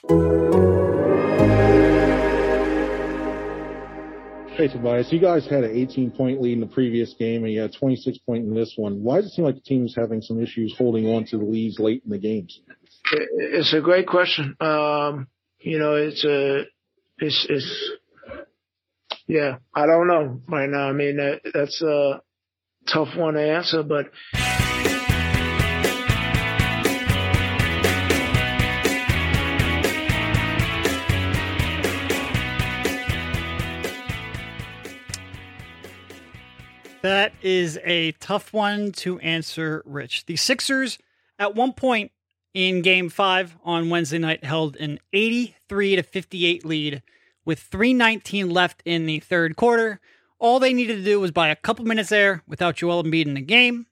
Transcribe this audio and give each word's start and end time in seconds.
Hey 0.00 0.14
Tobias, 4.68 5.12
you 5.12 5.18
guys 5.18 5.44
had 5.46 5.64
an 5.64 5.76
18 5.76 6.12
point 6.12 6.40
lead 6.40 6.52
in 6.52 6.60
the 6.60 6.66
previous 6.66 7.14
game 7.14 7.42
and 7.42 7.52
you 7.52 7.60
had 7.60 7.72
26 7.74 8.18
point 8.18 8.44
in 8.44 8.54
this 8.54 8.74
one. 8.76 9.02
Why 9.02 9.16
does 9.16 9.26
it 9.26 9.34
seem 9.34 9.44
like 9.44 9.56
the 9.56 9.60
team's 9.60 9.96
having 9.96 10.22
some 10.22 10.40
issues 10.40 10.72
holding 10.78 11.08
on 11.08 11.24
to 11.26 11.38
the 11.38 11.44
leads 11.44 11.80
late 11.80 12.02
in 12.04 12.10
the 12.10 12.18
games? 12.18 12.60
It's 13.10 13.74
a 13.74 13.80
great 13.80 14.06
question. 14.06 14.56
Um, 14.60 15.26
you 15.58 15.80
know, 15.80 15.96
it's 15.96 16.24
a, 16.24 16.62
it's, 17.18 17.46
it's, 17.48 17.90
yeah, 19.26 19.56
I 19.74 19.86
don't 19.86 20.06
know 20.06 20.40
right 20.48 20.68
now. 20.68 20.88
I 20.88 20.92
mean, 20.92 21.16
that, 21.16 21.40
that's 21.52 21.82
a 21.82 22.22
tough 22.86 23.16
one 23.16 23.34
to 23.34 23.42
answer, 23.42 23.82
but 23.82 24.12
is 37.48 37.78
a 37.82 38.12
tough 38.12 38.52
one 38.52 38.92
to 38.92 39.18
answer, 39.20 39.82
Rich. 39.86 40.26
The 40.26 40.36
Sixers, 40.36 40.98
at 41.38 41.54
one 41.54 41.72
point 41.72 42.12
in 42.52 42.82
game 42.82 43.08
five 43.08 43.56
on 43.64 43.88
Wednesday 43.88 44.18
night, 44.18 44.44
held 44.44 44.76
an 44.76 44.98
83 45.14 45.96
to 45.96 46.02
58 46.02 46.64
lead 46.66 47.02
with 47.46 47.60
319 47.60 48.50
left 48.50 48.82
in 48.84 49.06
the 49.06 49.20
third 49.20 49.56
quarter. 49.56 49.98
All 50.38 50.60
they 50.60 50.74
needed 50.74 50.96
to 50.96 51.04
do 51.04 51.18
was 51.18 51.30
buy 51.30 51.48
a 51.48 51.56
couple 51.56 51.86
minutes 51.86 52.10
there 52.10 52.42
without 52.46 52.76
Joel 52.76 53.02
Embiid 53.02 53.26
in 53.26 53.34
the 53.34 53.40
game, 53.40 53.86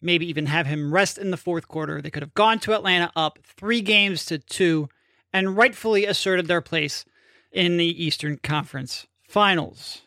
maybe 0.00 0.26
even 0.26 0.46
have 0.46 0.66
him 0.66 0.92
rest 0.92 1.18
in 1.18 1.30
the 1.30 1.36
fourth 1.36 1.68
quarter. 1.68 2.00
They 2.00 2.10
could 2.10 2.22
have 2.22 2.34
gone 2.34 2.58
to 2.60 2.74
Atlanta 2.74 3.12
up 3.14 3.38
three 3.44 3.82
games 3.82 4.24
to 4.26 4.38
two 4.38 4.88
and 5.34 5.56
rightfully 5.56 6.06
asserted 6.06 6.46
their 6.46 6.62
place 6.62 7.04
in 7.52 7.76
the 7.76 8.04
Eastern 8.04 8.38
Conference 8.38 9.06
Finals. 9.28 10.00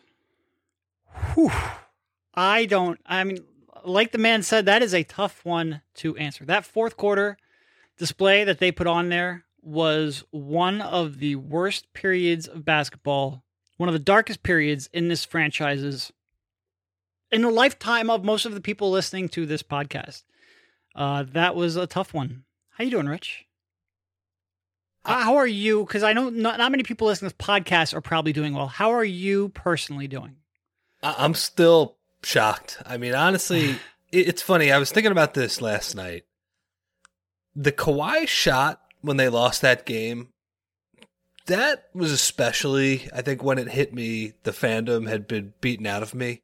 Whew. 1.34 1.52
I 2.36 2.66
don't, 2.66 3.00
I 3.06 3.24
mean, 3.24 3.38
like 3.84 4.12
the 4.12 4.18
man 4.18 4.42
said, 4.42 4.66
that 4.66 4.82
is 4.82 4.94
a 4.94 5.04
tough 5.04 5.44
one 5.44 5.80
to 5.96 6.16
answer. 6.16 6.44
That 6.44 6.66
fourth 6.66 6.96
quarter 6.96 7.38
display 7.98 8.44
that 8.44 8.58
they 8.58 8.70
put 8.70 8.86
on 8.86 9.08
there 9.08 9.44
was 9.62 10.24
one 10.30 10.80
of 10.80 11.18
the 11.18 11.36
worst 11.36 11.92
periods 11.92 12.46
of 12.46 12.64
basketball, 12.64 13.42
one 13.78 13.88
of 13.88 13.94
the 13.94 13.98
darkest 13.98 14.42
periods 14.42 14.88
in 14.92 15.08
this 15.08 15.24
franchise's, 15.24 16.12
in 17.32 17.42
the 17.42 17.50
lifetime 17.50 18.10
of 18.10 18.24
most 18.24 18.44
of 18.44 18.54
the 18.54 18.60
people 18.60 18.90
listening 18.90 19.28
to 19.30 19.46
this 19.46 19.62
podcast. 19.62 20.22
Uh, 20.94 21.24
that 21.32 21.54
was 21.54 21.76
a 21.76 21.86
tough 21.86 22.14
one. 22.14 22.44
How 22.70 22.84
you 22.84 22.90
doing, 22.90 23.08
Rich? 23.08 23.46
Uh, 25.04 25.22
how 25.22 25.36
are 25.36 25.46
you? 25.46 25.84
Because 25.84 26.02
I 26.02 26.12
know 26.12 26.28
not, 26.30 26.58
not 26.58 26.70
many 26.70 26.82
people 26.82 27.06
listening 27.06 27.30
to 27.30 27.36
this 27.36 27.46
podcast 27.46 27.94
are 27.94 28.00
probably 28.00 28.32
doing 28.32 28.54
well. 28.54 28.66
How 28.66 28.90
are 28.92 29.04
you 29.04 29.50
personally 29.50 30.08
doing? 30.08 30.36
I'm 31.02 31.34
still 31.34 31.95
shocked. 32.26 32.82
I 32.84 32.96
mean, 32.96 33.14
honestly, 33.14 33.76
it's 34.12 34.42
funny. 34.42 34.72
I 34.72 34.78
was 34.78 34.90
thinking 34.90 35.12
about 35.12 35.34
this 35.34 35.60
last 35.62 35.94
night. 35.94 36.24
The 37.54 37.72
Kawhi 37.72 38.28
shot 38.28 38.80
when 39.00 39.16
they 39.16 39.28
lost 39.28 39.62
that 39.62 39.86
game, 39.86 40.28
that 41.46 41.84
was 41.94 42.10
especially, 42.10 43.08
I 43.14 43.22
think, 43.22 43.42
when 43.42 43.58
it 43.58 43.68
hit 43.68 43.94
me, 43.94 44.34
the 44.42 44.50
fandom 44.50 45.08
had 45.08 45.28
been 45.28 45.54
beaten 45.60 45.86
out 45.86 46.02
of 46.02 46.14
me. 46.14 46.42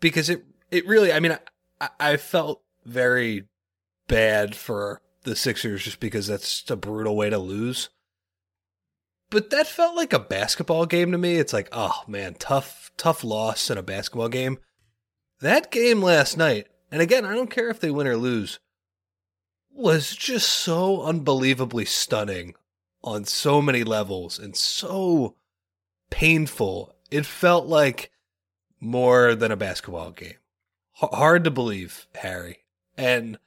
Because 0.00 0.30
it, 0.30 0.44
it 0.70 0.86
really, 0.86 1.12
I 1.12 1.20
mean, 1.20 1.36
I, 1.80 1.88
I 1.98 2.16
felt 2.16 2.62
very 2.84 3.48
bad 4.06 4.54
for 4.54 5.02
the 5.24 5.34
Sixers 5.34 5.82
just 5.82 5.98
because 5.98 6.28
that's 6.28 6.70
a 6.70 6.76
brutal 6.76 7.16
way 7.16 7.30
to 7.30 7.38
lose. 7.38 7.88
But 9.28 9.50
that 9.50 9.66
felt 9.66 9.96
like 9.96 10.12
a 10.12 10.20
basketball 10.20 10.86
game 10.86 11.10
to 11.10 11.18
me. 11.18 11.36
It's 11.36 11.52
like, 11.52 11.68
oh 11.72 12.04
man, 12.06 12.34
tough, 12.34 12.92
tough 12.96 13.24
loss 13.24 13.70
in 13.70 13.76
a 13.76 13.82
basketball 13.82 14.28
game. 14.28 14.58
That 15.40 15.70
game 15.70 16.02
last 16.02 16.36
night, 16.36 16.68
and 16.90 17.02
again, 17.02 17.24
I 17.24 17.34
don't 17.34 17.50
care 17.50 17.68
if 17.68 17.80
they 17.80 17.90
win 17.90 18.06
or 18.06 18.16
lose, 18.16 18.58
was 19.70 20.14
just 20.16 20.48
so 20.48 21.02
unbelievably 21.02 21.84
stunning 21.84 22.54
on 23.02 23.24
so 23.24 23.60
many 23.60 23.84
levels 23.84 24.38
and 24.38 24.56
so 24.56 25.36
painful. 26.10 26.94
It 27.10 27.26
felt 27.26 27.66
like 27.66 28.10
more 28.80 29.34
than 29.34 29.52
a 29.52 29.56
basketball 29.56 30.10
game. 30.10 30.36
H- 31.02 31.10
hard 31.12 31.44
to 31.44 31.50
believe, 31.50 32.06
Harry. 32.14 32.60
And 32.96 33.38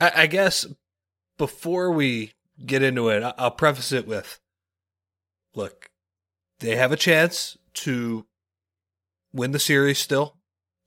I, 0.00 0.12
I 0.14 0.26
guess 0.26 0.66
before 1.38 1.90
we 1.90 2.34
get 2.64 2.82
into 2.82 3.08
it, 3.08 3.22
I- 3.22 3.34
I'll 3.38 3.50
preface 3.50 3.92
it 3.92 4.06
with 4.06 4.38
look, 5.54 5.90
they 6.60 6.76
have 6.76 6.92
a 6.92 6.96
chance 6.96 7.56
to 7.74 8.26
win 9.32 9.52
the 9.52 9.58
series 9.58 9.98
still. 9.98 10.36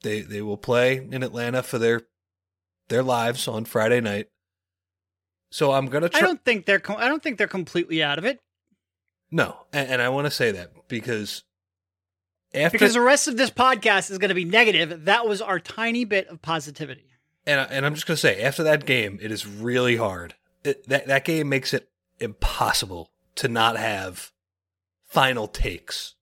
They 0.05 0.21
they 0.21 0.43
will 0.43 0.55
play 0.55 0.97
in 0.97 1.23
Atlanta 1.23 1.63
for 1.63 1.79
their 1.79 2.03
their 2.89 3.01
lives 3.01 3.47
on 3.47 3.65
Friday 3.65 3.99
night. 4.01 4.27
So 5.49 5.71
I'm 5.71 5.87
gonna. 5.87 6.11
I 6.13 6.21
don't 6.21 6.45
think 6.45 6.67
they're. 6.67 6.79
Com- 6.79 6.97
I 6.99 7.07
don't 7.07 7.23
think 7.23 7.39
they're 7.39 7.47
completely 7.47 8.03
out 8.03 8.19
of 8.19 8.25
it. 8.25 8.39
No, 9.31 9.65
and, 9.73 9.89
and 9.89 10.01
I 10.03 10.09
want 10.09 10.25
to 10.25 10.31
say 10.31 10.51
that 10.51 10.87
because 10.87 11.43
after 12.53 12.77
because 12.77 12.93
the 12.93 13.01
rest 13.01 13.27
of 13.27 13.35
this 13.35 13.49
podcast 13.49 14.11
is 14.11 14.19
going 14.19 14.29
to 14.29 14.35
be 14.35 14.45
negative. 14.45 15.05
That 15.05 15.27
was 15.27 15.41
our 15.41 15.59
tiny 15.59 16.05
bit 16.05 16.27
of 16.27 16.39
positivity. 16.39 17.07
And 17.47 17.67
and 17.71 17.83
I'm 17.83 17.95
just 17.95 18.05
gonna 18.05 18.17
say 18.17 18.43
after 18.43 18.61
that 18.61 18.85
game, 18.85 19.17
it 19.23 19.31
is 19.31 19.47
really 19.47 19.95
hard. 19.95 20.35
It, 20.63 20.87
that 20.87 21.07
that 21.07 21.25
game 21.25 21.49
makes 21.49 21.73
it 21.73 21.89
impossible 22.19 23.09
to 23.37 23.47
not 23.47 23.75
have 23.75 24.31
final 25.07 25.47
takes 25.47 26.13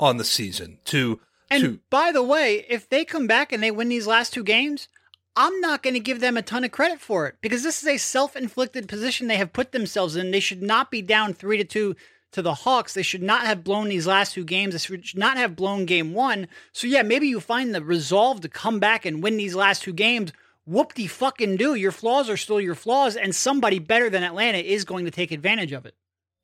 on 0.00 0.16
the 0.16 0.24
season. 0.24 0.78
To 0.86 1.20
and 1.50 1.62
to, 1.62 1.80
by 1.90 2.12
the 2.12 2.22
way, 2.22 2.64
if 2.68 2.88
they 2.88 3.04
come 3.04 3.26
back 3.26 3.52
and 3.52 3.62
they 3.62 3.70
win 3.70 3.88
these 3.88 4.06
last 4.06 4.32
two 4.32 4.44
games, 4.44 4.88
I'm 5.36 5.60
not 5.60 5.82
going 5.82 5.94
to 5.94 6.00
give 6.00 6.20
them 6.20 6.36
a 6.36 6.42
ton 6.42 6.64
of 6.64 6.72
credit 6.72 7.00
for 7.00 7.26
it 7.26 7.36
because 7.40 7.62
this 7.62 7.82
is 7.82 7.88
a 7.88 7.98
self-inflicted 7.98 8.88
position 8.88 9.28
they 9.28 9.36
have 9.36 9.52
put 9.52 9.72
themselves 9.72 10.16
in. 10.16 10.30
They 10.30 10.40
should 10.40 10.62
not 10.62 10.90
be 10.90 11.02
down 11.02 11.34
three 11.34 11.58
to 11.58 11.64
two 11.64 11.94
to 12.32 12.42
the 12.42 12.54
Hawks. 12.54 12.94
They 12.94 13.02
should 13.02 13.22
not 13.22 13.46
have 13.46 13.62
blown 13.62 13.88
these 13.88 14.06
last 14.06 14.34
two 14.34 14.44
games. 14.44 14.72
They 14.72 14.78
should 14.78 15.18
not 15.18 15.36
have 15.36 15.54
blown 15.54 15.84
game 15.84 16.14
one. 16.14 16.48
So 16.72 16.86
yeah, 16.86 17.02
maybe 17.02 17.28
you 17.28 17.40
find 17.40 17.74
the 17.74 17.82
resolve 17.82 18.40
to 18.42 18.48
come 18.48 18.78
back 18.80 19.04
and 19.04 19.22
win 19.22 19.36
these 19.36 19.54
last 19.54 19.82
two 19.82 19.92
games. 19.92 20.32
Whoop 20.64 20.94
de 20.94 21.06
fucking 21.06 21.56
do. 21.56 21.74
Your 21.74 21.92
flaws 21.92 22.28
are 22.28 22.36
still 22.36 22.60
your 22.60 22.74
flaws, 22.74 23.14
and 23.14 23.34
somebody 23.34 23.78
better 23.78 24.10
than 24.10 24.24
Atlanta 24.24 24.58
is 24.58 24.84
going 24.84 25.04
to 25.04 25.10
take 25.12 25.30
advantage 25.30 25.72
of 25.72 25.86
it. 25.86 25.94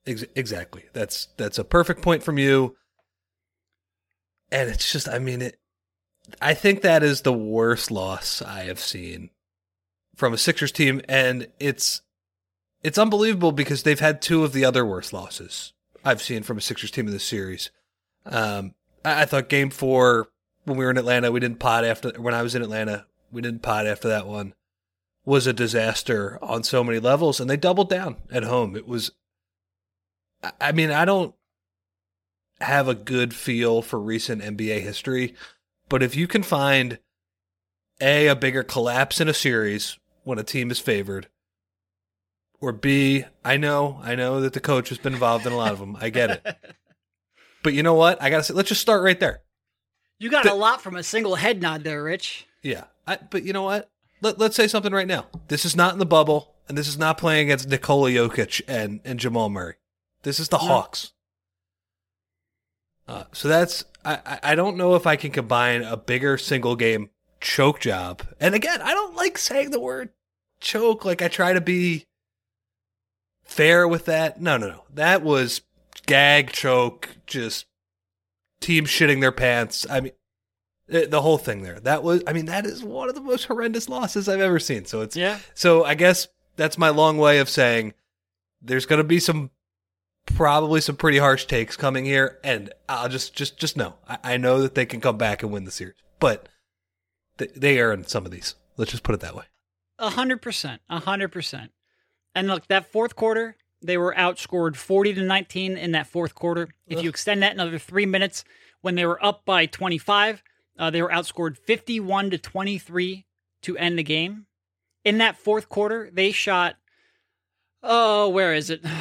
Exactly. 0.06 0.84
That's 0.92 1.28
that's 1.36 1.58
a 1.58 1.64
perfect 1.64 2.02
point 2.02 2.22
from 2.22 2.38
you. 2.38 2.76
And 4.52 4.70
it's 4.70 4.92
just, 4.92 5.08
I 5.08 5.18
mean, 5.18 5.42
it. 5.42 5.58
I 6.40 6.54
think 6.54 6.82
that 6.82 7.02
is 7.02 7.22
the 7.22 7.32
worst 7.32 7.90
loss 7.90 8.40
I 8.40 8.64
have 8.64 8.78
seen 8.78 9.30
from 10.14 10.32
a 10.32 10.38
Sixers 10.38 10.70
team, 10.70 11.00
and 11.08 11.48
it's 11.58 12.02
it's 12.82 12.98
unbelievable 12.98 13.50
because 13.50 13.82
they've 13.82 13.98
had 13.98 14.22
two 14.22 14.44
of 14.44 14.52
the 14.52 14.64
other 14.64 14.86
worst 14.86 15.12
losses 15.12 15.72
I've 16.04 16.22
seen 16.22 16.44
from 16.44 16.58
a 16.58 16.60
Sixers 16.60 16.92
team 16.92 17.06
in 17.06 17.12
this 17.12 17.24
series. 17.24 17.70
Um, 18.24 18.74
I, 19.04 19.22
I 19.22 19.24
thought 19.24 19.48
Game 19.48 19.70
Four 19.70 20.28
when 20.64 20.76
we 20.76 20.84
were 20.84 20.90
in 20.90 20.98
Atlanta, 20.98 21.32
we 21.32 21.40
didn't 21.40 21.58
pot 21.58 21.84
after 21.84 22.12
when 22.20 22.34
I 22.34 22.42
was 22.42 22.54
in 22.54 22.62
Atlanta, 22.62 23.06
we 23.32 23.42
didn't 23.42 23.62
pot 23.62 23.86
after 23.86 24.08
that 24.08 24.28
one 24.28 24.54
was 25.24 25.46
a 25.46 25.52
disaster 25.52 26.38
on 26.42 26.62
so 26.62 26.82
many 26.82 26.98
levels, 26.98 27.40
and 27.40 27.48
they 27.48 27.56
doubled 27.56 27.88
down 27.88 28.16
at 28.30 28.44
home. 28.44 28.76
It 28.76 28.86
was, 28.86 29.12
I 30.60 30.72
mean, 30.72 30.90
I 30.90 31.04
don't 31.04 31.34
have 32.62 32.88
a 32.88 32.94
good 32.94 33.34
feel 33.34 33.82
for 33.82 34.00
recent 34.00 34.42
NBA 34.42 34.80
history, 34.80 35.34
but 35.88 36.02
if 36.02 36.16
you 36.16 36.26
can 36.26 36.42
find 36.42 36.98
a 38.00 38.26
a 38.28 38.36
bigger 38.36 38.62
collapse 38.62 39.20
in 39.20 39.28
a 39.28 39.34
series 39.34 39.98
when 40.24 40.38
a 40.38 40.44
team 40.44 40.70
is 40.70 40.78
favored, 40.78 41.28
or 42.60 42.72
B, 42.72 43.24
I 43.44 43.56
know, 43.56 44.00
I 44.02 44.14
know 44.14 44.40
that 44.40 44.52
the 44.52 44.60
coach 44.60 44.88
has 44.90 44.98
been 44.98 45.14
involved 45.14 45.46
in 45.46 45.52
a 45.52 45.56
lot 45.56 45.72
of 45.72 45.80
them. 45.80 45.96
I 46.00 46.10
get 46.10 46.30
it. 46.30 46.56
But 47.62 47.74
you 47.74 47.82
know 47.82 47.94
what? 47.94 48.20
I 48.20 48.30
gotta 48.30 48.42
say, 48.42 48.54
let's 48.54 48.68
just 48.68 48.80
start 48.80 49.02
right 49.02 49.18
there. 49.18 49.40
You 50.18 50.30
got 50.30 50.44
the, 50.44 50.52
a 50.52 50.54
lot 50.54 50.80
from 50.80 50.96
a 50.96 51.02
single 51.02 51.36
head 51.36 51.62
nod 51.62 51.84
there, 51.84 52.02
Rich. 52.02 52.46
Yeah, 52.62 52.84
I, 53.06 53.18
but 53.30 53.44
you 53.44 53.52
know 53.52 53.62
what? 53.62 53.90
Let, 54.20 54.38
let's 54.38 54.56
say 54.56 54.68
something 54.68 54.92
right 54.92 55.06
now. 55.06 55.26
This 55.48 55.64
is 55.64 55.74
not 55.76 55.92
in 55.92 55.98
the 55.98 56.06
bubble, 56.06 56.54
and 56.68 56.76
this 56.76 56.88
is 56.88 56.98
not 56.98 57.18
playing 57.18 57.46
against 57.46 57.68
Nikola 57.68 58.10
Jokic 58.10 58.62
and, 58.68 59.00
and 59.04 59.18
Jamal 59.18 59.48
Murray. 59.48 59.74
This 60.22 60.38
is 60.38 60.48
the 60.48 60.58
no. 60.58 60.66
Hawks. 60.66 61.12
Uh, 63.08 63.24
so 63.32 63.48
that's 63.48 63.84
I, 64.04 64.38
I 64.42 64.54
don't 64.54 64.76
know 64.76 64.94
if 64.94 65.06
I 65.06 65.16
can 65.16 65.30
combine 65.30 65.82
a 65.82 65.96
bigger 65.96 66.38
single 66.38 66.76
game 66.76 67.10
choke 67.40 67.80
job. 67.80 68.22
And 68.40 68.54
again, 68.54 68.80
I 68.80 68.94
don't 68.94 69.14
like 69.16 69.38
saying 69.38 69.70
the 69.70 69.80
word 69.80 70.10
choke. 70.60 71.04
Like 71.04 71.22
I 71.22 71.28
try 71.28 71.52
to 71.52 71.60
be 71.60 72.06
fair 73.44 73.86
with 73.86 74.06
that. 74.06 74.40
No, 74.40 74.56
no, 74.56 74.68
no. 74.68 74.84
That 74.92 75.22
was 75.22 75.62
gag 76.06 76.52
choke, 76.52 77.10
just 77.26 77.66
team 78.60 78.86
shitting 78.86 79.20
their 79.20 79.32
pants. 79.32 79.86
I 79.90 80.00
mean, 80.00 80.12
the 80.88 81.22
whole 81.22 81.38
thing 81.38 81.62
there. 81.62 81.80
That 81.80 82.02
was, 82.02 82.22
I 82.26 82.32
mean, 82.32 82.46
that 82.46 82.66
is 82.66 82.82
one 82.82 83.08
of 83.08 83.14
the 83.14 83.20
most 83.20 83.44
horrendous 83.44 83.88
losses 83.88 84.28
I've 84.28 84.40
ever 84.40 84.58
seen. 84.58 84.84
So 84.84 85.00
it's, 85.00 85.16
yeah. 85.16 85.38
So 85.54 85.84
I 85.84 85.94
guess 85.94 86.28
that's 86.56 86.78
my 86.78 86.90
long 86.90 87.18
way 87.18 87.38
of 87.38 87.48
saying 87.48 87.94
there's 88.60 88.86
going 88.86 88.98
to 88.98 89.04
be 89.04 89.20
some 89.20 89.50
probably 90.26 90.80
some 90.80 90.96
pretty 90.96 91.18
harsh 91.18 91.46
takes 91.46 91.76
coming 91.76 92.04
here, 92.04 92.38
and 92.44 92.72
I'll 92.88 93.08
just 93.08 93.34
just 93.34 93.58
just 93.58 93.76
know 93.76 93.94
I, 94.08 94.18
I 94.24 94.36
know 94.36 94.60
that 94.62 94.74
they 94.74 94.86
can 94.86 95.00
come 95.00 95.18
back 95.18 95.42
and 95.42 95.52
win 95.52 95.64
the 95.64 95.70
series, 95.70 95.96
but 96.20 96.48
they, 97.38 97.48
they 97.56 97.80
earned 97.80 98.08
some 98.08 98.24
of 98.24 98.32
these. 98.32 98.54
Let's 98.76 98.90
just 98.90 99.02
put 99.02 99.14
it 99.14 99.20
that 99.20 99.34
way. 99.34 99.44
A 99.98 100.10
hundred 100.10 100.42
percent, 100.42 100.80
a 100.88 101.00
hundred 101.00 101.28
percent. 101.28 101.72
And 102.34 102.48
look, 102.48 102.66
that 102.68 102.90
fourth 102.90 103.14
quarter, 103.14 103.56
they 103.82 103.98
were 103.98 104.14
outscored 104.16 104.76
forty 104.76 105.12
to 105.14 105.22
nineteen 105.22 105.76
in 105.76 105.92
that 105.92 106.06
fourth 106.06 106.34
quarter. 106.34 106.68
If 106.86 106.98
Ugh. 106.98 107.04
you 107.04 107.10
extend 107.10 107.42
that 107.42 107.52
another 107.52 107.78
three 107.78 108.06
minutes, 108.06 108.44
when 108.80 108.94
they 108.94 109.06
were 109.06 109.24
up 109.24 109.44
by 109.44 109.66
twenty-five, 109.66 110.42
uh, 110.78 110.90
they 110.90 111.02
were 111.02 111.10
outscored 111.10 111.58
fifty-one 111.58 112.30
to 112.30 112.38
twenty-three 112.38 113.26
to 113.62 113.76
end 113.76 113.98
the 113.98 114.02
game. 114.02 114.46
In 115.04 115.18
that 115.18 115.36
fourth 115.36 115.68
quarter, 115.68 116.10
they 116.12 116.32
shot. 116.32 116.76
Oh, 117.82 118.28
where 118.28 118.54
is 118.54 118.70
it? 118.70 118.84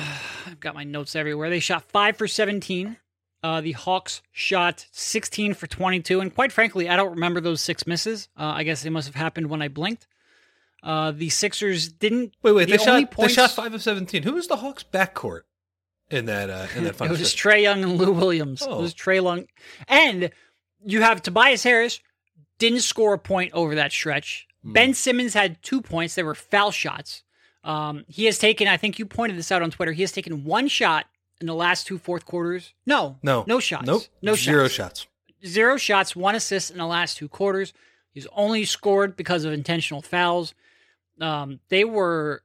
I've 0.48 0.60
got 0.60 0.76
my 0.76 0.84
notes 0.84 1.16
everywhere. 1.16 1.50
They 1.50 1.60
shot 1.60 1.84
five 1.84 2.18
for 2.18 2.28
seventeen. 2.28 2.98
Uh, 3.44 3.60
the 3.60 3.72
Hawks 3.72 4.22
shot 4.32 4.86
16 4.92 5.56
for 5.56 5.66
22, 5.66 6.20
and 6.22 6.32
quite 6.32 6.52
frankly, 6.52 6.88
I 6.88 6.96
don't 6.96 7.10
remember 7.10 7.42
those 7.42 7.60
six 7.60 7.88
misses. 7.88 8.30
Uh, 8.38 8.44
I 8.56 8.62
guess 8.62 8.84
they 8.84 8.92
must 8.92 9.08
have 9.08 9.16
happened 9.16 9.50
when 9.50 9.64
I 9.64 9.68
blinked. 9.68 10.06
Uh, 10.84 11.10
the 11.10 11.30
Sixers 11.30 11.92
didn't. 11.92 12.36
Wait, 12.44 12.52
wait, 12.52 12.66
the 12.66 12.78
they 12.78 12.84
shot 12.84 13.12
points- 13.12 13.36
they 13.36 13.42
shot 13.42 13.52
five 13.52 13.74
of 13.74 13.82
seventeen. 13.82 14.24
Who 14.24 14.34
was 14.34 14.48
the 14.48 14.58
Hawks 14.58 14.84
backcourt 14.84 15.42
in 16.12 16.26
that 16.26 16.50
uh, 16.50 16.68
in 16.76 16.84
that 16.84 16.96
It 17.02 17.10
was? 17.10 17.20
Trae 17.34 17.62
Young 17.64 17.84
and 17.84 17.98
Lou 17.98 18.12
Williams. 18.12 18.62
Oh. 18.62 18.80
It 18.80 18.82
was 18.82 18.94
Trae 18.94 19.24
Young, 19.24 19.46
and 19.88 20.30
you 20.86 21.02
have 21.02 21.22
Tobias 21.22 21.64
Harris 21.64 22.00
didn't 22.60 22.82
score 22.82 23.14
a 23.14 23.20
point 23.20 23.54
over 23.54 23.76
that 23.76 23.92
stretch. 23.92 24.48
Hmm. 24.64 24.74
Ben 24.74 24.94
Simmons 24.94 25.34
had 25.34 25.62
two 25.64 25.82
points. 25.82 26.16
They 26.16 26.24
were 26.24 26.36
foul 26.36 26.72
shots. 26.72 27.24
Um, 27.63 28.06
he 28.08 28.25
has 28.25 28.38
taken. 28.40 28.68
I 28.68 28.78
think 28.78 28.98
you 29.00 29.06
pointed 29.06 29.38
this 29.38 29.52
out 29.52 29.62
on 29.62 29.72
Twitter. 29.72 29.92
He 29.92 30.02
has 30.02 30.12
taken 30.12 30.44
one 30.44 30.68
shot 30.68 31.06
in 31.40 31.48
the 31.48 31.54
last 31.56 31.86
two 31.88 31.98
fourth 31.98 32.25
quarters. 32.25 32.74
No, 32.86 33.18
No, 33.24 33.44
no 33.48 33.60
shots. 33.60 33.86
Nope, 33.86 34.04
no 34.22 34.36
zero 34.36 34.68
shots. 34.68 35.02
shots. 35.02 35.08
zero 35.46 35.78
shots, 35.78 36.16
one 36.16 36.36
assist 36.36 36.72
in 36.72 36.78
the 36.78 36.86
last 36.86 37.18
two 37.18 37.28
quarters. 37.30 37.74
He's 38.13 38.28
only 38.34 38.66
scored 38.66 39.16
because 39.16 39.44
of 39.46 39.54
intentional 39.54 40.02
fouls. 40.02 40.54
Um, 41.19 41.60
they 41.69 41.84
were 41.84 42.42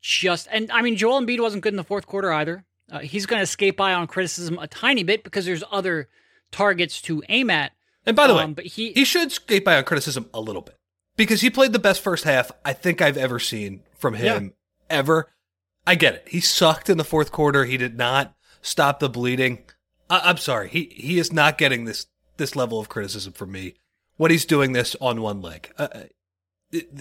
just, 0.00 0.46
and 0.50 0.70
I 0.70 0.82
mean, 0.82 0.96
Joel 0.96 1.20
Embiid 1.20 1.40
wasn't 1.40 1.62
good 1.62 1.72
in 1.72 1.76
the 1.76 1.84
fourth 1.84 2.06
quarter 2.06 2.32
either. 2.32 2.64
Uh, 2.90 3.00
he's 3.00 3.26
going 3.26 3.40
to 3.40 3.46
skate 3.46 3.76
by 3.76 3.92
on 3.92 4.06
criticism 4.06 4.58
a 4.58 4.66
tiny 4.66 5.02
bit 5.02 5.22
because 5.24 5.44
there's 5.44 5.62
other 5.70 6.08
targets 6.50 7.00
to 7.02 7.22
aim 7.28 7.50
at. 7.50 7.72
And 8.06 8.16
by 8.16 8.26
the 8.26 8.34
Um, 8.34 8.50
way, 8.50 8.54
but 8.54 8.66
he, 8.66 8.92
he 8.92 9.04
should 9.04 9.30
skate 9.30 9.64
by 9.64 9.76
on 9.76 9.84
criticism 9.84 10.28
a 10.34 10.40
little 10.40 10.62
bit 10.62 10.76
because 11.16 11.40
he 11.40 11.50
played 11.50 11.72
the 11.72 11.78
best 11.78 12.00
first 12.02 12.24
half 12.24 12.50
I 12.64 12.72
think 12.72 13.00
I've 13.02 13.16
ever 13.16 13.38
seen 13.38 13.82
from 13.98 14.14
him 14.14 14.54
ever. 14.90 15.32
I 15.86 15.94
get 15.94 16.14
it. 16.14 16.28
He 16.28 16.40
sucked 16.40 16.90
in 16.90 16.98
the 16.98 17.04
fourth 17.04 17.32
quarter. 17.32 17.64
He 17.64 17.76
did 17.76 17.96
not 17.96 18.34
stop 18.60 19.00
the 19.00 19.08
bleeding. 19.08 19.64
I- 20.10 20.20
I'm 20.24 20.36
sorry. 20.36 20.68
He 20.68 20.92
he 20.96 21.18
is 21.18 21.32
not 21.32 21.56
getting 21.58 21.84
this 21.84 22.06
this 22.36 22.54
level 22.56 22.78
of 22.80 22.88
criticism 22.88 23.32
from 23.32 23.52
me 23.52 23.74
when 24.16 24.30
he's 24.30 24.44
doing 24.44 24.72
this 24.72 24.94
on 25.00 25.20
one 25.22 25.40
leg. 25.40 25.72
Uh, 25.78 25.88
uh, 25.92 26.02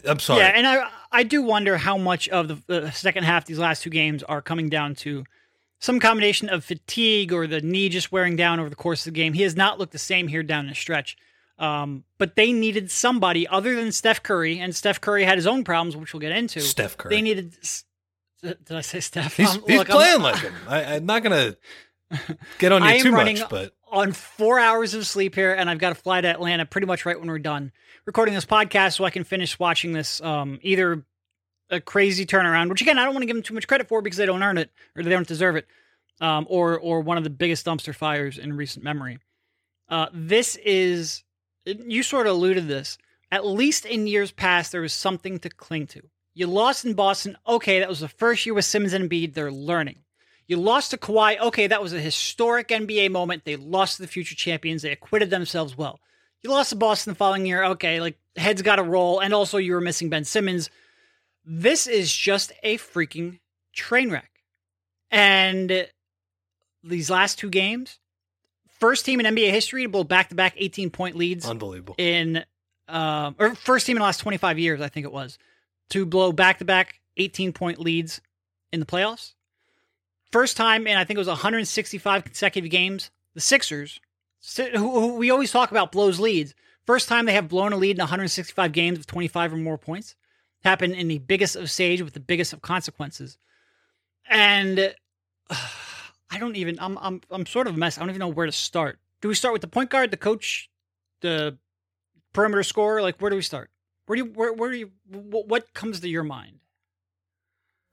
I'm 0.05 0.19
sorry. 0.19 0.41
yeah, 0.41 0.51
and 0.55 0.65
I 0.65 0.89
I 1.11 1.23
do 1.23 1.41
wonder 1.41 1.77
how 1.77 1.97
much 1.97 2.27
of 2.29 2.47
the, 2.47 2.61
the 2.67 2.91
second 2.91 3.23
half 3.25 3.45
these 3.45 3.59
last 3.59 3.83
two 3.83 3.89
games 3.89 4.23
are 4.23 4.41
coming 4.41 4.69
down 4.69 4.95
to 4.95 5.23
some 5.79 5.99
combination 5.99 6.49
of 6.49 6.65
fatigue 6.65 7.31
or 7.31 7.47
the 7.47 7.61
knee 7.61 7.87
just 7.89 8.11
wearing 8.11 8.35
down 8.35 8.59
over 8.59 8.69
the 8.69 8.75
course 8.75 9.05
of 9.05 9.13
the 9.13 9.17
game. 9.19 9.33
He 9.33 9.43
has 9.43 9.55
not 9.55 9.77
looked 9.79 9.91
the 9.93 9.99
same 9.99 10.27
here 10.27 10.43
down 10.43 10.67
the 10.67 10.75
stretch. 10.75 11.15
Um, 11.59 12.05
but 12.17 12.35
they 12.35 12.53
needed 12.53 12.89
somebody 12.89 13.45
other 13.47 13.75
than 13.75 13.91
Steph 13.91 14.23
Curry, 14.23 14.59
and 14.59 14.73
Steph 14.75 15.01
Curry 15.01 15.25
had 15.25 15.37
his 15.37 15.45
own 15.45 15.63
problems, 15.65 15.95
which 15.97 16.13
we'll 16.13 16.21
get 16.21 16.31
into. 16.31 16.61
Steph 16.61 16.97
Curry. 16.97 17.15
They 17.15 17.21
needed. 17.21 17.57
Did 18.41 18.57
I 18.71 18.79
say 18.81 19.01
Steph? 19.01 19.35
he's 19.35 19.55
Um, 19.55 19.63
he's 19.67 19.77
look, 19.77 19.89
I'm- 19.89 19.97
playing 19.97 20.21
like 20.21 20.37
him. 20.41 20.53
I, 20.67 20.83
I'm 20.95 21.05
not 21.05 21.21
gonna 21.23 21.57
get 22.59 22.71
on 22.71 22.81
you 22.83 22.89
am 22.89 23.01
too 23.01 23.11
much, 23.11 23.41
but 23.49 23.73
on 23.91 24.13
four 24.13 24.59
hours 24.59 24.93
of 24.93 25.05
sleep 25.05 25.35
here, 25.35 25.53
and 25.53 25.69
I've 25.69 25.79
got 25.79 25.89
to 25.89 25.95
fly 25.95 26.21
to 26.21 26.27
Atlanta 26.27 26.65
pretty 26.65 26.87
much 26.87 27.05
right 27.05 27.19
when 27.19 27.27
we're 27.27 27.39
done 27.39 27.71
recording 28.05 28.33
this 28.35 28.45
podcast, 28.45 28.95
so 28.95 29.03
I 29.03 29.09
can 29.09 29.23
finish 29.25 29.59
watching 29.59 29.91
this. 29.91 30.21
Um, 30.21 30.59
either 30.61 31.03
a 31.69 31.81
crazy 31.81 32.25
turnaround, 32.25 32.69
which 32.69 32.81
again 32.81 32.97
I 32.97 33.03
don't 33.03 33.13
want 33.13 33.23
to 33.23 33.27
give 33.27 33.35
them 33.35 33.43
too 33.43 33.53
much 33.53 33.67
credit 33.67 33.87
for 33.89 34.01
because 34.01 34.17
they 34.17 34.25
don't 34.25 34.41
earn 34.41 34.57
it 34.57 34.71
or 34.95 35.03
they 35.03 35.09
don't 35.09 35.27
deserve 35.27 35.57
it, 35.57 35.67
um, 36.21 36.47
or 36.49 36.79
or 36.79 37.01
one 37.01 37.17
of 37.17 37.25
the 37.25 37.29
biggest 37.29 37.65
dumpster 37.65 37.93
fires 37.93 38.37
in 38.37 38.53
recent 38.55 38.85
memory. 38.85 39.19
Uh, 39.89 40.07
this 40.13 40.55
is 40.55 41.23
you 41.87 42.03
sort 42.03 42.27
of 42.27 42.33
alluded 42.35 42.67
this. 42.67 42.97
At 43.31 43.45
least 43.45 43.85
in 43.85 44.07
years 44.07 44.31
past, 44.31 44.71
there 44.71 44.81
was 44.81 44.93
something 44.93 45.39
to 45.39 45.49
cling 45.49 45.87
to. 45.87 46.01
You 46.33 46.47
lost 46.47 46.85
in 46.85 46.93
Boston. 46.93 47.37
Okay, 47.47 47.79
that 47.79 47.89
was 47.89 47.99
the 47.99 48.07
first 48.07 48.45
year 48.45 48.55
with 48.55 48.65
Simmons 48.65 48.93
and 48.93 49.09
Embiid. 49.09 49.33
They're 49.33 49.51
learning. 49.51 49.97
You 50.47 50.57
lost 50.57 50.91
to 50.91 50.97
Kawhi. 50.97 51.39
Okay, 51.39 51.67
that 51.67 51.81
was 51.81 51.93
a 51.93 51.99
historic 52.01 52.69
NBA 52.69 53.11
moment. 53.11 53.45
They 53.45 53.55
lost 53.55 53.97
to 53.97 54.01
the 54.01 54.07
future 54.07 54.35
champions. 54.35 54.81
They 54.81 54.91
acquitted 54.91 55.29
themselves 55.29 55.77
well. 55.77 55.99
You 56.41 56.49
lost 56.49 56.69
to 56.69 56.75
Boston 56.75 57.11
the 57.11 57.17
following 57.17 57.45
year. 57.45 57.63
Okay, 57.65 58.01
like 58.01 58.17
heads 58.35 58.61
got 58.61 58.77
to 58.77 58.83
roll, 58.83 59.19
and 59.19 59.33
also 59.33 59.57
you 59.57 59.73
were 59.73 59.81
missing 59.81 60.09
Ben 60.09 60.23
Simmons. 60.23 60.69
This 61.45 61.85
is 61.85 62.11
just 62.11 62.51
a 62.63 62.77
freaking 62.77 63.39
train 63.73 64.09
wreck. 64.09 64.31
And 65.11 65.87
these 66.83 67.09
last 67.09 67.37
two 67.37 67.49
games, 67.49 67.99
first 68.79 69.05
team 69.05 69.19
in 69.19 69.35
NBA 69.35 69.51
history 69.51 69.83
to 69.83 69.89
blow 69.89 70.03
back-to-back 70.03 70.57
18-point 70.57 71.15
leads 71.15 71.47
unbelievable. 71.47 71.95
in 71.97 72.43
um, 72.89 73.35
or 73.39 73.55
first 73.55 73.85
team 73.85 73.97
in 73.97 74.01
the 74.01 74.05
last 74.05 74.19
25 74.19 74.59
years, 74.59 74.81
I 74.81 74.89
think 74.89 75.05
it 75.05 75.11
was, 75.11 75.37
to 75.89 76.05
blow 76.05 76.31
back 76.31 76.59
to 76.59 76.65
back 76.65 76.99
18 77.17 77.53
point 77.53 77.79
leads 77.79 78.21
in 78.71 78.79
the 78.79 78.85
playoffs. 78.85 79.33
First 80.31 80.57
time 80.57 80.87
in 80.87 80.97
I 80.97 81.03
think 81.03 81.17
it 81.17 81.19
was 81.19 81.27
165 81.27 82.23
consecutive 82.23 82.69
games. 82.69 83.11
The 83.35 83.41
Sixers, 83.41 83.99
who, 84.57 84.69
who 84.77 85.15
we 85.15 85.29
always 85.29 85.51
talk 85.51 85.71
about 85.71 85.91
blows 85.91 86.19
leads, 86.19 86.55
first 86.85 87.07
time 87.07 87.25
they 87.25 87.33
have 87.33 87.47
blown 87.47 87.73
a 87.73 87.77
lead 87.77 87.97
in 87.97 88.01
165 88.01 88.71
games 88.71 88.97
with 88.97 89.07
25 89.07 89.53
or 89.53 89.57
more 89.57 89.77
points. 89.77 90.15
Happened 90.63 90.93
in 90.93 91.07
the 91.07 91.19
biggest 91.19 91.55
of 91.55 91.71
stage 91.71 92.01
with 92.01 92.13
the 92.13 92.19
biggest 92.19 92.51
of 92.51 92.61
consequences. 92.61 93.37
And 94.29 94.93
uh, 95.49 95.55
I 96.31 96.37
don't 96.39 96.55
even 96.55 96.77
I'm 96.79 96.97
I'm 96.99 97.21
I'm 97.31 97.45
sort 97.45 97.67
of 97.67 97.75
a 97.75 97.77
mess. 97.77 97.97
I 97.97 98.01
don't 98.01 98.09
even 98.09 98.19
know 98.19 98.27
where 98.27 98.45
to 98.45 98.51
start. 98.51 98.99
Do 99.21 99.27
we 99.27 99.35
start 99.35 99.53
with 99.53 99.61
the 99.61 99.67
point 99.67 99.89
guard, 99.89 100.11
the 100.11 100.17
coach, 100.17 100.69
the 101.21 101.57
perimeter 102.33 102.63
scorer? 102.63 103.01
Like, 103.01 103.19
where 103.21 103.29
do 103.29 103.35
we 103.35 103.41
start? 103.41 103.69
Where 104.05 104.15
do 104.15 104.23
you, 104.23 104.31
where, 104.31 104.53
where 104.53 104.71
do 104.71 104.77
you, 104.77 104.91
what, 105.07 105.47
what 105.47 105.73
comes 105.73 105.99
to 105.99 106.09
your 106.09 106.23
mind? 106.23 106.59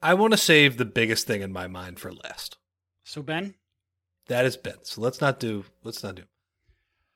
I 0.01 0.15
want 0.15 0.33
to 0.33 0.39
save 0.39 0.77
the 0.77 0.85
biggest 0.85 1.27
thing 1.27 1.43
in 1.43 1.53
my 1.53 1.67
mind 1.67 1.99
for 1.99 2.13
last. 2.13 2.59
So, 3.05 3.23
Ben? 3.23 3.55
That 4.29 4.45
is 4.45 4.57
Ben. 4.57 4.77
So 4.83 5.01
let's 5.01 5.21
not 5.21 5.41
do. 5.41 5.65
Let's 5.83 6.03
not 6.03 6.15
do. 6.15 6.23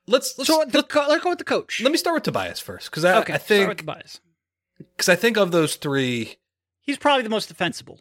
Let's 0.06 0.36
let's 0.38 0.48
so, 0.48 0.64
the, 0.64 0.78
let, 0.78 0.88
co- 0.88 1.06
let's 1.08 1.22
go 1.22 1.30
with 1.30 1.38
the 1.38 1.44
coach. 1.44 1.80
let 1.82 1.92
me 1.92 1.98
start 1.98 2.14
with 2.14 2.22
Tobias 2.24 2.58
first 2.58 2.90
because 2.90 3.04
I, 3.04 3.18
okay, 3.20 3.34
I 3.34 3.38
start 3.38 3.68
with 3.68 3.80
think 3.80 4.20
because 4.78 5.08
I 5.08 5.14
think 5.14 5.36
of 5.36 5.52
those 5.52 5.76
three. 5.76 6.36
He's 6.80 6.98
probably 6.98 7.22
the 7.22 7.28
most 7.28 7.48
defensible, 7.48 8.00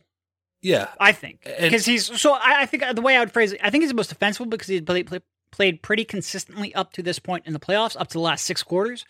Yeah, 0.62 0.90
I 1.00 1.12
think. 1.12 1.44
Because 1.44 1.86
he's, 1.86 2.20
so 2.20 2.34
I, 2.34 2.62
I 2.62 2.66
think 2.66 2.84
uh, 2.84 2.94
the 2.94 3.02
way 3.02 3.16
I 3.16 3.20
would 3.20 3.32
phrase 3.32 3.54
it, 3.54 3.62
I 3.64 3.70
think 3.70 3.84
he's 3.84 3.92
the 3.92 3.96
most 3.96 4.10
defensible 4.10 4.48
because 4.48 4.68
he 4.68 4.82
played, 4.82 5.08
played, 5.08 5.24
played 5.52 5.82
pretty 5.82 6.04
consistently 6.04 6.74
up 6.76 6.92
to 6.94 7.04
this 7.04 7.20
point 7.20 7.46
in 7.48 7.54
the 7.54 7.60
playoffs, 7.60 8.00
up 8.00 8.08
to 8.10 8.14
the 8.14 8.20
last 8.20 8.46
six 8.46 8.62
quarters. 8.64 9.06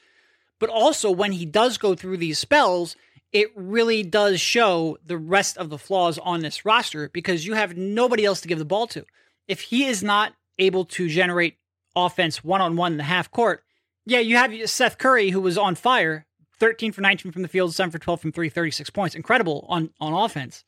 But 0.60 0.70
also, 0.70 1.10
when 1.10 1.32
he 1.32 1.46
does 1.46 1.78
go 1.78 1.96
through 1.96 2.18
these 2.18 2.38
spells, 2.38 2.96
it 3.32 3.50
really 3.56 4.04
does 4.04 4.42
show 4.42 4.98
the 5.06 5.18
rest 5.18 5.58
of 5.58 5.70
the 5.70 5.78
flaws 5.78 6.18
on 6.18 6.42
this 6.42 6.66
roster 6.66 7.10
because 7.10 7.46
you 7.46 7.54
have 7.54 7.78
nobody 7.78 8.26
else 8.26 8.42
to 8.42 8.48
give 8.48 8.60
the 8.60 8.66
ball 8.66 8.88
to. 8.88 9.06
If 9.48 9.62
he 9.62 9.86
is 9.86 10.04
not 10.04 10.34
able 10.58 10.86
to 10.86 11.08
generate 11.08 11.58
offense 11.96 12.44
one 12.44 12.62
on 12.62 12.76
one 12.76 12.94
in 12.94 12.98
the 12.98 13.04
half 13.04 13.32
court, 13.32 13.64
yeah, 14.06 14.20
you 14.20 14.38
have 14.38 14.70
Seth 14.70 14.98
Curry, 14.98 15.30
who 15.30 15.42
was 15.42 15.58
on 15.58 15.76
fire 15.76 16.26
13 16.60 16.92
for 16.92 17.02
19 17.02 17.32
from 17.32 17.42
the 17.42 17.48
field, 17.48 17.74
7 17.74 17.92
for 17.92 18.00
12 18.00 18.22
from 18.22 18.32
3, 18.32 18.50
36 18.50 18.90
points. 18.90 19.16
Incredible 19.16 19.66
on, 19.70 19.92
on 20.00 20.14
offense. 20.14 20.64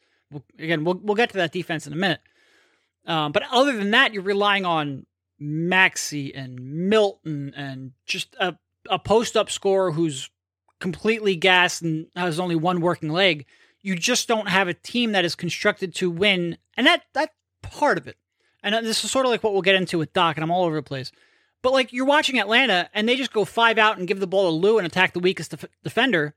Again, 0.60 0.84
we'll, 0.84 1.00
we'll 1.04 1.16
get 1.16 1.30
to 1.32 1.38
that 1.38 1.52
defense 1.52 1.88
in 1.88 1.94
a 1.94 1.98
minute. 1.98 2.22
Um, 3.06 3.32
but 3.32 3.44
other 3.52 3.76
than 3.76 3.92
that, 3.92 4.14
you're 4.14 4.24
relying 4.24 4.66
on 4.66 5.06
Maxey 5.40 6.34
and 6.34 6.60
Milton 6.60 7.54
and 7.56 7.92
just 8.06 8.36
a, 8.40 8.58
a 8.90 9.00
post 9.00 9.36
up 9.36 9.50
scorer 9.50 9.92
who's 9.92 10.30
completely 10.80 11.36
gassed 11.36 11.82
and 11.82 12.08
has 12.16 12.40
only 12.40 12.56
one 12.56 12.82
working 12.82 13.10
leg. 13.10 13.46
You 13.82 13.96
just 13.96 14.28
don't 14.28 14.50
have 14.50 14.68
a 14.68 14.74
team 14.74 15.14
that 15.14 15.26
is 15.26 15.36
constructed 15.36 15.96
to 15.96 16.12
win. 16.12 16.58
And 16.78 16.86
that 16.86 17.04
that's 17.14 17.34
part 17.64 17.98
of 17.98 18.08
it. 18.08 18.18
And 18.64 18.86
this 18.86 19.04
is 19.04 19.10
sort 19.10 19.26
of 19.26 19.32
like 19.32 19.44
what 19.44 19.54
we'll 19.54 19.64
get 19.64 19.76
into 19.76 19.98
with 19.98 20.14
Doc, 20.14 20.38
and 20.38 20.44
I'm 20.44 20.52
all 20.52 20.66
over 20.66 20.76
the 20.76 20.84
place. 20.84 21.12
But 21.64 21.74
like 21.74 21.92
you're 21.94 22.06
watching 22.06 22.40
Atlanta, 22.40 22.90
and 22.94 23.08
they 23.10 23.16
just 23.16 23.34
go 23.34 23.46
five 23.46 23.78
out 23.78 23.98
and 23.98 24.08
give 24.08 24.20
the 24.20 24.28
ball 24.28 24.52
to 24.52 24.56
Lou 24.56 24.78
and 24.78 24.86
attack 24.86 25.14
the 25.14 25.20
weakest 25.20 25.52
def- 25.52 25.66
defender, 25.84 26.36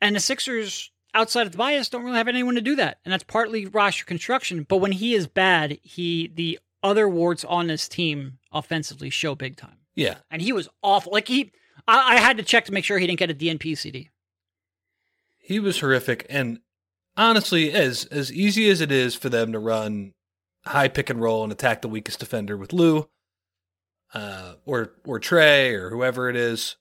and 0.00 0.14
the 0.14 0.20
Sixers 0.20 0.92
outside 1.18 1.46
of 1.46 1.52
Tobias 1.52 1.88
don't 1.88 2.04
really 2.04 2.16
have 2.16 2.28
anyone 2.28 2.54
to 2.54 2.60
do 2.60 2.76
that, 2.76 2.98
and 3.04 3.12
that's 3.12 3.24
partly 3.24 3.66
roster 3.66 4.04
construction. 4.04 4.64
But 4.68 4.76
when 4.76 4.92
he 4.92 5.14
is 5.14 5.26
bad, 5.26 5.78
he 5.82 6.30
the 6.32 6.58
other 6.82 7.08
warts 7.08 7.44
on 7.44 7.66
this 7.66 7.88
team 7.88 8.38
offensively 8.52 9.10
show 9.10 9.34
big 9.34 9.56
time, 9.56 9.78
yeah. 9.96 10.18
and 10.30 10.40
he 10.40 10.52
was 10.52 10.68
awful. 10.82 11.12
Like 11.12 11.28
he, 11.28 11.52
I, 11.86 12.14
I 12.14 12.20
had 12.20 12.36
to 12.38 12.44
check 12.44 12.66
to 12.66 12.72
make 12.72 12.84
sure 12.84 12.98
he 12.98 13.06
didn't 13.06 13.18
get 13.18 13.30
a 13.30 13.34
DNP 13.34 13.76
CD. 13.76 14.10
He 15.38 15.58
was 15.58 15.80
horrific, 15.80 16.24
and 16.30 16.60
honestly, 17.16 17.72
as 17.72 18.04
as 18.06 18.32
easy 18.32 18.70
as 18.70 18.80
it 18.80 18.92
is 18.92 19.14
for 19.14 19.28
them 19.28 19.52
to 19.52 19.58
run 19.58 20.14
high 20.66 20.88
pick 20.88 21.10
and 21.10 21.20
roll 21.20 21.42
and 21.42 21.52
attack 21.52 21.82
the 21.82 21.88
weakest 21.88 22.20
defender 22.20 22.56
with 22.56 22.72
Lou, 22.72 23.08
uh, 24.14 24.54
or 24.64 24.92
or 25.04 25.18
Trae 25.18 25.72
or 25.72 25.90
whoever 25.90 26.30
it 26.30 26.36
is. 26.36 26.76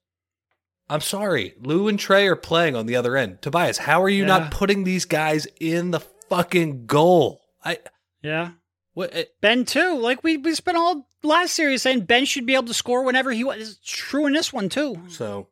I'm 0.90 1.02
sorry, 1.02 1.54
Lou 1.60 1.88
and 1.88 2.00
Trae 2.00 2.28
are 2.30 2.36
playing 2.36 2.76
on 2.76 2.86
the 2.86 2.96
other 2.96 3.18
end. 3.18 3.42
Tobias, 3.42 3.78
how 3.80 4.02
are 4.02 4.10
you 4.10 4.22
Yeah. 4.22 4.28
not 4.28 4.52
putting 4.52 4.84
these 4.84 5.06
guys 5.06 5.46
in 5.60 5.92
the 5.92 6.00
fucking 6.30 6.86
goal? 6.86 7.42
I 7.64 7.80
Yeah. 8.22 8.52
what 8.94 9.14
it, 9.14 9.36
Ben 9.42 9.66
too. 9.66 9.98
Like 10.00 10.24
we 10.24 10.38
we 10.38 10.56
spent 10.56 10.78
all 10.78 11.08
last 11.24 11.54
series 11.54 11.82
saying 11.82 12.02
Ben 12.06 12.24
should 12.26 12.46
be 12.46 12.56
able 12.56 12.68
to 12.68 12.74
score 12.74 13.04
whenever 13.04 13.32
he 13.32 13.44
was. 13.44 13.58
It's 13.72 13.80
true 13.84 14.26
in 14.28 14.34
this 14.34 14.54
one 14.54 14.70
too. 14.70 15.02
so 15.10 15.50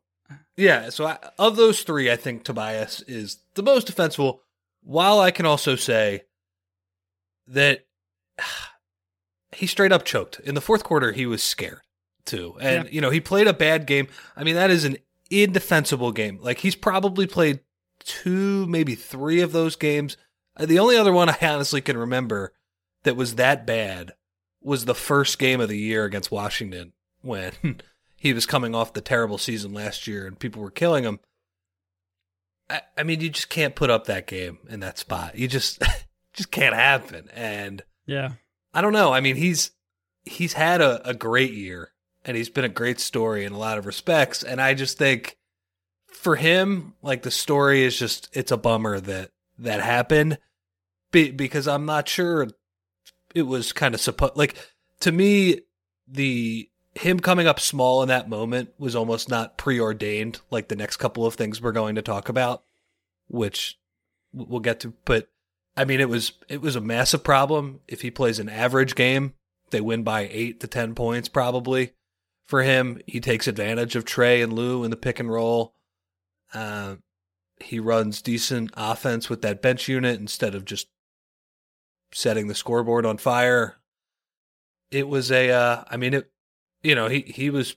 yeah. 0.56 0.90
So 0.90 1.06
I, 1.06 1.18
of 1.38 1.58
those 1.58 1.84
three, 1.84 2.10
I 2.10 2.16
think 2.16 2.44
Tobias 2.44 3.02
is 3.02 3.40
the 3.56 3.64
most 3.64 3.88
defensible. 3.88 4.42
While 4.84 5.20
I 5.20 5.32
can 5.32 5.46
also 5.46 5.76
say 5.76 6.24
that 7.48 7.86
he 9.52 9.68
straight 9.68 9.92
up 9.92 10.06
choked 10.06 10.40
in 10.42 10.56
the 10.56 10.62
fourth 10.62 10.84
quarter. 10.84 11.12
He 11.12 11.26
was 11.26 11.44
scared 11.44 11.82
too, 12.26 12.56
and 12.60 12.86
Yeah. 12.86 12.92
you 12.92 13.02
know 13.02 13.10
he 13.10 13.20
played 13.22 13.48
a 13.48 13.54
bad 13.54 13.86
game. 13.86 14.08
I 14.36 14.44
mean 14.44 14.56
that 14.56 14.72
is 14.72 14.86
an 14.86 14.98
indefensible 15.30 16.12
game. 16.12 16.40
Like 16.42 16.60
he's 16.60 16.76
probably 16.76 17.28
played 17.28 17.62
two, 18.00 18.66
maybe 18.68 18.96
three 18.96 19.42
of 19.42 19.52
those 19.52 19.76
games. 19.76 20.18
Uh, 20.58 20.66
The 20.66 20.80
only 20.80 20.98
other 20.98 21.14
one 21.14 21.30
I 21.30 21.38
honestly 21.42 21.82
can 21.82 21.98
remember 21.98 22.54
that 23.04 23.16
was 23.16 23.36
that 23.36 23.66
bad 23.66 24.14
was 24.62 24.86
the 24.86 24.96
first 24.96 25.38
game 25.40 25.62
of 25.62 25.70
the 25.70 25.78
year 25.78 26.06
against 26.06 26.32
Washington 26.32 26.94
when 27.22 27.54
he 28.16 28.34
was 28.34 28.46
coming 28.46 28.74
off 28.74 28.94
the 28.94 29.02
terrible 29.02 29.38
season 29.38 29.74
last 29.74 30.08
year 30.08 30.26
and 30.26 30.40
people 30.40 30.62
were 30.62 30.72
killing 30.72 31.04
him. 31.04 31.20
I, 32.70 32.82
I 32.98 33.04
mean, 33.04 33.22
you 33.22 33.30
just 33.30 33.50
can't 33.50 33.76
put 33.76 33.90
up 33.92 34.06
that 34.06 34.26
game 34.28 34.58
in 34.70 34.80
that 34.80 34.98
spot. 34.98 35.38
You 35.38 35.48
just 35.48 35.82
just 36.34 36.52
can't 36.52 36.76
happen. 36.76 37.30
And 37.34 37.84
Yeah. 38.06 38.32
I 38.74 38.82
don't 38.82 38.94
know. 38.94 39.14
I 39.14 39.22
mean, 39.22 39.36
he's 39.38 39.72
he's 40.24 40.54
had 40.54 40.82
a, 40.82 41.08
a 41.08 41.14
great 41.14 41.54
year 41.54 41.92
and 42.26 42.36
he's 42.36 42.50
been 42.50 42.66
a 42.66 42.70
great 42.70 43.00
story 43.00 43.46
in 43.46 43.54
a 43.54 43.58
lot 43.58 43.78
of 43.78 43.86
respects. 43.86 44.44
And 44.44 44.62
I 44.62 44.74
just 44.74 44.98
think 44.98 45.38
for 46.08 46.36
him, 46.36 46.94
like 47.02 47.24
the 47.24 47.32
story 47.32 47.84
is 47.84 47.98
just 47.98 48.30
it's 48.34 48.52
a 48.52 48.58
bummer 48.58 49.00
that 49.00 49.32
that 49.60 49.82
happened 49.82 50.38
be, 51.12 51.32
because 51.32 51.68
I'm 51.68 51.86
not 51.86 52.10
sure 52.10 52.48
it 53.34 53.44
was 53.44 53.72
kind 53.72 53.94
of 53.94 54.02
supposed 54.02 54.36
like 54.36 54.56
to 55.02 55.12
me 55.12 55.62
the 56.08 56.70
him 56.96 57.20
coming 57.20 57.48
up 57.48 57.60
small 57.60 58.02
in 58.02 58.08
that 58.08 58.30
moment 58.30 58.70
was 58.78 58.96
almost 58.96 59.30
not 59.30 59.58
preordained 59.58 60.40
like 60.50 60.68
the 60.68 60.76
next 60.76 60.98
couple 60.98 61.26
of 61.26 61.36
things 61.36 61.62
we're 61.62 61.74
going 61.74 61.96
to 61.96 62.02
talk 62.02 62.30
about 62.30 62.64
which 63.28 63.78
we'll 64.34 64.62
get 64.62 64.80
to 64.80 64.94
but 65.04 65.28
I 65.78 65.86
mean, 65.86 66.00
it 66.00 66.10
was 66.10 66.34
it 66.48 66.62
was 66.62 66.76
a 66.76 66.82
massive 66.82 67.24
problem. 67.24 67.82
If 67.88 68.02
he 68.02 68.12
plays 68.12 68.40
an 68.40 68.50
average 68.50 68.96
game, 68.96 69.34
they 69.72 69.82
win 69.82 70.04
by 70.04 70.30
eight 70.32 70.60
to 70.62 70.68
ten 70.68 70.96
points 70.96 71.28
probably. 71.28 71.92
For 72.46 72.62
him, 72.62 73.02
he 73.08 73.20
takes 73.20 73.48
advantage 73.48 73.96
of 73.96 74.06
Trae 74.06 74.44
and 74.44 74.54
Lou 74.54 74.84
in 74.84 74.92
the 74.92 74.98
pick 74.98 75.20
and 75.20 75.32
roll. 75.32 75.74
Uh, 76.54 76.96
he 77.60 77.80
runs 77.80 78.22
decent 78.22 78.72
offense 78.76 79.30
with 79.30 79.42
that 79.42 79.62
bench 79.62 79.88
unit 79.88 80.20
instead 80.20 80.54
of 80.56 80.66
just 80.66 80.88
setting 82.12 82.48
the 82.48 82.56
scoreboard 82.56 83.06
on 83.06 83.18
fire. 83.18 83.78
It 84.92 85.08
was 85.08 85.32
a, 85.32 85.50
uh, 85.52 85.84
I 85.90 85.98
mean, 85.98 86.14
it, 86.14 86.32
you 86.84 86.94
know, 86.94 87.08
he 87.08 87.22
he 87.22 87.50
was 87.50 87.76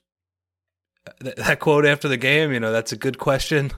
th- 1.23 1.37
that 1.37 1.61
quote 1.61 1.87
after 1.87 2.09
the 2.09 2.17
game. 2.19 2.53
You 2.53 2.61
know, 2.61 2.73
that's 2.73 2.93
a 2.93 2.97
good 2.97 3.19
question. 3.19 3.73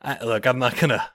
I, 0.00 0.22
look, 0.22 0.46
I'm 0.46 0.58
not 0.58 0.76
gonna 0.76 1.10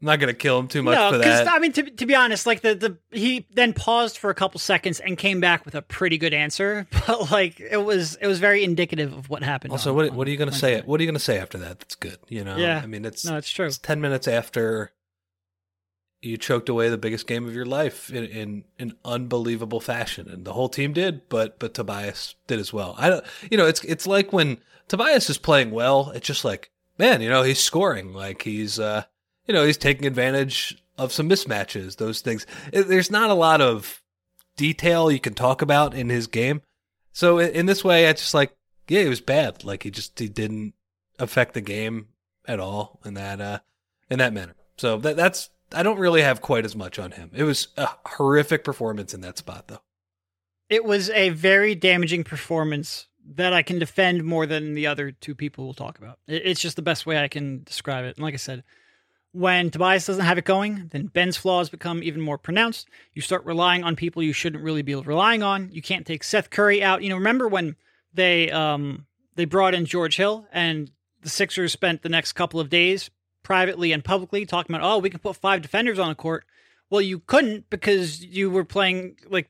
I'm 0.00 0.06
not 0.06 0.18
gonna 0.18 0.32
kill 0.32 0.58
him 0.58 0.66
too 0.66 0.82
much 0.82 0.96
no, 0.96 1.10
for 1.10 1.18
that. 1.18 1.46
I 1.46 1.58
mean, 1.58 1.72
to, 1.72 1.82
to 1.82 2.06
be 2.06 2.14
honest, 2.14 2.46
like 2.46 2.62
the, 2.62 2.74
the 2.74 2.98
he 3.16 3.46
then 3.52 3.74
paused 3.74 4.16
for 4.16 4.30
a 4.30 4.34
couple 4.34 4.58
seconds 4.58 4.98
and 4.98 5.18
came 5.18 5.40
back 5.40 5.66
with 5.66 5.74
a 5.74 5.82
pretty 5.82 6.16
good 6.16 6.32
answer, 6.32 6.86
but 7.06 7.30
like 7.30 7.60
it 7.60 7.84
was 7.84 8.16
it 8.16 8.26
was 8.26 8.38
very 8.38 8.64
indicative 8.64 9.12
of 9.12 9.28
what 9.28 9.42
happened. 9.42 9.72
also, 9.72 9.90
on- 9.90 9.96
what 9.96 10.10
on 10.10 10.16
what 10.16 10.26
are 10.26 10.30
you 10.30 10.38
gonna 10.38 10.52
say? 10.52 10.72
Wednesday. 10.72 10.88
What 10.88 11.00
are 11.00 11.02
you 11.02 11.10
gonna 11.10 11.18
say 11.18 11.38
after 11.38 11.58
that? 11.58 11.80
That's 11.80 11.94
good. 11.96 12.18
You 12.28 12.44
know. 12.44 12.56
Yeah. 12.56 12.80
I 12.82 12.86
mean, 12.86 13.04
it's 13.04 13.26
No, 13.26 13.36
it's 13.36 13.50
true. 13.50 13.66
it's 13.66 13.76
ten 13.76 14.00
minutes 14.00 14.26
after 14.26 14.92
you 16.22 16.36
choked 16.36 16.68
away 16.68 16.88
the 16.88 16.98
biggest 16.98 17.26
game 17.26 17.46
of 17.46 17.54
your 17.54 17.66
life 17.66 18.10
in, 18.10 18.24
in 18.24 18.64
in 18.78 18.96
unbelievable 19.04 19.80
fashion, 19.80 20.30
and 20.30 20.46
the 20.46 20.54
whole 20.54 20.70
team 20.70 20.94
did, 20.94 21.28
but 21.28 21.58
but 21.58 21.74
Tobias 21.74 22.36
did 22.46 22.58
as 22.58 22.72
well. 22.72 22.94
I 22.96 23.10
don't. 23.10 23.24
You 23.50 23.58
know, 23.58 23.66
it's 23.66 23.84
it's 23.84 24.06
like 24.06 24.32
when 24.32 24.58
Tobias 24.88 25.28
is 25.28 25.36
playing 25.36 25.72
well, 25.72 26.10
it's 26.14 26.26
just 26.26 26.44
like 26.44 26.70
man, 26.96 27.20
you 27.22 27.28
know, 27.28 27.42
he's 27.42 27.58
scoring 27.58 28.12
like 28.12 28.42
he's 28.42 28.78
uh 28.78 29.04
you 29.46 29.54
know 29.54 29.64
he's 29.64 29.76
taking 29.76 30.06
advantage 30.06 30.82
of 30.98 31.12
some 31.12 31.28
mismatches, 31.28 31.96
those 31.96 32.20
things. 32.20 32.46
There's 32.72 33.10
not 33.10 33.30
a 33.30 33.34
lot 33.34 33.60
of 33.60 34.02
detail 34.56 35.10
you 35.10 35.20
can 35.20 35.34
talk 35.34 35.62
about 35.62 35.94
in 35.94 36.10
his 36.10 36.26
game. 36.26 36.62
So 37.12 37.38
in, 37.38 37.66
this 37.66 37.82
way, 37.82 38.06
I 38.06 38.12
just 38.12 38.34
like, 38.34 38.54
yeah, 38.88 39.02
he 39.02 39.08
was 39.08 39.20
bad. 39.20 39.64
Like 39.64 39.82
he 39.82 39.90
just 39.90 40.18
he 40.18 40.28
didn't 40.28 40.74
affect 41.18 41.54
the 41.54 41.60
game 41.60 42.08
at 42.46 42.60
all 42.60 43.00
in 43.04 43.14
that 43.14 43.40
uh 43.40 43.58
in 44.10 44.18
that 44.18 44.32
manner. 44.32 44.54
So 44.76 44.98
that 44.98 45.16
that's 45.16 45.50
I 45.72 45.82
don't 45.82 45.98
really 45.98 46.22
have 46.22 46.40
quite 46.40 46.64
as 46.64 46.76
much 46.76 46.98
on 46.98 47.12
him. 47.12 47.30
It 47.34 47.44
was 47.44 47.68
a 47.76 47.88
horrific 48.06 48.64
performance 48.64 49.14
in 49.14 49.20
that 49.22 49.38
spot 49.38 49.68
though. 49.68 49.82
It 50.68 50.84
was 50.84 51.10
a 51.10 51.30
very 51.30 51.74
damaging 51.74 52.24
performance 52.24 53.08
that 53.34 53.52
I 53.52 53.62
can 53.62 53.78
defend 53.78 54.24
more 54.24 54.46
than 54.46 54.74
the 54.74 54.86
other 54.86 55.10
two 55.10 55.34
people 55.34 55.64
we'll 55.64 55.74
talk 55.74 55.98
about. 55.98 56.18
It's 56.26 56.60
just 56.60 56.76
the 56.76 56.82
best 56.82 57.06
way 57.06 57.18
I 57.18 57.28
can 57.28 57.62
describe 57.64 58.04
it. 58.04 58.16
And 58.16 58.22
like 58.22 58.34
I 58.34 58.38
said, 58.38 58.64
when 59.32 59.70
Tobias 59.70 60.06
doesn't 60.06 60.24
have 60.24 60.38
it 60.38 60.44
going, 60.44 60.88
then 60.92 61.06
Ben's 61.06 61.36
flaws 61.36 61.70
become 61.70 62.02
even 62.02 62.20
more 62.20 62.38
pronounced. 62.38 62.88
You 63.12 63.22
start 63.22 63.44
relying 63.44 63.84
on 63.84 63.94
people 63.94 64.22
you 64.22 64.32
shouldn't 64.32 64.64
really 64.64 64.82
be 64.82 64.94
relying 64.94 65.42
on. 65.42 65.70
You 65.72 65.82
can't 65.82 66.06
take 66.06 66.24
Seth 66.24 66.50
Curry 66.50 66.82
out. 66.82 67.02
You 67.02 67.10
know, 67.10 67.16
remember 67.16 67.46
when 67.46 67.76
they 68.12 68.50
um 68.50 69.06
they 69.36 69.44
brought 69.44 69.74
in 69.74 69.86
George 69.86 70.16
Hill 70.16 70.46
and 70.52 70.90
the 71.22 71.28
Sixers 71.28 71.72
spent 71.72 72.02
the 72.02 72.08
next 72.08 72.32
couple 72.32 72.60
of 72.60 72.70
days 72.70 73.10
privately 73.42 73.92
and 73.92 74.04
publicly 74.04 74.46
talking 74.46 74.74
about, 74.74 74.86
oh, 74.86 74.98
we 74.98 75.10
can 75.10 75.20
put 75.20 75.36
five 75.36 75.62
defenders 75.62 75.98
on 75.98 76.10
a 76.10 76.14
court. 76.14 76.44
Well, 76.88 77.00
you 77.00 77.20
couldn't 77.20 77.70
because 77.70 78.24
you 78.24 78.50
were 78.50 78.64
playing 78.64 79.16
like 79.28 79.48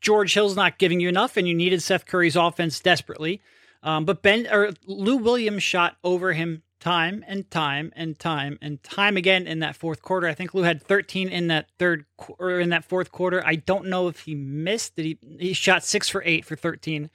George 0.00 0.34
Hill's 0.34 0.54
not 0.54 0.78
giving 0.78 1.00
you 1.00 1.08
enough, 1.08 1.36
and 1.36 1.48
you 1.48 1.54
needed 1.54 1.82
Seth 1.82 2.06
Curry's 2.06 2.36
offense 2.36 2.78
desperately. 2.78 3.40
Um, 3.82 4.04
but 4.04 4.22
Ben 4.22 4.46
or 4.50 4.72
Lou 4.86 5.16
Williams 5.16 5.62
shot 5.62 5.96
over 6.04 6.32
him 6.32 6.62
time 6.84 7.24
and 7.26 7.50
time 7.50 7.90
and 7.96 8.18
time 8.18 8.58
and 8.60 8.82
time 8.82 9.16
again 9.16 9.46
in 9.46 9.60
that 9.60 9.74
fourth 9.74 10.02
quarter. 10.02 10.28
I 10.28 10.34
think 10.34 10.52
Lou 10.52 10.62
had 10.62 10.82
13 10.82 11.28
in 11.30 11.46
that 11.48 11.70
third 11.78 12.04
or 12.38 12.60
in 12.60 12.68
that 12.68 12.84
fourth 12.84 13.10
quarter. 13.10 13.42
I 13.44 13.56
don't 13.56 13.86
know 13.86 14.08
if 14.08 14.20
he 14.20 14.34
missed. 14.34 14.94
Did 14.96 15.06
he? 15.06 15.18
He 15.40 15.52
shot 15.54 15.82
six 15.82 16.08
for 16.10 16.22
eight 16.26 16.44
for 16.44 16.56
13 16.56 17.08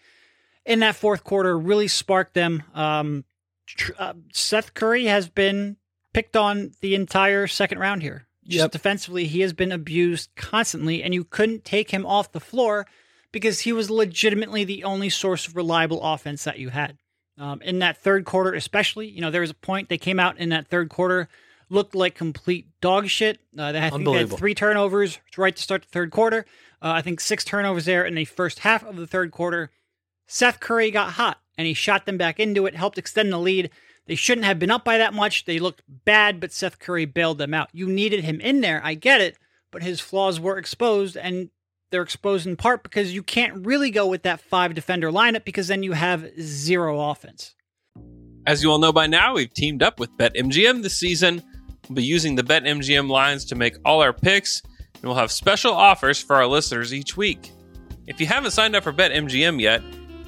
in 0.65 0.79
that 0.79 0.95
fourth 0.95 1.23
quarter. 1.23 1.57
Really 1.57 1.87
sparked 1.87 2.33
them. 2.33 2.63
Um, 2.73 3.25
tr- 3.67 3.91
uh, 3.99 4.13
Seth 4.33 4.73
Curry 4.73 5.05
has 5.05 5.29
been 5.29 5.77
picked 6.13 6.35
on 6.35 6.71
the 6.81 6.95
entire 6.95 7.45
second 7.45 7.77
round 7.77 8.01
here. 8.01 8.25
Just 8.43 8.63
Yep. 8.63 8.71
defensively, 8.71 9.27
he 9.27 9.41
has 9.41 9.53
been 9.53 9.71
abused 9.71 10.31
constantly, 10.35 11.03
and 11.03 11.13
you 11.13 11.23
couldn't 11.23 11.63
take 11.63 11.91
him 11.91 12.03
off 12.07 12.31
the 12.31 12.39
floor 12.39 12.87
because 13.31 13.59
he 13.59 13.71
was 13.71 13.91
legitimately 13.91 14.63
the 14.63 14.83
only 14.83 15.09
source 15.11 15.47
of 15.47 15.55
reliable 15.55 16.01
offense 16.01 16.43
that 16.45 16.57
you 16.57 16.69
had. 16.69 16.97
Um, 17.39 17.61
in 17.61 17.79
that 17.79 17.97
third 17.97 18.25
quarter, 18.25 18.53
especially, 18.53 19.07
you 19.07 19.21
know, 19.21 19.31
there 19.31 19.41
was 19.41 19.49
a 19.49 19.55
point 19.55 19.87
they 19.87 19.97
came 19.97 20.19
out 20.19 20.37
in 20.37 20.49
that 20.49 20.67
third 20.67 20.89
quarter, 20.89 21.29
looked 21.69 21.95
like 21.95 22.13
complete 22.13 22.67
dog 22.81 23.07
shit. 23.07 23.39
Uh, 23.57 23.71
they 23.71 23.79
had, 23.79 23.93
they 23.93 24.17
had 24.19 24.29
three 24.37 24.53
turnovers 24.53 25.19
right 25.37 25.55
to 25.55 25.61
start 25.61 25.83
the 25.83 25.87
third 25.87 26.11
quarter. 26.11 26.45
Uh, 26.81 26.91
I 26.91 27.01
think 27.01 27.21
six 27.21 27.45
turnovers 27.45 27.85
there 27.85 28.03
in 28.03 28.15
the 28.15 28.25
first 28.25 28.59
half 28.59 28.83
of 28.83 28.97
the 28.97 29.07
third 29.07 29.31
quarter. 29.31 29.71
Seth 30.27 30.59
Curry 30.59 30.91
got 30.91 31.13
hot 31.13 31.39
and 31.57 31.65
he 31.65 31.73
shot 31.73 32.05
them 32.05 32.17
back 32.17 32.39
into 32.39 32.65
it, 32.65 32.75
helped 32.75 32.97
extend 32.97 33.31
the 33.31 33.39
lead. 33.39 33.69
They 34.05 34.15
shouldn't 34.15 34.45
have 34.45 34.59
been 34.59 34.71
up 34.71 34.83
by 34.83 34.97
that 34.97 35.13
much. 35.13 35.45
They 35.45 35.59
looked 35.59 35.83
bad, 35.87 36.39
but 36.39 36.51
Seth 36.51 36.79
Curry 36.79 37.05
bailed 37.05 37.37
them 37.37 37.53
out. 37.53 37.69
You 37.71 37.87
needed 37.87 38.23
him 38.23 38.41
in 38.41 38.61
there. 38.61 38.81
I 38.83 38.95
get 38.95 39.21
it, 39.21 39.37
but 39.71 39.83
his 39.83 39.99
flaws 39.99 40.39
were 40.39 40.57
exposed, 40.57 41.15
and 41.15 41.51
they're 41.91 42.01
exposed 42.01 42.47
in 42.47 42.55
part 42.55 42.83
because 42.83 43.13
you 43.13 43.23
can't 43.23 43.65
really 43.65 43.91
go 43.91 44.07
with 44.07 44.23
that 44.23 44.41
five 44.41 44.73
defender 44.73 45.11
lineup 45.11 45.45
because 45.45 45.67
then 45.67 45.83
you 45.83 45.93
have 45.93 46.29
zero 46.39 46.99
offense. 47.09 47.55
As 48.45 48.63
you 48.63 48.71
all 48.71 48.79
know 48.79 48.93
by 48.93 49.07
now, 49.07 49.35
we've 49.35 49.53
teamed 49.53 49.83
up 49.83 49.99
with 49.99 50.09
BetMGM 50.17 50.81
this 50.81 50.97
season. 50.97 51.43
We'll 51.87 51.95
be 51.95 52.03
using 52.03 52.35
the 52.35 52.43
BetMGM 52.43 53.09
lines 53.09 53.45
to 53.45 53.55
make 53.55 53.75
all 53.83 54.01
our 54.01 54.13
picks, 54.13 54.61
and 54.63 55.03
we'll 55.03 55.15
have 55.15 55.31
special 55.31 55.73
offers 55.73 56.21
for 56.21 56.35
our 56.35 56.47
listeners 56.47 56.93
each 56.93 57.17
week. 57.17 57.51
If 58.07 58.19
you 58.19 58.27
haven't 58.27 58.51
signed 58.51 58.75
up 58.75 58.83
for 58.83 58.93
BetMGM 58.93 59.59
yet, 59.59 59.81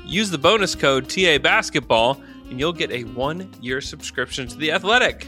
use 0.06 0.30
the 0.30 0.38
bonus 0.38 0.76
code 0.76 1.10
TA 1.10 1.38
Basketball, 1.38 2.22
and 2.50 2.60
you'll 2.60 2.74
get 2.74 2.92
a 2.92 3.04
one-year 3.04 3.82
subscription 3.82 4.48
to 4.48 4.58
the 4.58 4.72
Athletic, 4.72 5.28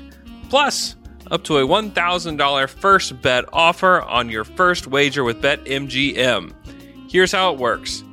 plus 0.49 0.95
up 1.33 1.43
to 1.43 1.57
a 1.57 1.67
$1,000 1.67 2.69
first 2.69 3.21
bet 3.21 3.43
offer 3.51 4.01
on 4.03 4.29
your 4.29 4.43
first 4.43 4.87
wager 4.87 5.23
with 5.23 5.41
BetMGM. 5.41 6.53
Here's 7.11 7.31
how 7.31 7.51
it 7.53 7.59
works. 7.59 8.03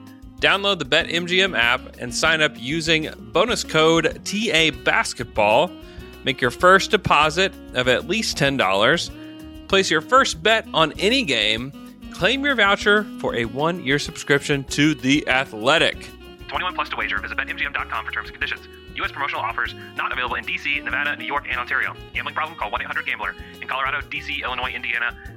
Download 0.40 0.78
the 0.78 0.86
BetMGM 0.86 1.56
app 1.56 1.98
and 1.98 2.14
sign 2.14 2.40
up 2.40 2.52
using 2.56 3.10
bonus 3.32 3.62
code 3.62 4.24
TA 4.24 4.70
Basketball. 4.84 5.70
Make 6.24 6.40
your 6.40 6.50
first 6.50 6.90
deposit 6.90 7.52
of 7.74 7.88
at 7.88 8.08
least 8.08 8.38
$10. 8.38 9.68
Place 9.68 9.90
your 9.90 10.00
first 10.00 10.42
bet 10.42 10.66
on 10.72 10.92
any 10.98 11.22
game 11.22 11.72
claim 12.20 12.44
your 12.44 12.54
voucher 12.54 13.04
for 13.18 13.34
a 13.34 13.46
one 13.46 13.82
year 13.82 13.98
subscription 13.98 14.62
to 14.64 14.94
The 14.94 15.26
Athletic. 15.26 16.06
21 16.48 16.74
plus 16.74 16.88
to 16.90 16.96
wager. 16.96 17.18
Visit 17.18 17.38
BetMGM.com 17.38 18.04
for 18.04 18.12
terms 18.12 18.28
and 18.28 18.38
conditions. 18.38 18.66
U.S. 18.97 19.12
promotional 19.12 19.42
offers 19.42 19.75
not 19.97 20.12
available 20.12 20.37
in 20.37 20.44
D.C., 20.44 20.80
Nevada, 20.80 21.16
New 21.16 21.25
York, 21.25 21.47
and 21.49 21.59
Ontario. 21.59 21.94
Gambling 22.12 22.35
problem? 22.35 22.59
Call 22.59 22.70
1-800-GAMBLER. 22.70 23.35
In 23.61 23.68
Colorado, 23.68 24.00
D.C., 24.11 24.42
Illinois, 24.42 24.70
Indiana, 24.70 25.16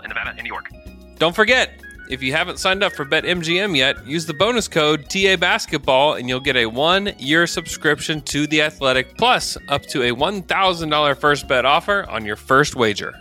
in 0.00 0.08
Nevada 0.08 0.30
and 0.30 0.42
New 0.42 0.48
York. 0.48 0.70
Don't 1.18 1.34
forget, 1.34 1.80
if 2.08 2.22
you 2.22 2.32
haven't 2.32 2.58
signed 2.58 2.82
up 2.82 2.92
for 2.92 3.04
BetMGM 3.04 3.76
yet, 3.76 4.06
use 4.06 4.26
the 4.26 4.34
bonus 4.34 4.68
code 4.68 5.08
TA 5.08 5.36
Basketball 5.36 6.14
and 6.14 6.28
you'll 6.28 6.40
get 6.40 6.56
a 6.56 6.66
one 6.66 7.12
year 7.18 7.46
subscription 7.46 8.20
to 8.22 8.46
The 8.46 8.62
Athletic 8.62 9.16
plus 9.16 9.56
up 9.68 9.82
to 9.86 10.02
a 10.02 10.14
$1,000 10.14 11.16
first 11.16 11.48
bet 11.48 11.64
offer 11.64 12.04
on 12.08 12.24
your 12.24 12.36
first 12.36 12.76
wager. 12.76 13.14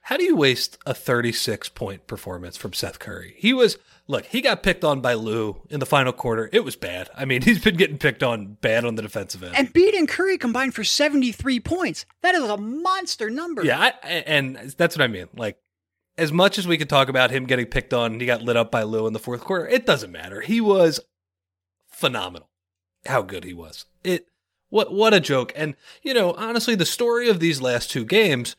How 0.00 0.16
do 0.16 0.24
you 0.24 0.36
waste 0.36 0.76
a 0.84 0.92
36 0.92 1.70
point 1.70 2.06
performance 2.06 2.56
from 2.56 2.72
Seth 2.72 2.98
Curry? 2.98 3.34
He 3.38 3.52
was, 3.54 3.78
look, 4.06 4.26
he 4.26 4.40
got 4.40 4.62
picked 4.62 4.84
on 4.84 5.00
by 5.00 5.14
Lou 5.14 5.62
in 5.70 5.80
the 5.80 5.86
final 5.86 6.12
quarter. 6.12 6.48
It 6.52 6.64
was 6.64 6.76
bad. 6.76 7.08
I 7.16 7.24
mean, 7.24 7.42
he's 7.42 7.62
been 7.62 7.76
getting 7.76 7.98
picked 7.98 8.22
on 8.22 8.54
bad 8.60 8.84
on 8.84 8.94
the 8.94 9.02
defensive 9.02 9.42
end. 9.42 9.54
And 9.56 9.72
Embiid 9.72 9.96
and 9.96 10.08
Curry 10.08 10.38
combined 10.38 10.74
for 10.74 10.84
73 10.84 11.60
points. 11.60 12.06
That 12.22 12.34
is 12.34 12.42
a 12.42 12.56
monster 12.56 13.30
number. 13.30 13.64
yeah, 13.64 13.92
I, 14.02 14.08
and 14.08 14.56
that's 14.76 14.96
what 14.96 15.04
I 15.04 15.08
mean. 15.08 15.28
Like, 15.34 15.58
as 16.16 16.32
much 16.32 16.58
as 16.58 16.66
we 16.66 16.78
could 16.78 16.88
talk 16.88 17.08
about 17.08 17.30
him 17.30 17.46
getting 17.46 17.66
picked 17.66 17.92
on, 17.92 18.20
he 18.20 18.26
got 18.26 18.42
lit 18.42 18.56
up 18.56 18.70
by 18.70 18.82
Lou 18.84 19.06
in 19.06 19.12
the 19.12 19.18
fourth 19.18 19.40
quarter. 19.40 19.66
It 19.66 19.84
doesn't 19.84 20.12
matter. 20.12 20.40
He 20.40 20.60
was 20.60 21.00
phenomenal. 21.88 22.48
How 23.06 23.22
good 23.22 23.44
he 23.44 23.52
was. 23.52 23.86
It 24.02 24.28
what 24.70 24.92
what 24.92 25.12
a 25.12 25.20
joke. 25.20 25.52
And 25.54 25.74
you 26.02 26.14
know, 26.14 26.32
honestly, 26.32 26.74
the 26.74 26.86
story 26.86 27.28
of 27.28 27.38
these 27.40 27.60
last 27.60 27.90
two 27.90 28.04
games 28.04 28.56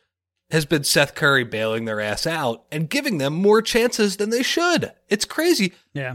has 0.50 0.64
been 0.64 0.84
Seth 0.84 1.14
Curry 1.14 1.44
bailing 1.44 1.84
their 1.84 2.00
ass 2.00 2.26
out 2.26 2.64
and 2.70 2.90
giving 2.90 3.18
them 3.18 3.34
more 3.34 3.62
chances 3.62 4.16
than 4.16 4.30
they 4.30 4.42
should. 4.42 4.92
It's 5.08 5.24
crazy. 5.24 5.72
Yeah. 5.92 6.14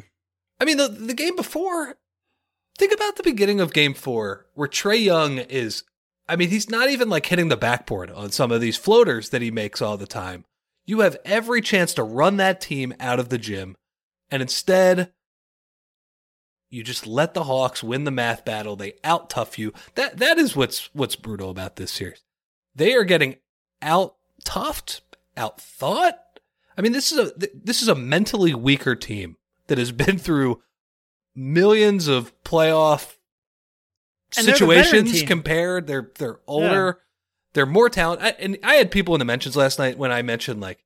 I 0.60 0.66
mean, 0.66 0.78
the 0.78 0.88
the 0.88 1.14
game 1.14 1.36
before. 1.36 1.96
Think 2.78 2.94
about 2.94 3.16
the 3.16 3.24
beginning 3.24 3.60
of 3.60 3.74
Game 3.74 3.94
Four, 3.94 4.48
where 4.54 4.68
Trae 4.68 5.04
Young 5.04 5.38
is. 5.38 5.84
I 6.28 6.36
mean, 6.36 6.50
he's 6.50 6.70
not 6.70 6.90
even 6.90 7.10
like 7.10 7.26
hitting 7.26 7.50
the 7.50 7.58
backboard 7.58 8.10
on 8.12 8.32
some 8.32 8.52
of 8.52 8.62
these 8.62 8.78
floaters 8.78 9.30
that 9.30 9.42
he 9.42 9.52
makes 9.52 9.82
all 9.82 9.98
the 9.98 10.08
time. 10.08 10.46
You 10.86 11.02
have 11.02 11.18
every 11.26 11.62
chance 11.62 11.94
to 11.96 12.04
run 12.04 12.38
that 12.38 12.62
team 12.62 12.94
out 13.00 13.20
of 13.20 13.30
the 13.30 13.38
gym, 13.38 13.76
and 14.30 14.42
instead, 14.42 15.12
you 16.70 16.84
just 16.84 17.06
let 17.06 17.34
the 17.34 17.44
Hawks 17.44 17.84
win 17.84 18.06
the 18.06 18.12
math 18.12 18.46
battle. 18.46 18.76
They 18.76 18.94
out 19.04 19.30
tough 19.30 19.60
you. 19.60 19.74
That 19.96 20.18
that 20.18 20.38
is 20.38 20.56
what's 20.56 20.90
what's 20.94 21.16
brutal 21.16 21.50
about 21.50 21.76
this 21.76 21.92
series. 21.92 22.24
They 22.74 22.94
are 22.94 23.04
getting 23.04 23.36
out 23.82 24.16
toughed, 24.44 25.02
out 25.38 25.60
thought. 25.60 26.40
I 26.78 26.82
mean, 26.82 26.92
this 26.92 27.12
is 27.12 27.18
a 27.20 27.34
this 27.54 27.82
is 27.82 27.88
a 27.88 27.96
mentally 27.96 28.54
weaker 28.54 28.96
team 28.96 29.38
that 29.68 29.78
has 29.78 29.92
been 29.92 30.18
through 30.18 30.62
millions 31.36 32.08
of 32.08 32.34
playoff 32.44 33.16
And 34.38 34.48
they're 34.48 34.54
the 34.54 34.58
situations 34.58 35.24
compared. 35.24 35.88
They're 35.88 36.12
they're 36.18 36.40
older. 36.48 37.00
They're 37.54 37.66
more 37.66 37.90
talented. 37.90 38.36
And 38.40 38.58
I 38.64 38.76
had 38.76 38.92
people 38.92 39.14
in 39.16 39.20
the 39.20 39.26
mentions 39.26 39.56
last 39.56 39.78
night 39.78 39.98
when 39.98 40.12
I 40.12 40.22
mentioned 40.22 40.62
like, 40.62 40.84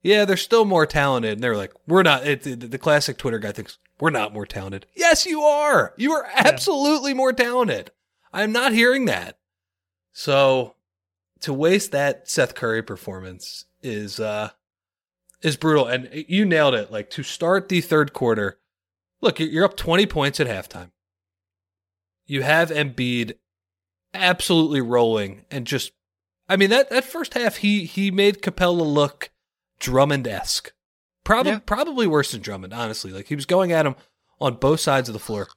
yeah, 0.00 0.24
they're 0.24 0.36
still 0.36 0.64
more 0.64 0.86
talented. 0.86 1.32
And 1.32 1.42
they're 1.42 1.56
like, 1.56 1.72
we're 1.86 2.02
not. 2.02 2.26
It, 2.26 2.42
the, 2.42 2.54
the 2.54 2.78
classic 2.78 3.18
Twitter 3.18 3.38
guy 3.38 3.52
thinks 3.52 3.78
we're 4.00 4.10
not 4.10 4.32
more 4.32 4.46
talented. 4.46 4.86
Yes, 4.94 5.26
you 5.26 5.42
are. 5.42 5.94
You 5.96 6.12
are 6.12 6.26
absolutely 6.34 7.14
more 7.14 7.32
talented. 7.32 7.90
I'm 8.32 8.52
not 8.52 8.72
hearing 8.72 9.06
that. 9.06 9.38
So 10.12 10.74
to 11.42 11.52
waste 11.52 11.92
that 11.92 12.28
Seth 12.28 12.54
Curry 12.54 12.82
performance 12.82 13.66
is 13.82 14.18
uh 14.20 14.50
is 15.42 15.56
brutal. 15.56 15.86
And 15.86 16.08
you 16.12 16.44
nailed 16.44 16.74
it. 16.74 16.90
Like 16.92 17.10
to 17.10 17.22
start 17.22 17.68
the 17.68 17.80
third 17.80 18.12
quarter, 18.12 18.58
look, 19.20 19.38
you're 19.40 19.48
you're 19.48 19.64
up 19.64 19.76
20 19.76 20.06
points 20.06 20.40
at 20.40 20.46
halftime. 20.46 20.90
You 22.26 22.42
have 22.42 22.70
Embiid 22.70 23.34
absolutely 24.14 24.80
rolling 24.80 25.44
and 25.50 25.66
just 25.66 25.92
I 26.48 26.56
mean 26.56 26.70
that 26.70 26.90
that 26.90 27.04
first 27.04 27.34
half 27.34 27.56
he 27.56 27.84
he 27.84 28.10
made 28.10 28.42
Capela 28.42 28.86
look 28.86 29.30
Drummond 29.78 30.26
esque. 30.28 30.72
Probably 31.24 31.52
Yeah. 31.52 31.58
probably 31.60 32.06
worse 32.06 32.32
than 32.32 32.40
Drummond, 32.42 32.72
honestly. 32.74 33.10
Like 33.12 33.28
he 33.28 33.34
was 33.34 33.46
going 33.46 33.72
at 33.72 33.86
him 33.86 33.96
on 34.40 34.54
both 34.56 34.80
sides 34.80 35.08
of 35.08 35.12
the 35.12 35.18
floor. 35.18 35.48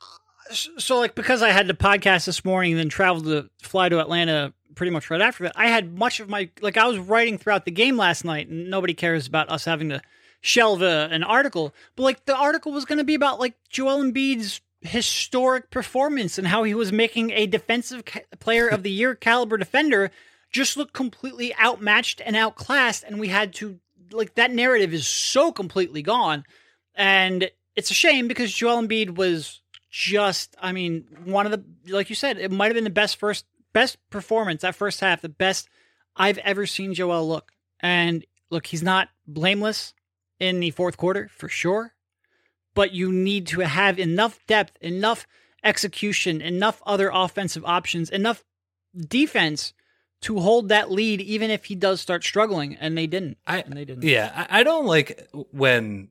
So, 0.51 0.99
like, 0.99 1.15
because 1.15 1.41
I 1.41 1.49
had 1.49 1.67
the 1.67 1.73
podcast 1.73 2.25
this 2.25 2.45
morning 2.45 2.73
and 2.73 2.79
then 2.79 2.89
traveled 2.89 3.25
to 3.25 3.49
fly 3.61 3.89
to 3.89 3.99
Atlanta 3.99 4.53
pretty 4.75 4.91
much 4.91 5.09
right 5.09 5.21
after 5.21 5.45
that, 5.45 5.53
I 5.55 5.67
had 5.67 5.97
much 5.97 6.19
of 6.19 6.29
my, 6.29 6.49
like, 6.61 6.77
I 6.77 6.85
was 6.85 6.99
writing 6.99 7.37
throughout 7.37 7.65
the 7.65 7.71
game 7.71 7.97
last 7.97 8.23
night, 8.23 8.47
and 8.47 8.69
nobody 8.69 8.93
cares 8.93 9.25
about 9.25 9.49
us 9.49 9.65
having 9.65 9.89
to 9.89 10.01
shelve 10.41 10.81
a, 10.81 11.07
an 11.11 11.23
article. 11.23 11.73
But, 11.95 12.03
like, 12.03 12.25
the 12.25 12.35
article 12.35 12.71
was 12.71 12.85
going 12.85 12.99
to 12.99 13.03
be 13.03 13.15
about, 13.15 13.39
like, 13.39 13.55
Joel 13.69 14.03
Embiid's 14.03 14.61
historic 14.81 15.71
performance 15.71 16.37
and 16.37 16.47
how 16.47 16.63
he 16.63 16.75
was 16.75 16.91
making 16.91 17.31
a 17.31 17.47
defensive 17.47 18.05
ca- 18.05 18.21
player 18.39 18.67
of 18.67 18.83
the 18.83 18.91
year 18.91 19.15
caliber 19.15 19.57
defender 19.57 20.11
just 20.51 20.77
look 20.77 20.93
completely 20.93 21.55
outmatched 21.57 22.21
and 22.23 22.35
outclassed. 22.35 23.03
And 23.03 23.19
we 23.19 23.29
had 23.29 23.53
to, 23.55 23.79
like, 24.11 24.35
that 24.35 24.51
narrative 24.51 24.93
is 24.93 25.07
so 25.07 25.51
completely 25.51 26.03
gone. 26.03 26.45
And 26.93 27.49
it's 27.75 27.91
a 27.91 27.95
shame 27.95 28.27
because 28.27 28.53
Joel 28.53 28.83
Embiid 28.83 29.15
was 29.15 29.61
just, 29.95 30.57
I 30.61 30.73
mean, 30.73 31.05
one 31.23 31.45
of 31.45 31.53
the, 31.53 31.63
like 31.93 32.09
you 32.09 32.17
said, 32.17 32.37
it 32.37 32.51
might 32.51 32.65
have 32.65 32.73
been 32.73 32.83
the 32.83 32.89
best 32.89 33.15
first, 33.15 33.45
best 33.71 33.97
performance 34.09 34.61
that 34.61 34.75
first 34.75 34.99
half, 34.99 35.21
the 35.21 35.29
best 35.29 35.69
I've 36.17 36.37
ever 36.39 36.65
seen 36.65 36.93
Joel 36.93 37.25
look. 37.25 37.53
And 37.79 38.25
look, 38.49 38.67
he's 38.67 38.83
not 38.83 39.07
blameless 39.25 39.93
in 40.37 40.59
the 40.59 40.71
fourth 40.71 40.97
quarter 40.97 41.29
for 41.33 41.47
sure, 41.47 41.93
but 42.73 42.91
you 42.91 43.09
need 43.09 43.47
to 43.47 43.61
have 43.61 43.97
enough 43.97 44.37
depth, 44.47 44.75
enough 44.81 45.25
execution, 45.63 46.41
enough 46.41 46.81
other 46.85 47.09
offensive 47.13 47.63
options, 47.63 48.09
enough 48.09 48.43
defense 48.97 49.71
to 50.23 50.39
hold 50.39 50.67
that 50.67 50.91
lead, 50.91 51.21
even 51.21 51.49
if 51.49 51.65
he 51.65 51.75
does 51.75 52.01
start 52.01 52.25
struggling. 52.25 52.75
And 52.75 52.97
they 52.97 53.07
didn't. 53.07 53.37
I 53.47 53.59
and 53.59 53.77
they 53.77 53.85
didn't. 53.85 54.03
Yeah, 54.03 54.45
I, 54.49 54.59
I 54.59 54.63
don't 54.63 54.87
like 54.87 55.29
when 55.51 56.09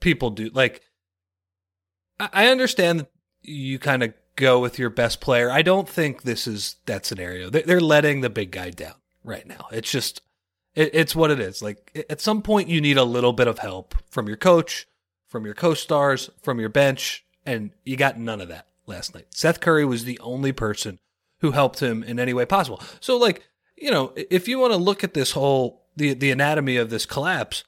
people 0.00 0.30
do 0.30 0.48
like. 0.54 0.80
I, 2.18 2.48
understand 2.48 3.06
you 3.42 3.78
kind 3.78 4.02
of 4.02 4.14
go 4.36 4.60
with 4.60 4.78
your 4.78 4.90
best 4.90 5.20
player. 5.20 5.50
I 5.50 5.62
don't 5.62 5.88
think 5.88 6.22
this 6.22 6.46
is 6.46 6.76
that 6.86 7.04
scenario. 7.04 7.50
They, 7.50 7.62
they're 7.62 7.80
letting 7.80 8.20
the 8.20 8.30
big 8.30 8.50
guy 8.50 8.70
down 8.70 8.94
right 9.22 9.46
now. 9.46 9.66
It's 9.72 9.90
just, 9.90 10.22
it's 10.74 11.14
what 11.14 11.30
it 11.30 11.40
is. 11.40 11.62
Like 11.62 12.06
at 12.08 12.20
some 12.20 12.42
point, 12.42 12.68
you 12.68 12.80
need 12.80 12.98
a 12.98 13.04
little 13.04 13.32
bit 13.32 13.48
of 13.48 13.58
help 13.58 13.94
from 14.10 14.26
your 14.28 14.36
coach, 14.36 14.86
from 15.28 15.44
your 15.44 15.54
co-stars, 15.54 16.30
from 16.42 16.60
your 16.60 16.68
bench, 16.68 17.24
and 17.44 17.70
you 17.84 17.96
got 17.96 18.18
none 18.18 18.40
of 18.40 18.48
that 18.48 18.66
last 18.86 19.14
night. 19.14 19.26
Seth 19.30 19.60
Curry 19.60 19.84
was 19.84 20.04
the 20.04 20.18
only 20.20 20.52
person 20.52 20.98
who 21.40 21.52
helped 21.52 21.80
him 21.80 22.02
in 22.02 22.18
any 22.18 22.32
way 22.32 22.46
possible. 22.46 22.80
So, 23.00 23.16
like, 23.16 23.42
you 23.76 23.90
know, 23.90 24.12
if 24.16 24.48
you 24.48 24.58
want 24.58 24.72
to 24.72 24.78
look 24.78 25.04
at 25.04 25.14
this 25.14 25.32
whole 25.32 25.84
the 25.96 26.14
the 26.14 26.30
anatomy 26.30 26.76
of 26.76 26.90
this 26.90 27.06
collapse, 27.06 27.64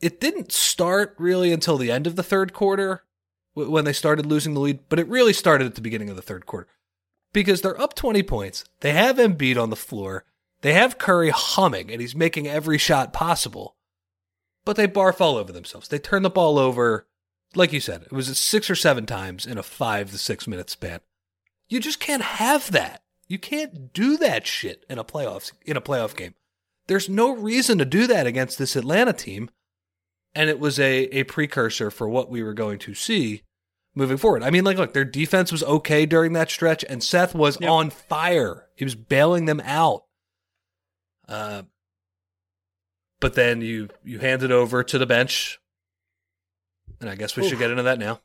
it 0.00 0.20
didn't 0.20 0.52
start 0.52 1.14
really 1.18 1.52
until 1.52 1.78
the 1.78 1.90
end 1.90 2.06
of 2.06 2.16
the 2.16 2.22
third 2.22 2.52
quarter 2.52 3.04
when 3.54 3.84
they 3.84 3.92
started 3.92 4.26
losing 4.26 4.54
the 4.54 4.60
lead, 4.60 4.80
but 4.88 4.98
it 4.98 5.08
really 5.08 5.32
started 5.32 5.66
at 5.66 5.74
the 5.74 5.80
beginning 5.80 6.10
of 6.10 6.16
the 6.16 6.22
third 6.22 6.46
quarter 6.46 6.68
because 7.32 7.60
they're 7.60 7.80
up 7.80 7.94
20 7.94 8.22
points. 8.22 8.64
They 8.80 8.92
have 8.92 9.16
Embiid 9.16 9.60
on 9.60 9.70
the 9.70 9.76
floor. 9.76 10.24
They 10.62 10.72
have 10.74 10.98
Curry 10.98 11.30
humming 11.30 11.90
and 11.90 12.00
he's 12.00 12.14
making 12.14 12.46
every 12.46 12.78
shot 12.78 13.12
possible. 13.12 13.76
But 14.64 14.76
they 14.76 14.86
barf 14.86 15.20
all 15.20 15.36
over 15.36 15.52
themselves. 15.52 15.88
They 15.88 15.98
turn 15.98 16.22
the 16.22 16.30
ball 16.30 16.58
over, 16.58 17.06
like 17.54 17.72
you 17.72 17.80
said, 17.80 18.02
it 18.02 18.12
was 18.12 18.38
six 18.38 18.68
or 18.68 18.74
seven 18.74 19.06
times 19.06 19.46
in 19.46 19.58
a 19.58 19.62
five 19.62 20.10
to 20.10 20.18
six 20.18 20.46
minute 20.46 20.70
span. 20.70 21.00
You 21.68 21.80
just 21.80 22.00
can't 22.00 22.22
have 22.22 22.72
that. 22.72 23.02
You 23.26 23.38
can't 23.38 23.92
do 23.92 24.16
that 24.18 24.46
shit 24.46 24.84
in 24.90 24.98
a 24.98 25.04
playoffs 25.04 25.52
in 25.64 25.76
a 25.76 25.80
playoff 25.80 26.16
game. 26.16 26.34
There's 26.88 27.08
no 27.08 27.34
reason 27.34 27.78
to 27.78 27.84
do 27.84 28.08
that 28.08 28.26
against 28.26 28.58
this 28.58 28.74
Atlanta 28.74 29.12
team. 29.12 29.50
And 30.34 30.48
it 30.48 30.60
was 30.60 30.78
a, 30.78 31.04
a 31.06 31.24
precursor 31.24 31.90
for 31.90 32.08
what 32.08 32.30
we 32.30 32.42
were 32.42 32.54
going 32.54 32.78
to 32.80 32.94
see 32.94 33.42
moving 33.94 34.16
forward. 34.16 34.42
I 34.44 34.50
mean, 34.50 34.64
like, 34.64 34.78
look, 34.78 34.92
their 34.92 35.04
defense 35.04 35.50
was 35.50 35.64
okay 35.64 36.06
during 36.06 36.32
that 36.34 36.50
stretch, 36.50 36.84
and 36.88 37.02
Seth 37.02 37.34
was 37.34 37.60
Yep. 37.60 37.70
on 37.70 37.90
fire. 37.90 38.68
He 38.76 38.84
was 38.84 38.94
bailing 38.94 39.46
them 39.46 39.60
out. 39.64 40.04
Uh, 41.28 41.62
but 43.20 43.34
then 43.34 43.60
you 43.60 43.88
you 44.02 44.18
hand 44.18 44.42
it 44.42 44.50
over 44.50 44.82
to 44.82 44.98
the 44.98 45.06
bench, 45.06 45.58
and 47.00 47.10
I 47.10 47.14
guess 47.16 47.36
we 47.36 47.48
should 47.48 47.58
get 47.58 47.70
into 47.70 47.82
that 47.84 47.98
now. 47.98 48.20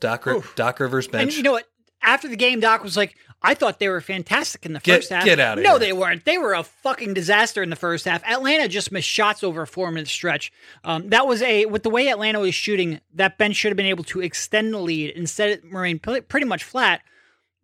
Doc 0.00 0.26
Oof. 0.26 0.54
Doc 0.56 0.80
Rivers 0.80 1.06
bench. 1.06 1.28
And 1.28 1.36
you 1.36 1.42
know 1.42 1.52
what? 1.52 1.66
After 2.02 2.28
the 2.28 2.36
game, 2.36 2.58
Doc 2.60 2.82
was 2.82 2.96
like, 2.96 3.14
I 3.44 3.54
thought 3.54 3.78
they 3.80 3.88
were 3.88 4.00
fantastic 4.00 4.64
in 4.64 4.72
the 4.72 4.78
Get- 4.80 4.98
first 4.98 5.10
half. 5.10 5.24
get 5.24 5.40
outta 5.40 5.60
No, 5.60 5.70
here. 5.70 5.72
No, 5.72 5.78
they 5.78 5.92
weren't. 5.92 6.24
They 6.24 6.38
were 6.38 6.54
a 6.54 6.62
fucking 6.62 7.14
disaster 7.14 7.62
in 7.62 7.70
the 7.70 7.76
first 7.76 8.04
half. 8.04 8.22
Atlanta 8.24 8.68
just 8.68 8.92
missed 8.92 9.08
shots 9.08 9.42
over 9.42 9.62
a 9.62 9.66
four 9.66 9.90
minute 9.90 10.08
stretch. 10.08 10.52
Um, 10.84 11.08
that 11.10 11.26
was 11.26 11.42
a, 11.42 11.66
with 11.66 11.82
the 11.82 11.90
way 11.90 12.08
Atlanta 12.08 12.38
was 12.40 12.54
shooting, 12.54 13.00
that 13.14 13.38
bench 13.38 13.56
should 13.56 13.70
have 13.70 13.76
been 13.76 13.86
able 13.86 14.04
to 14.04 14.20
extend 14.20 14.72
the 14.72 14.78
lead. 14.78 15.10
Instead, 15.10 15.50
it 15.50 15.64
remained 15.64 16.02
pretty 16.02 16.46
much 16.46 16.62
flat. 16.64 17.00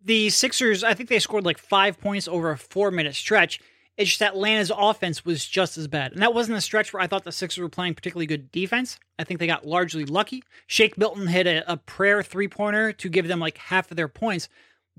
The 0.03 0.29
Sixers, 0.29 0.83
I 0.83 0.93
think 0.93 1.09
they 1.09 1.19
scored 1.19 1.45
like 1.45 1.57
five 1.57 1.99
points 1.99 2.27
over 2.27 2.51
a 2.51 2.57
four 2.57 2.91
minute 2.91 3.15
stretch. 3.15 3.59
It's 3.97 4.09
just 4.11 4.21
Atlanta's 4.21 4.71
offense 4.73 5.25
was 5.25 5.45
just 5.45 5.77
as 5.77 5.89
bad. 5.89 6.13
And 6.13 6.21
that 6.21 6.33
wasn't 6.33 6.57
a 6.57 6.61
stretch 6.61 6.93
where 6.93 7.03
I 7.03 7.07
thought 7.07 7.25
the 7.25 7.33
Sixers 7.33 7.61
were 7.61 7.67
playing 7.67 7.95
particularly 7.95 8.27
good 8.27 8.49
defense. 8.49 8.97
I 9.17 9.25
think 9.25 9.41
they 9.41 9.47
got 9.47 9.67
largely 9.67 10.05
lucky. 10.05 10.41
Shake 10.67 10.97
Milton 10.97 11.27
hit 11.27 11.47
a, 11.47 11.69
a 11.69 11.75
prayer 11.75 12.23
three 12.23 12.47
pointer 12.47 12.93
to 12.93 13.09
give 13.09 13.27
them 13.27 13.41
like 13.41 13.57
half 13.57 13.91
of 13.91 13.97
their 13.97 14.07
points. 14.07 14.47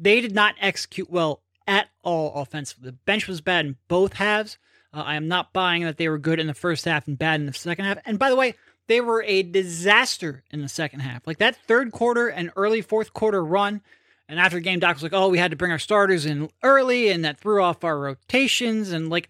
They 0.01 0.21
did 0.21 0.35
not 0.35 0.55
execute 0.61 1.11
well 1.11 1.43
at 1.67 1.89
all 2.03 2.35
offensively. 2.35 2.87
The 2.87 2.93
bench 2.93 3.29
was 3.29 3.41
bad 3.41 3.67
in 3.67 3.77
both 3.87 4.15
halves. 4.15 4.59
Uh, 4.93 5.03
I 5.03 5.15
am 5.15 5.29
not 5.29 5.53
buying 5.53 5.85
that 5.85 5.99
they 5.99 6.09
were 6.09 6.19
good 6.19 6.41
in 6.41 6.47
the 6.47 6.55
first 6.55 6.85
half 6.87 7.07
and 7.07 7.19
bad 7.19 7.39
in 7.39 7.47
the 7.47 7.53
second 7.53 7.85
half. 7.85 7.99
And 8.07 8.19
by 8.19 8.31
the 8.31 8.37
way, 8.37 8.55
they 8.89 9.01
were 9.01 9.23
a 9.23 9.43
disaster 9.43 10.43
in 10.51 10.63
the 10.63 10.69
second 10.69 11.01
half. 11.01 11.27
Like 11.27 11.39
that 11.39 11.57
third 11.69 11.93
quarter 11.93 12.29
and 12.29 12.51
early 12.57 12.81
fourth 12.81 13.13
quarter 13.13 13.45
run. 13.45 13.83
And 14.29 14.41
after 14.41 14.57
the 14.57 14.63
game, 14.63 14.81
Doc 14.81 14.97
was 14.97 15.03
like, 15.03 15.13
oh, 15.13 15.29
we 15.29 15.39
had 15.39 15.51
to 15.51 15.57
bring 15.57 15.73
our 15.73 15.79
starters 15.79 16.25
in 16.25 16.49
early, 16.63 17.09
and 17.09 17.25
that 17.25 17.41
threw 17.41 17.63
off 17.63 17.83
our 17.83 17.99
rotations. 17.99 18.91
And 18.91 19.11
like, 19.11 19.29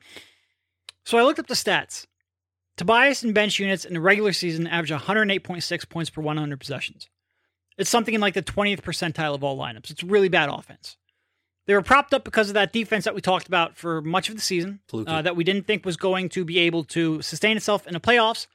so 1.04 1.18
I 1.18 1.22
looked 1.22 1.38
up 1.38 1.46
the 1.46 1.54
stats. 1.54 2.06
Tobias 2.76 3.22
and 3.22 3.35
bench 3.35 3.59
units 3.59 3.85
in 3.85 3.94
the 3.94 4.00
regular 4.00 4.33
season 4.33 4.66
average 4.66 4.90
108.6 4.90 5.88
points 5.88 6.11
per 6.11 6.22
100 6.22 6.61
possessions. 6.61 7.09
It's 7.81 7.90
something 7.90 8.14
in 8.14 8.21
like 8.21 8.35
the 8.35 8.43
20th 8.43 8.83
percentile 8.83 9.35
of 9.35 9.43
all 9.43 9.57
lineups. 9.57 9.90
It's 9.90 10.05
really 10.05 10.29
bad 10.29 10.51
offense. 10.51 10.99
They 11.66 11.75
were 11.75 11.83
propped 11.83 12.12
up 12.12 12.25
because 12.25 12.49
of 12.49 12.55
that 12.55 12.73
defense 12.73 13.05
that 13.05 13.14
we 13.14 13.21
talked 13.21 13.49
about 13.49 13.77
for 13.77 14.03
much 14.03 14.29
of 14.29 14.35
the 14.35 14.40
season, 14.40 14.81
uh, 14.93 15.23
that 15.23 15.35
we 15.37 15.45
didn't 15.45 15.66
think 15.66 15.87
was 15.87 15.97
going 15.97 16.29
to 16.31 16.45
be 16.45 16.59
able 16.59 16.85
to 16.85 17.23
sustain 17.23 17.57
itself 17.57 17.87
in 17.87 17.95
the 17.95 18.01
playoffs. 18.01 18.49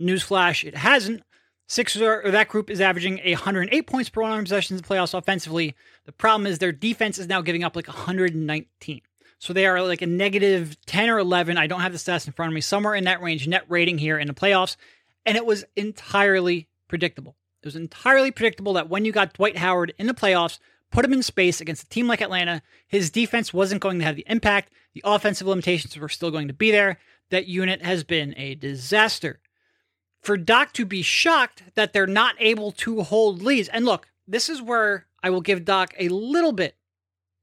Newsflash, 0.00 0.66
it 0.66 0.74
hasn't. 0.74 1.22
Sixers 1.68 2.02
are, 2.02 2.22
or 2.24 2.30
that 2.32 2.48
group 2.48 2.68
is 2.68 2.80
averaging 2.80 3.20
108 3.24 3.86
points 3.86 4.10
per 4.10 4.22
100 4.22 4.42
possessions 4.42 4.80
in 4.80 4.82
the 4.82 4.88
playoffs 4.88 5.16
offensively. 5.16 5.76
The 6.04 6.12
problem 6.12 6.46
is 6.46 6.58
their 6.58 6.72
defense 6.72 7.18
is 7.18 7.28
now 7.28 7.42
giving 7.42 7.62
up 7.62 7.76
like 7.76 7.86
119. 7.86 9.02
So 9.38 9.52
they 9.52 9.66
are 9.66 9.82
like 9.82 10.02
a 10.02 10.06
negative 10.06 10.76
10 10.86 11.10
or 11.10 11.18
11. 11.18 11.58
I 11.58 11.66
don't 11.66 11.80
have 11.80 11.92
the 11.92 11.98
stats 11.98 12.26
in 12.26 12.32
front 12.32 12.50
of 12.50 12.54
me. 12.54 12.60
Somewhere 12.60 12.94
in 12.94 13.04
that 13.04 13.22
range, 13.22 13.46
net 13.46 13.64
rating 13.68 13.98
here 13.98 14.18
in 14.18 14.26
the 14.26 14.34
playoffs. 14.34 14.76
And 15.24 15.36
it 15.36 15.46
was 15.46 15.64
entirely 15.76 16.66
predictable. 16.88 17.36
It 17.62 17.66
was 17.66 17.76
entirely 17.76 18.32
predictable 18.32 18.72
that 18.72 18.88
when 18.88 19.04
you 19.04 19.12
got 19.12 19.34
Dwight 19.34 19.58
Howard 19.58 19.94
in 19.96 20.08
the 20.08 20.14
playoffs, 20.14 20.58
put 20.90 21.04
him 21.04 21.12
in 21.12 21.22
space 21.22 21.60
against 21.60 21.84
a 21.84 21.88
team 21.88 22.08
like 22.08 22.20
Atlanta, 22.20 22.60
his 22.88 23.10
defense 23.10 23.54
wasn't 23.54 23.80
going 23.80 24.00
to 24.00 24.04
have 24.04 24.16
the 24.16 24.26
impact. 24.28 24.72
The 24.94 25.02
offensive 25.04 25.46
limitations 25.46 25.96
were 25.96 26.08
still 26.08 26.30
going 26.30 26.48
to 26.48 26.54
be 26.54 26.70
there. 26.72 26.98
That 27.30 27.46
unit 27.46 27.82
has 27.82 28.04
been 28.04 28.34
a 28.36 28.56
disaster. 28.56 29.40
For 30.22 30.36
Doc 30.36 30.72
to 30.74 30.84
be 30.84 31.02
shocked 31.02 31.62
that 31.74 31.92
they're 31.92 32.06
not 32.06 32.34
able 32.38 32.72
to 32.72 33.02
hold 33.02 33.42
leads. 33.42 33.68
And 33.68 33.84
look, 33.84 34.08
this 34.26 34.48
is 34.48 34.60
where 34.60 35.06
I 35.22 35.30
will 35.30 35.40
give 35.40 35.64
Doc 35.64 35.94
a 35.98 36.08
little 36.08 36.52
bit 36.52 36.76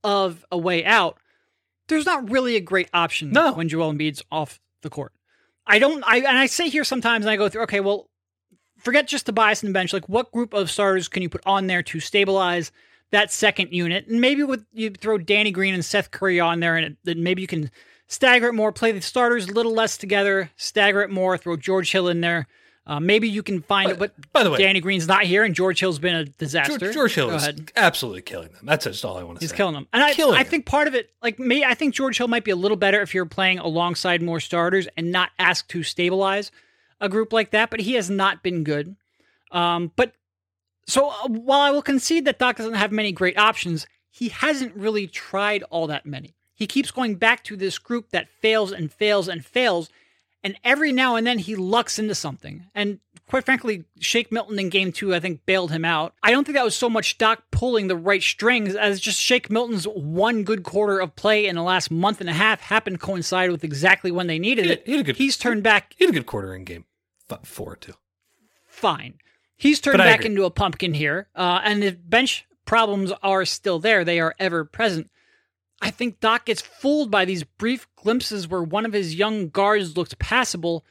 of 0.04 0.46
a 0.52 0.58
way 0.58 0.86
out. 0.86 1.18
There's 1.88 2.06
not 2.06 2.30
really 2.30 2.56
a 2.56 2.62
great 2.62 2.90
option 2.94 3.32
No. 3.32 3.54
when 3.54 3.68
Joel 3.70 3.94
Embiid's 3.94 4.24
off 4.32 4.60
the 4.82 4.90
court. 4.90 5.14
I 5.66 5.80
don't 5.80 6.04
I 6.06 6.18
and 6.18 6.38
I 6.38 6.46
say 6.46 6.70
here 6.70 6.84
sometimes 6.84 7.26
and 7.26 7.32
I 7.32 7.36
go 7.36 7.50
through, 7.50 7.64
okay, 7.64 7.80
well, 7.80 8.09
forget 8.80 9.08
just 9.08 9.26
Tobias 9.26 9.64
in 9.64 9.70
the 9.70 9.74
bench. 9.74 9.94
Like 9.94 10.10
what 10.10 10.32
group 10.32 10.54
of 10.54 10.72
starters 10.72 11.08
can 11.08 11.24
you 11.24 11.30
put 11.30 11.42
on 11.46 11.68
there 11.68 11.84
to 11.84 12.00
stabilize 12.00 12.72
that 13.12 13.32
second 13.32 13.72
unit? 13.72 14.08
And 14.08 14.22
maybe 14.22 14.44
with 14.44 14.66
you 14.74 14.90
throw 14.92 15.18
Danny 15.18 15.52
Green 15.52 15.74
and 15.74 15.86
Seth 15.86 16.12
Curry 16.12 16.40
on 16.40 16.60
there, 16.60 16.76
and 16.76 16.98
then 17.04 17.24
maybe 17.24 17.42
you 17.42 17.48
can 17.48 17.70
stagger 18.08 18.48
it 18.48 18.54
more, 18.54 18.72
play 18.72 18.92
the 18.92 19.02
starters 19.02 19.48
a 19.48 19.54
little 19.54 19.74
less 19.74 19.98
together, 19.98 20.50
stagger 20.56 21.02
it 21.02 21.10
more, 21.10 21.38
throw 21.38 21.56
George 21.56 21.92
Hill 21.92 22.08
in 22.08 22.22
there. 22.22 22.48
Uh, 22.88 23.00
maybe 23.00 23.30
you 23.30 23.44
can 23.44 23.62
find 23.62 23.92
it, 23.92 24.00
but 24.00 24.14
by 24.34 24.44
the 24.44 24.50
way, 24.50 24.58
Danny 24.58 24.80
Green's 24.80 25.08
not 25.08 25.24
here, 25.24 25.44
and 25.44 25.54
George 25.54 25.80
Hill's 25.80 26.00
been 26.00 26.16
a 26.16 26.26
disaster. 26.26 26.80
George, 26.80 26.94
George 26.96 27.14
Hill 27.14 27.30
is 27.30 27.48
absolutely 27.76 28.24
killing 28.24 28.48
them. 28.48 28.62
That's 28.64 28.86
just 28.86 29.06
all 29.06 29.16
I 29.16 29.22
want 29.22 29.38
to 29.38 29.44
He's 29.44 29.52
say. 29.52 29.54
He's 29.54 29.58
killing 29.58 29.76
them, 29.76 29.88
and 29.94 30.02
I, 30.02 30.14
Killing 30.14 30.40
I 30.40 30.44
think 30.44 30.66
part 30.66 30.88
of 30.88 30.96
it, 30.96 31.12
like 31.22 31.38
me, 31.38 31.64
I 31.64 31.76
think 31.76 31.94
George 31.94 32.18
Hill 32.18 32.28
might 32.28 32.44
be 32.44 32.50
a 32.50 32.56
little 32.56 32.78
better 32.78 33.00
if 33.02 33.14
you're 33.14 33.28
playing 33.28 33.60
alongside 33.60 34.24
more 34.24 34.40
starters 34.40 34.88
and 34.98 35.12
not 35.12 35.30
asked 35.38 35.70
to 35.70 35.84
stabilize 35.84 36.50
a 37.02 37.10
group 37.10 37.32
like 37.34 37.52
that. 37.52 37.70
But 37.70 37.82
he 37.82 37.94
has 37.94 38.10
not 38.10 38.44
been 38.44 38.64
good. 38.64 38.96
Um, 39.52 39.92
but 39.96 40.14
so 40.86 41.10
uh, 41.10 41.28
while 41.28 41.62
I 41.62 41.72
will 41.72 41.82
concede 41.82 42.26
that 42.26 42.40
Doc 42.40 42.58
doesn't 42.58 42.74
have 42.74 42.92
many 42.92 43.12
great 43.12 43.38
options, 43.38 43.88
he 44.12 44.30
hasn't 44.30 44.76
really 44.76 45.08
tried 45.08 45.64
all 45.64 45.88
that 45.88 46.06
many. 46.06 46.36
He 46.54 46.68
keeps 46.68 46.92
going 46.92 47.16
back 47.16 47.44
to 47.46 47.56
this 47.56 47.78
group 47.78 48.10
that 48.12 48.28
fails 48.42 48.72
and 48.72 48.92
fails 48.92 49.28
and 49.30 49.46
fails, 49.46 49.90
and 50.44 50.56
every 50.64 50.92
now 50.92 51.16
and 51.16 51.26
then 51.26 51.40
he 51.40 51.56
lucks 51.56 51.98
into 52.00 52.14
something. 52.16 52.66
And 52.76 53.00
quite 53.28 53.46
frankly, 53.46 53.86
Shake 54.00 54.32
Milton 54.32 54.60
in 54.60 54.70
game 54.70 54.92
two, 54.92 55.16
I 55.16 55.20
think, 55.22 55.46
bailed 55.46 55.72
him 55.72 55.86
out. 55.86 56.14
I 56.22 56.32
don't 56.32 56.44
think 56.44 56.58
that 56.58 56.66
was 56.66 56.76
so 56.76 56.90
much 56.90 57.18
Doc 57.18 57.44
pulling 57.52 57.88
the 57.88 57.96
right 57.96 58.22
strings 58.22 58.76
as 58.76 59.00
just 59.00 59.20
Shake 59.22 59.50
Milton's 59.50 59.86
one 59.86 60.44
good 60.44 60.64
quarter 60.64 61.00
of 61.00 61.16
play 61.16 61.46
in 61.46 61.56
the 61.56 61.64
last 61.64 61.92
month 61.92 62.20
and 62.20 62.30
a 62.30 62.34
half 62.34 62.60
happened 62.62 63.00
to 63.00 63.06
coincide 63.06 63.52
with 63.52 63.64
exactly 63.64 64.12
when 64.12 64.28
they 64.28 64.38
needed 64.40 64.66
He 64.66 64.72
it. 64.72 64.84
he 64.86 64.92
had 64.92 65.02
a 65.02 65.04
good- 65.04 65.18
He's 65.18 65.38
turned 65.38 65.64
back 65.64 65.94
He 65.98 66.04
had 66.06 66.14
a 66.14 66.18
good 66.18 66.26
quarter 66.26 66.54
in 66.56 66.66
game 66.66 66.86
f- 67.32 67.46
four 67.46 67.76
too. 67.76 67.94
fine. 68.66 69.16
He's 69.58 69.82
turned 69.82 69.98
back 69.98 70.20
agree. 70.22 70.32
into 70.32 70.46
a 70.46 70.52
pumpkin 70.52 70.94
here, 70.94 71.28
uh, 71.36 71.60
and 71.64 71.84
the 71.84 71.92
bench 71.92 72.46
problems 72.66 73.12
are 73.22 73.44
still 73.44 73.78
there. 73.80 74.06
They 74.06 74.20
are 74.22 74.34
ever 74.40 74.64
present. 74.64 75.10
I 75.82 75.92
think 75.92 76.20
Doc 76.22 76.46
gets 76.46 76.62
fooled 76.62 77.12
by 77.12 77.26
these 77.26 77.44
brief 77.44 77.88
glimpses 77.98 78.48
where 78.48 78.64
one 78.64 78.86
of 78.86 78.94
his 78.94 79.16
young 79.16 79.50
guards 79.50 79.98
looks 79.98 80.16
passable, 80.18 80.86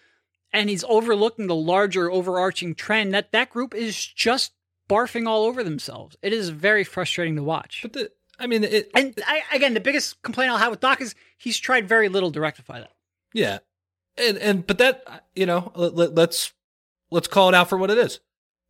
and 0.52 0.68
he's 0.68 0.84
overlooking 0.84 1.46
the 1.46 1.54
larger 1.54 2.10
overarching 2.10 2.74
trend 2.74 3.14
that 3.14 3.32
that 3.32 3.48
group 3.50 3.74
is 3.74 4.06
just 4.06 4.52
barfing 4.88 5.26
all 5.26 5.44
over 5.44 5.62
themselves. 5.64 6.16
It 6.22 6.32
is 6.34 6.48
very 6.50 6.84
frustrating 6.84 7.36
to 7.36 7.42
watch. 7.42 7.80
But 7.82 7.92
the, 7.94 8.10
I 8.38 8.46
mean, 8.46 8.64
it, 8.64 8.90
And 8.94 9.14
I, 9.26 9.42
again, 9.52 9.74
the 9.74 9.80
biggest 9.80 10.20
complaint 10.22 10.50
I'll 10.50 10.58
have 10.58 10.70
with 10.70 10.80
Doc 10.80 11.00
is 11.00 11.14
he's 11.36 11.58
tried 11.58 11.88
very 11.88 12.08
little 12.08 12.32
to 12.32 12.40
rectify 12.40 12.80
that. 12.80 12.92
Yeah, 13.34 13.58
and 14.20 14.38
and 14.38 14.66
but 14.66 14.78
that 14.78 15.24
you 15.34 15.46
know 15.46 15.72
let, 15.74 15.94
let, 15.94 16.14
let's 16.14 16.52
let's 17.10 17.28
call 17.28 17.48
it 17.48 17.54
out 17.54 17.68
for 17.68 17.78
what 17.78 17.90
it 17.90 17.98
is. 17.98 18.20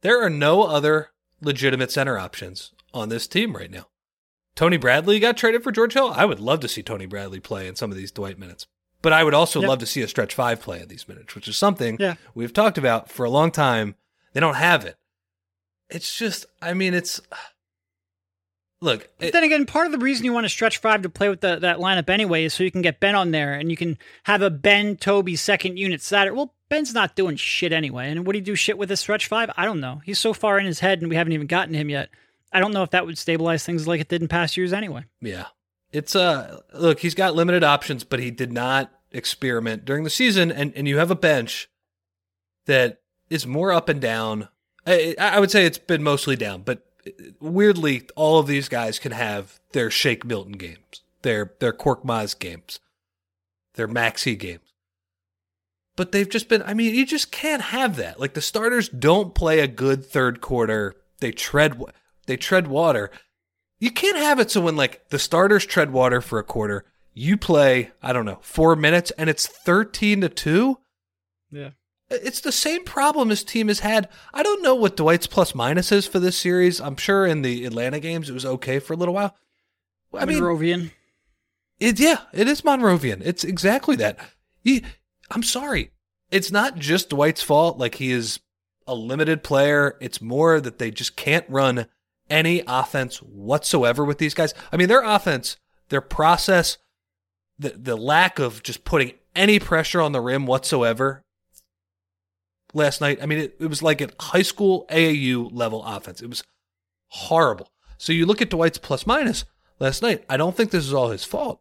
There 0.03 0.23
are 0.23 0.31
no 0.31 0.63
other 0.65 1.11
legitimate 1.41 1.91
center 1.91 2.19
options 2.19 2.73
on 2.95 3.09
this 3.09 3.27
team 3.27 3.57
right 3.57 3.71
now. 3.71 3.89
Tony 4.55 4.77
Bradley 4.77 5.21
got 5.21 5.37
traded 5.37 5.63
for 5.63 5.71
George 5.73 5.95
Hill. 5.95 6.13
I 6.15 6.25
would 6.25 6.41
love 6.41 6.61
to 6.61 6.69
see 6.69 6.83
Tony 6.83 7.07
Bradley 7.07 7.41
play 7.41 7.69
in 7.69 7.77
some 7.77 7.91
of 7.91 7.97
these 7.97 8.11
Dwight 8.11 8.39
minutes, 8.39 8.67
but 9.03 9.13
I 9.13 9.23
would 9.25 9.35
also 9.35 9.61
Yep. 9.61 9.69
love 9.69 9.79
to 9.81 9.87
see 9.87 10.03
a 10.03 10.09
stretch 10.09 10.35
five 10.35 10.61
play 10.61 10.81
in 10.81 10.89
these 10.89 11.09
minutes, 11.09 11.35
which 11.35 11.47
is 11.49 11.57
something 11.57 11.97
Yeah. 12.01 12.15
we've 12.35 12.53
talked 12.53 12.79
about 12.79 13.09
for 13.11 13.25
a 13.25 13.31
long 13.31 13.51
time. 13.53 13.95
They 14.33 14.41
don't 14.41 14.55
have 14.57 14.85
it. 14.85 14.97
It's 15.91 16.17
just, 16.17 16.45
I 16.61 16.75
mean, 16.75 16.93
it's 16.93 17.21
look. 18.81 19.09
But 19.19 19.29
it- 19.29 19.33
then 19.33 19.45
again, 19.45 19.67
part 19.67 19.87
of 19.87 19.93
the 19.93 19.99
reason 19.99 20.25
you 20.25 20.33
want 20.33 20.45
to 20.45 20.49
stretch 20.51 20.79
five 20.79 21.03
to 21.03 21.09
play 21.09 21.29
with 21.29 21.41
the, 21.41 21.57
that 21.57 21.79
lineup 21.79 22.09
anyway 22.09 22.45
is 22.45 22.55
so 22.55 22.65
you 22.65 22.71
can 22.71 22.83
get 22.83 23.01
Ben 23.01 23.15
on 23.15 23.31
there 23.31 23.55
and 23.55 23.71
you 23.71 23.77
can 23.77 23.99
have 24.25 24.43
a 24.43 24.51
Ben 24.51 24.97
Toby 24.97 25.37
second 25.37 25.79
unit 25.79 26.01
Saturday. 26.03 26.37
Well, 26.37 26.55
Ben's 26.69 26.93
not 26.95 27.17
doing 27.17 27.37
shit 27.37 27.73
anyway. 27.73 28.11
And 28.11 28.27
would 28.27 28.35
he 28.35 28.41
do 28.43 28.55
shit 28.55 28.77
with 28.79 28.91
a 28.91 28.97
stretch 28.97 29.27
five? 29.27 29.51
I 29.57 29.65
don't 29.65 29.81
know. 29.81 30.01
He's 30.05 30.19
so 30.19 30.33
far 30.35 30.59
in 30.59 30.67
his 30.67 30.81
head 30.81 31.01
and 31.01 31.09
we 31.09 31.17
haven't 31.17 31.33
even 31.33 31.47
gotten 31.47 31.75
him 31.75 31.89
yet. 31.89 32.11
I 32.53 32.61
don't 32.61 32.73
know 32.73 32.83
if 32.83 32.91
that 32.91 33.05
would 33.07 33.19
stabilize 33.19 33.65
things 33.65 33.87
like 33.89 34.01
it 34.01 34.09
did 34.09 34.23
in 34.23 34.29
past 34.29 34.57
years 34.57 34.73
anyway. 34.73 35.05
Yeah. 35.21 35.47
It's 35.93 36.15
uh 36.15 36.61
look, 36.75 37.01
he's 37.01 37.15
got 37.15 37.35
limited 37.35 37.65
options, 37.65 38.05
but 38.05 38.21
he 38.21 38.31
did 38.31 38.53
not 38.53 38.91
experiment 39.13 39.85
during 39.87 40.05
the 40.05 40.11
season 40.11 40.53
and 40.53 40.73
and 40.77 40.87
you 40.87 40.99
have 40.99 41.11
a 41.11 41.15
bench 41.15 41.71
that 42.67 43.01
is 43.31 43.47
more 43.47 43.73
up 43.73 43.89
and 43.89 44.01
down. 44.01 44.49
I, 44.87 45.15
I 45.19 45.41
would 45.41 45.51
say 45.51 45.65
it's 45.67 45.79
been 45.79 46.03
mostly 46.03 46.37
down, 46.37 46.63
but 46.63 46.85
weirdly 47.41 48.09
all 48.17 48.39
of 48.39 48.47
these 48.47 48.69
guys 48.69 48.99
can 48.99 49.13
have 49.13 49.61
their 49.73 49.91
Shake 49.91 50.25
Milton 50.25 50.53
games, 50.53 51.03
their 51.23 51.55
their 51.61 51.73
Korkmaz 51.73 52.39
games, 52.39 52.81
their 53.75 53.87
Maxey 53.87 54.37
games. 54.37 54.73
But 55.97 56.13
they've 56.13 56.29
just 56.29 56.49
been 56.49 56.63
I 56.63 56.75
mean, 56.75 56.95
you 56.95 57.05
just 57.07 57.33
can't 57.33 57.63
have 57.63 57.97
that. 57.97 58.21
Like 58.21 58.35
the 58.35 58.41
starters 58.41 58.89
don't 58.89 59.35
play 59.35 59.61
a 59.61 59.69
good 59.69 60.05
third 60.05 60.41
quarter. 60.41 60.97
They 61.21 61.33
tread 61.33 61.81
they 62.27 62.37
tread 62.37 62.69
water. 62.69 63.11
You 63.81 63.91
can't 63.91 64.19
have 64.19 64.41
it 64.41 64.51
so 64.51 64.61
when 64.61 64.77
like 64.77 65.09
the 65.11 65.19
starters 65.19 65.65
tread 65.67 65.93
water 65.93 66.21
for 66.21 66.39
a 66.39 66.45
quarter, 66.45 66.85
you 67.15 67.37
play, 67.37 67.91
I 68.03 68.13
don't 68.13 68.27
know, 68.27 68.39
4 68.43 68.77
minutes 68.77 69.11
and 69.13 69.29
it's 69.29 69.47
13 69.47 70.21
to 70.23 70.29
2. 70.29 70.79
Yeah. 71.51 71.71
It's 72.11 72.41
the 72.41 72.53
same 72.53 72.85
problem 72.85 73.29
his 73.29 73.45
team 73.45 73.69
has 73.69 73.81
had. 73.81 74.09
I 74.33 74.43
don't 74.43 74.63
know 74.63 74.75
what 74.75 74.97
Dwight's 74.97 75.27
plus 75.27 75.55
minus 75.55 75.93
is 75.93 76.07
for 76.07 76.19
this 76.19 76.39
series. 76.39 76.81
I'm 76.81 76.97
sure 76.97 77.27
in 77.27 77.43
the 77.43 77.67
Atlanta 77.67 78.01
games 78.01 78.31
it 78.31 78.35
was 78.35 78.47
okay 78.47 78.79
for 78.79 78.95
a 78.95 78.97
little 78.97 79.15
while. 79.15 79.37
I 80.15 80.25
mean, 80.25 80.39
Monrovian. 80.39 80.91
it, 81.79 82.01
yeah, 82.01 82.23
it 82.33 82.49
is 82.49 82.63
Monrovian. 82.63 83.21
It's 83.23 83.45
exactly 83.45 83.95
that. 83.97 84.19
You, 84.63 84.81
I'm 85.31 85.43
sorry. 85.43 85.91
it's 86.31 86.51
not 86.51 86.79
just 86.79 87.11
Dwight's 87.11 87.43
fault. 87.43 87.79
Like 87.79 87.97
he 87.97 88.11
is 88.11 88.41
a 88.87 88.95
limited 88.95 89.45
player. 89.45 89.99
It's 90.01 90.23
more 90.23 90.61
that 90.61 90.79
they 90.79 90.91
just 90.91 91.15
can't 91.15 91.45
run 91.49 91.87
any 92.31 92.63
offense 92.67 93.19
whatsoever 93.19 94.03
with 94.05 94.17
these 94.17 94.35
guys. 94.35 94.55
I 94.73 94.79
mean, 94.79 94.89
their 94.89 95.03
offense, 95.03 95.59
their 95.91 96.01
process, 96.01 96.79
the 97.59 97.71
the 97.71 97.97
lack 97.97 98.39
of 98.39 98.63
just 98.63 98.85
putting 98.85 99.13
any 99.37 99.59
pressure 99.59 100.01
on 100.01 100.13
the 100.13 100.23
rim 100.23 100.47
whatsoever 100.47 101.23
last 102.75 103.01
night. 103.01 103.19
I 103.23 103.27
mean, 103.27 103.39
it, 103.39 103.57
it 103.59 103.67
was 103.67 103.83
like 103.83 104.01
a 104.01 104.11
high 104.21 104.43
school 104.43 104.87
AAU 104.91 105.51
level 105.53 105.83
offense. 105.85 106.21
It 106.23 106.29
was 106.29 106.43
horrible. 107.09 107.71
So 107.97 108.13
you 108.13 108.27
look 108.27 108.43
at 108.43 108.51
Dwight's 108.51 108.79
plus 108.79 109.07
minus 109.07 109.45
last 109.79 110.03
night. 110.03 110.25
I 110.29 110.37
don't 110.37 110.57
think 110.57 110.71
this 110.71 110.87
is 110.87 110.95
all 110.95 111.11
his 111.11 111.25
fault. 111.25 111.61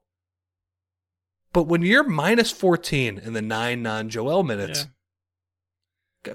But 1.54 1.64
when 1.64 1.82
you're 1.82 2.04
minus 2.04 2.52
14 2.52 3.18
in 3.18 3.34
the 3.34 3.42
nine 3.42 3.82
non 3.82 4.10
Joel 4.10 4.44
minutes, 4.44 4.86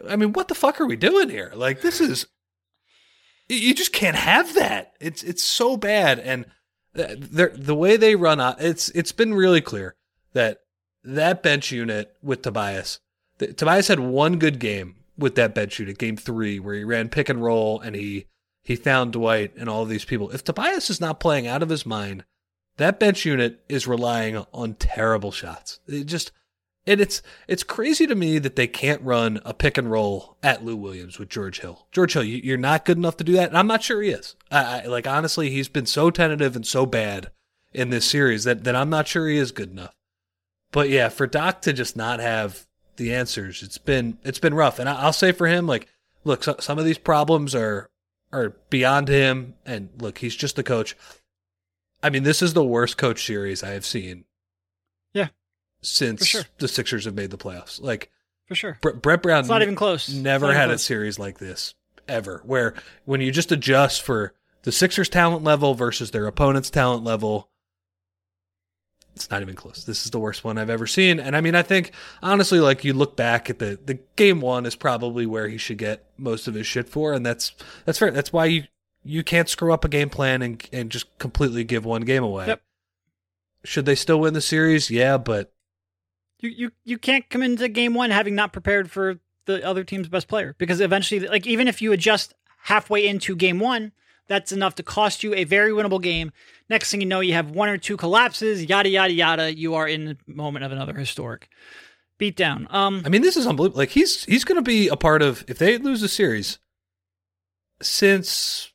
I 0.09 0.17
mean, 0.17 0.33
what 0.33 0.49
the 0.49 0.55
fuck 0.55 0.81
are 0.81 0.87
we 0.87 0.97
doing 0.97 1.29
here? 1.29 1.53
Like, 1.55 1.81
this 1.81 2.01
is, 2.01 2.27
you 3.49 3.75
just 3.75 3.93
can't 3.93 4.17
have 4.17 4.55
that. 4.55 4.95
It's, 5.01 5.23
it's 5.23 5.43
so 5.43 5.77
bad. 5.77 6.19
And 6.19 6.47
the, 6.95 7.53
the 7.55 7.75
way 7.75 7.97
they 7.97 8.17
run 8.17 8.41
it's, 8.59 8.89
it's 8.91 9.13
been 9.13 9.35
really 9.35 9.61
clear 9.61 9.97
that 10.33 10.61
that 11.05 11.43
bench 11.43 11.71
unit 11.71 12.17
with 12.23 12.43
Tobias, 12.43 13.01
Tobias 13.47 13.89
had 13.89 14.01
one 14.01 14.39
good 14.39 14.59
game 14.59 14.97
with 15.17 15.35
that 15.37 15.55
bench 15.55 15.79
unit, 15.79 15.99
game 15.99 16.17
three, 16.17 16.59
where 16.59 16.75
he 16.75 16.85
ran 16.85 17.09
pick 17.09 17.29
and 17.29 17.43
roll 17.43 17.81
and 17.81 17.95
he, 17.95 18.27
he 18.63 18.77
found 18.77 19.13
Dwight 19.13 19.53
and 19.57 19.69
all 19.69 19.83
of 19.83 19.89
these 19.89 20.05
people. 20.05 20.31
If 20.31 20.45
Tobias 20.45 20.91
is 20.91 21.01
not 21.01 21.21
playing 21.21 21.47
out 21.47 21.63
of 21.63 21.69
his 21.69 21.87
mind, 21.87 22.25
that 22.77 22.99
bench 22.99 23.25
unit 23.25 23.61
is 23.69 23.87
relying 23.87 24.37
on 24.53 24.75
terrible 24.75 25.33
shots. 25.33 25.81
It 25.87 26.05
just 26.05 26.33
and 26.87 27.01
it's 27.01 27.23
it's 27.47 27.63
crazy 27.63 28.07
to 28.07 28.15
me 28.15 28.39
that 28.39 28.57
they 28.57 28.67
can't 28.67 29.03
run 29.03 29.41
a 29.45 29.55
pick 29.55 29.79
and 29.79 29.91
roll 29.91 30.37
at 30.43 30.65
Lou 30.65 30.77
Williams 30.77 31.19
with 31.19 31.29
George 31.29 31.61
Hill. 31.61 31.87
George 31.93 32.15
Hill, 32.15 32.25
you, 32.25 32.55
are 32.55 32.59
not 32.59 32.85
good 32.85 32.97
enough 32.97 33.17
to 33.19 33.25
do 33.25 33.35
that, 33.35 33.49
and 33.49 33.59
I'm 33.59 33.69
not 33.69 33.83
sure 33.83 34.03
he 34.03 34.11
is. 34.11 34.35
I, 34.51 34.81
I, 34.81 34.87
like 34.87 35.07
honestly, 35.07 35.51
he's 35.51 35.69
been 35.69 35.87
so 35.87 36.11
tentative 36.11 36.57
and 36.57 36.67
so 36.67 36.87
bad 36.87 37.31
in 37.73 37.91
this 37.91 38.05
series 38.05 38.45
that 38.45 38.65
that 38.65 38.75
I'm 38.75 38.91
not 38.91 39.07
sure 39.07 39.29
he 39.29 39.37
is 39.37 39.53
good 39.53 39.71
enough. 39.71 39.95
But 40.73 40.89
yeah, 40.89 41.09
for 41.09 41.27
Doc 41.27 41.63
to 41.63 41.73
just 41.73 41.97
not 41.97 42.19
have 42.19 42.67
the 42.97 43.15
answers, 43.15 43.63
it's 43.63 43.79
been 43.79 44.19
it's 44.23 44.39
been 44.39 44.55
rough. 44.55 44.79
And 44.79 44.89
I, 44.89 45.05
will 45.05 45.13
say 45.13 45.33
for 45.33 45.47
him, 45.47 45.67
like, 45.67 45.89
look, 46.25 46.45
so, 46.45 46.57
some 46.61 46.79
of 46.79 46.85
these 46.85 46.99
problems 46.99 47.55
are 47.55 47.91
are 48.33 48.51
beyond 48.71 49.09
him, 49.09 49.55
and 49.67 49.91
look, 49.99 50.19
he's 50.19 50.37
just 50.37 50.57
the 50.57 50.63
coach. 50.63 50.97
I 52.03 52.11
mean, 52.11 52.23
this 52.23 52.43
is 52.43 52.55
the 52.55 52.65
worst 52.65 52.97
coach 52.97 53.25
series 53.25 53.63
I 53.63 53.71
have 53.71 53.87
seen. 53.87 54.25
Yeah. 55.13 55.29
Since 55.83 56.27
sure. 56.27 56.43
the 56.59 56.69
Sixers 56.69 57.05
have 57.05 57.15
made 57.15 57.31
the 57.31 57.39
playoffs. 57.39 57.81
Like, 57.81 58.11
for 58.47 58.55
sure. 58.55 58.79
Brett 58.81 59.23
Brown 59.23 59.41
it's 59.41 59.49
not 59.49 59.63
even 59.63 59.77
close. 59.77 60.13
Never 60.13 60.53
had 60.53 60.67
close. 60.67 60.81
a 60.81 60.85
series 60.85 61.19
like 61.19 61.39
this 61.39 61.75
ever, 62.09 62.43
where 62.45 62.75
when 63.05 63.21
you 63.21 63.31
just 63.31 63.53
adjust 63.53 64.03
for 64.03 64.35
the 64.63 64.73
Sixers' 64.73 65.09
talent 65.09 65.45
level 65.45 65.75
versus 65.75 66.11
their 66.11 66.27
opponent's 66.27 66.71
talent 66.71 67.05
level, 67.05 67.49
it's 69.15 69.31
not 69.31 69.43
even 69.43 69.55
close. 69.55 69.85
This 69.85 70.05
is 70.05 70.11
the 70.11 70.19
worst 70.19 70.45
one 70.45 70.59
I've 70.59 70.71
ever 70.71 70.87
seen. 70.87 71.21
And 71.21 71.37
I 71.37 71.41
mean, 71.41 71.55
I 71.55 71.63
think 71.63 71.93
honestly, 72.23 72.61
like 72.61 72.85
you 72.85 72.95
look 72.95 73.17
back 73.17 73.51
at 73.51 73.59
the 73.59 73.79
the 73.85 73.99
game 74.17 74.41
one 74.41 74.67
is 74.67 74.75
probably 74.75 75.27
where 75.27 75.49
he 75.49 75.59
should 75.59 75.79
get 75.79 76.05
most 76.17 76.49
of 76.49 76.55
his 76.55 76.67
shit 76.67 76.89
for, 76.89 77.13
and 77.13 77.25
that's 77.25 77.53
that's 77.85 77.99
fair. 77.99 78.11
That's 78.11 78.33
why 78.33 78.47
you 78.47 78.65
you 79.05 79.23
can't 79.23 79.49
screw 79.49 79.73
up 79.73 79.85
a 79.85 79.89
game 79.89 80.09
plan 80.09 80.43
and 80.43 80.69
and 80.73 80.91
just 80.91 81.19
completely 81.19 81.65
give 81.65 81.85
one 81.85 82.03
game 82.03 82.25
away. 82.25 82.47
Yep. 82.47 82.63
Should 83.65 83.87
they 83.87 83.95
still 83.95 84.21
win 84.21 84.35
the 84.35 84.41
series? 84.41 84.91
Yeah, 84.91 85.19
but 85.19 85.53
you 86.41 86.51
you 86.51 86.73
you 86.85 86.99
can't 86.99 87.29
come 87.29 87.43
into 87.43 87.69
game 87.69 87.95
one 87.95 88.11
having 88.11 88.35
not 88.35 88.53
prepared 88.53 88.91
for 88.91 89.21
the 89.47 89.65
other 89.65 89.85
team's 89.85 90.09
best 90.09 90.29
player 90.29 90.55
because 90.59 90.81
eventually, 90.81 91.27
like 91.27 91.47
even 91.47 91.69
if 91.69 91.83
you 91.83 91.93
adjust 91.93 92.35
halfway 92.65 93.07
into 93.07 93.37
game 93.37 93.59
one, 93.59 93.93
that's 94.29 94.53
enough 94.53 94.75
to 94.77 94.83
cost 94.83 95.23
you 95.23 95.35
a 95.35 95.45
very 95.45 95.71
winnable 95.71 96.03
game. 96.03 96.33
Next 96.73 96.91
thing 96.91 97.03
you 97.03 97.07
know, 97.07 97.21
you 97.21 97.35
have 97.35 97.51
one 97.51 97.69
or 97.69 97.77
two 97.77 97.99
collapses, 97.99 98.65
yada 98.65 98.89
yada 98.89 99.13
yada. 99.13 99.55
You 99.55 99.75
are 99.75 99.87
in 99.87 100.07
the 100.07 100.17
moment 100.27 100.65
of 100.65 100.73
another 100.73 100.95
historic 100.95 101.51
beatdown. 102.19 102.73
Um, 102.73 103.03
I 103.05 103.11
mean, 103.11 103.21
this 103.21 103.37
is 103.37 103.47
unbelievable. 103.47 103.79
Like 103.79 103.91
he's 103.91 104.25
he's 104.25 104.43
going 104.43 104.57
to 104.57 104.63
be 104.63 104.89
a 104.89 104.97
part 104.97 105.21
of 105.21 105.45
if 105.49 105.59
they 105.59 105.77
lose 105.77 106.01
the 106.01 106.09
series 106.09 106.61
since 107.83 108.73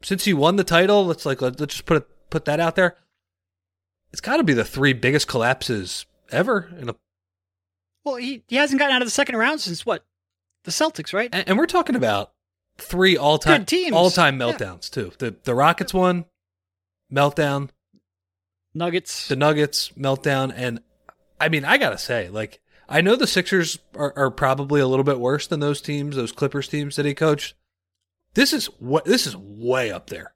since 0.00 0.26
he 0.26 0.32
won 0.32 0.54
the 0.54 0.62
title, 0.62 1.04
let's 1.04 1.26
like 1.26 1.42
let, 1.42 1.60
us 1.60 1.66
just 1.66 1.86
put 1.86 1.96
it, 1.96 2.30
put 2.30 2.44
that 2.44 2.60
out 2.60 2.76
there. 2.76 2.96
It's 4.12 4.20
got 4.20 4.36
to 4.36 4.44
be 4.44 4.52
the 4.52 4.64
three 4.64 4.92
biggest 4.92 5.26
collapses 5.26 6.06
ever 6.30 6.70
in 6.78 6.88
a. 6.88 6.94
Well, 8.04 8.14
he 8.14 8.44
he 8.46 8.54
hasn't 8.54 8.78
gotten 8.78 8.94
out 8.94 9.02
of 9.02 9.06
the 9.08 9.12
second 9.12 9.34
round 9.38 9.60
since 9.60 9.84
what, 9.84 10.04
the 10.62 10.70
Celtics, 10.70 11.12
right? 11.12 11.30
And, 11.32 11.48
and 11.48 11.58
we're 11.58 11.66
talking 11.66 11.96
about 11.96 12.30
three 12.78 13.16
all 13.16 13.38
time 13.38 13.66
all 13.92 14.10
time 14.10 14.38
meltdowns 14.38 14.96
yeah. 14.96 15.02
too. 15.02 15.12
The 15.18 15.34
the 15.42 15.54
Rockets 15.56 15.92
one, 15.92 16.26
meltdown. 17.12 17.70
Nuggets. 18.74 19.28
The 19.28 19.36
Nuggets 19.36 19.90
meltdown, 19.90 20.52
and 20.54 20.80
I 21.40 21.48
mean, 21.48 21.64
I 21.64 21.78
gotta 21.78 21.98
say, 21.98 22.28
like, 22.28 22.60
I 22.88 23.00
know 23.00 23.16
the 23.16 23.26
Sixers 23.26 23.78
are, 23.94 24.12
are 24.16 24.30
probably 24.30 24.80
a 24.80 24.86
little 24.86 25.04
bit 25.04 25.20
worse 25.20 25.46
than 25.46 25.60
those 25.60 25.80
teams, 25.80 26.16
those 26.16 26.32
Clippers 26.32 26.68
teams 26.68 26.96
that 26.96 27.06
he 27.06 27.14
coached. 27.14 27.54
This 28.34 28.52
is 28.52 28.66
what 28.78 29.04
this 29.04 29.26
is 29.26 29.36
way 29.36 29.90
up 29.90 30.08
there. 30.10 30.34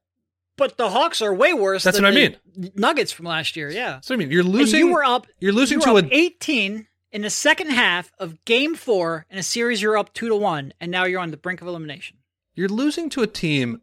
But 0.57 0.77
the 0.77 0.91
Hawks 0.91 1.21
are 1.21 1.35
way 1.35 1.53
worse. 1.53 1.83
That's 1.83 2.01
what 2.01 2.07
I 2.07 2.13
mean. 2.13 2.37
Nuggets 2.77 3.11
from 3.11 3.27
last 3.27 3.57
year, 3.57 3.71
yeah. 3.71 4.01
So 4.01 4.15
I 4.15 4.17
mean, 4.17 4.31
you're 4.31 4.45
losing. 4.45 4.81
And 4.81 4.89
you 4.89 4.95
were 4.95 5.05
up. 5.05 5.27
You're 5.41 5.53
losing 5.53 5.81
you 5.81 5.85
to 5.85 5.97
a 5.97 6.09
18 6.11 6.87
in 7.11 7.23
the 7.23 7.31
second 7.31 7.71
half 7.71 8.13
of 8.19 8.45
Game 8.45 8.77
Four 8.77 9.27
in 9.31 9.39
a 9.39 9.43
series. 9.43 9.83
You're 9.83 9.99
up 9.99 10.15
two 10.15 10.29
to 10.29 10.37
one, 10.37 10.73
and 10.81 10.93
now 10.93 11.05
you're 11.05 11.21
on 11.21 11.33
the 11.33 11.37
brink 11.37 11.61
of 11.61 11.67
elimination. 11.67 12.19
You're 12.55 12.69
losing 12.69 13.11
to 13.11 13.23
a 13.23 13.27
team, 13.27 13.81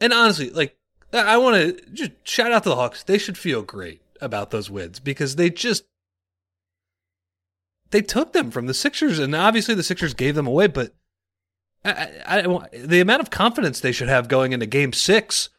and 0.00 0.12
honestly, 0.12 0.50
like 0.50 0.76
I 1.12 1.36
want 1.36 1.56
to 1.56 1.90
just 1.92 2.12
shout 2.24 2.52
out 2.52 2.64
to 2.64 2.68
the 2.68 2.76
Hawks. 2.76 3.02
They 3.02 3.18
should 3.18 3.38
feel 3.38 3.62
great 3.62 4.02
about 4.20 4.50
those 4.50 4.70
wins 4.70 5.00
because 5.00 5.36
they 5.36 5.50
just 5.50 5.84
they 7.90 8.02
took 8.02 8.32
them 8.32 8.50
from 8.50 8.66
the 8.66 8.74
Sixers, 8.74 9.18
and 9.18 9.34
obviously 9.34 9.74
the 9.74 9.82
Sixers 9.82 10.14
gave 10.14 10.34
them 10.34 10.46
away, 10.46 10.66
but 10.66 10.92
I, 11.84 12.10
I, 12.26 12.68
the 12.72 13.00
amount 13.00 13.22
of 13.22 13.30
confidence 13.30 13.80
they 13.80 13.92
should 13.92 14.08
have 14.08 14.28
going 14.28 14.52
into 14.52 14.66
game 14.66 14.92
six 14.92 15.50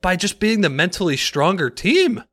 by 0.00 0.16
just 0.16 0.40
being 0.40 0.62
the 0.62 0.70
mentally 0.70 1.16
stronger 1.16 1.68
team. 1.70 2.24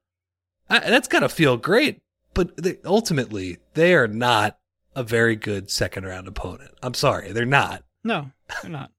I, 0.70 0.80
that's 0.80 1.08
got 1.08 1.20
to 1.20 1.30
feel 1.30 1.58
great. 1.58 2.00
But 2.34 2.56
they, 2.58 2.78
ultimately, 2.86 3.58
they 3.74 3.94
are 3.96 4.08
not 4.08 4.58
a 4.96 5.04
very 5.04 5.36
good 5.36 5.70
second 5.70 6.06
round 6.06 6.28
opponent. 6.28 6.72
I'm 6.82 6.94
sorry, 6.94 7.32
they're 7.32 7.46
not. 7.46 7.84
No, 8.04 8.32
they're 8.62 8.72
not. 8.72 8.92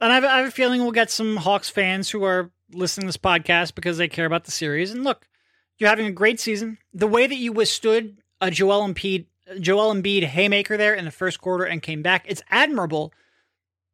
And 0.00 0.12
I 0.12 0.14
have, 0.16 0.24
I 0.24 0.38
have 0.38 0.48
a 0.48 0.50
feeling 0.50 0.82
we'll 0.82 0.92
get 0.92 1.10
some 1.10 1.36
Hawks 1.36 1.68
fans 1.68 2.10
who 2.10 2.24
are 2.24 2.50
listening 2.72 3.04
to 3.04 3.08
this 3.08 3.16
podcast 3.16 3.74
because 3.74 3.98
they 3.98 4.08
care 4.08 4.26
about 4.26 4.44
the 4.44 4.50
series. 4.50 4.90
And 4.90 5.04
look, 5.04 5.28
you're 5.78 5.90
having 5.90 6.06
a 6.06 6.12
great 6.12 6.40
season. 6.40 6.78
The 6.92 7.06
way 7.06 7.26
that 7.26 7.36
you 7.36 7.52
withstood 7.52 8.18
a 8.40 8.50
Joel 8.50 8.86
Embiid 8.86 9.26
Joel 9.60 9.94
Embiid 9.94 10.24
haymaker 10.24 10.76
there 10.76 10.94
in 10.94 11.04
the 11.04 11.10
first 11.10 11.40
quarter 11.40 11.64
and 11.64 11.80
came 11.80 12.02
back. 12.02 12.24
It's 12.26 12.42
admirable. 12.50 13.12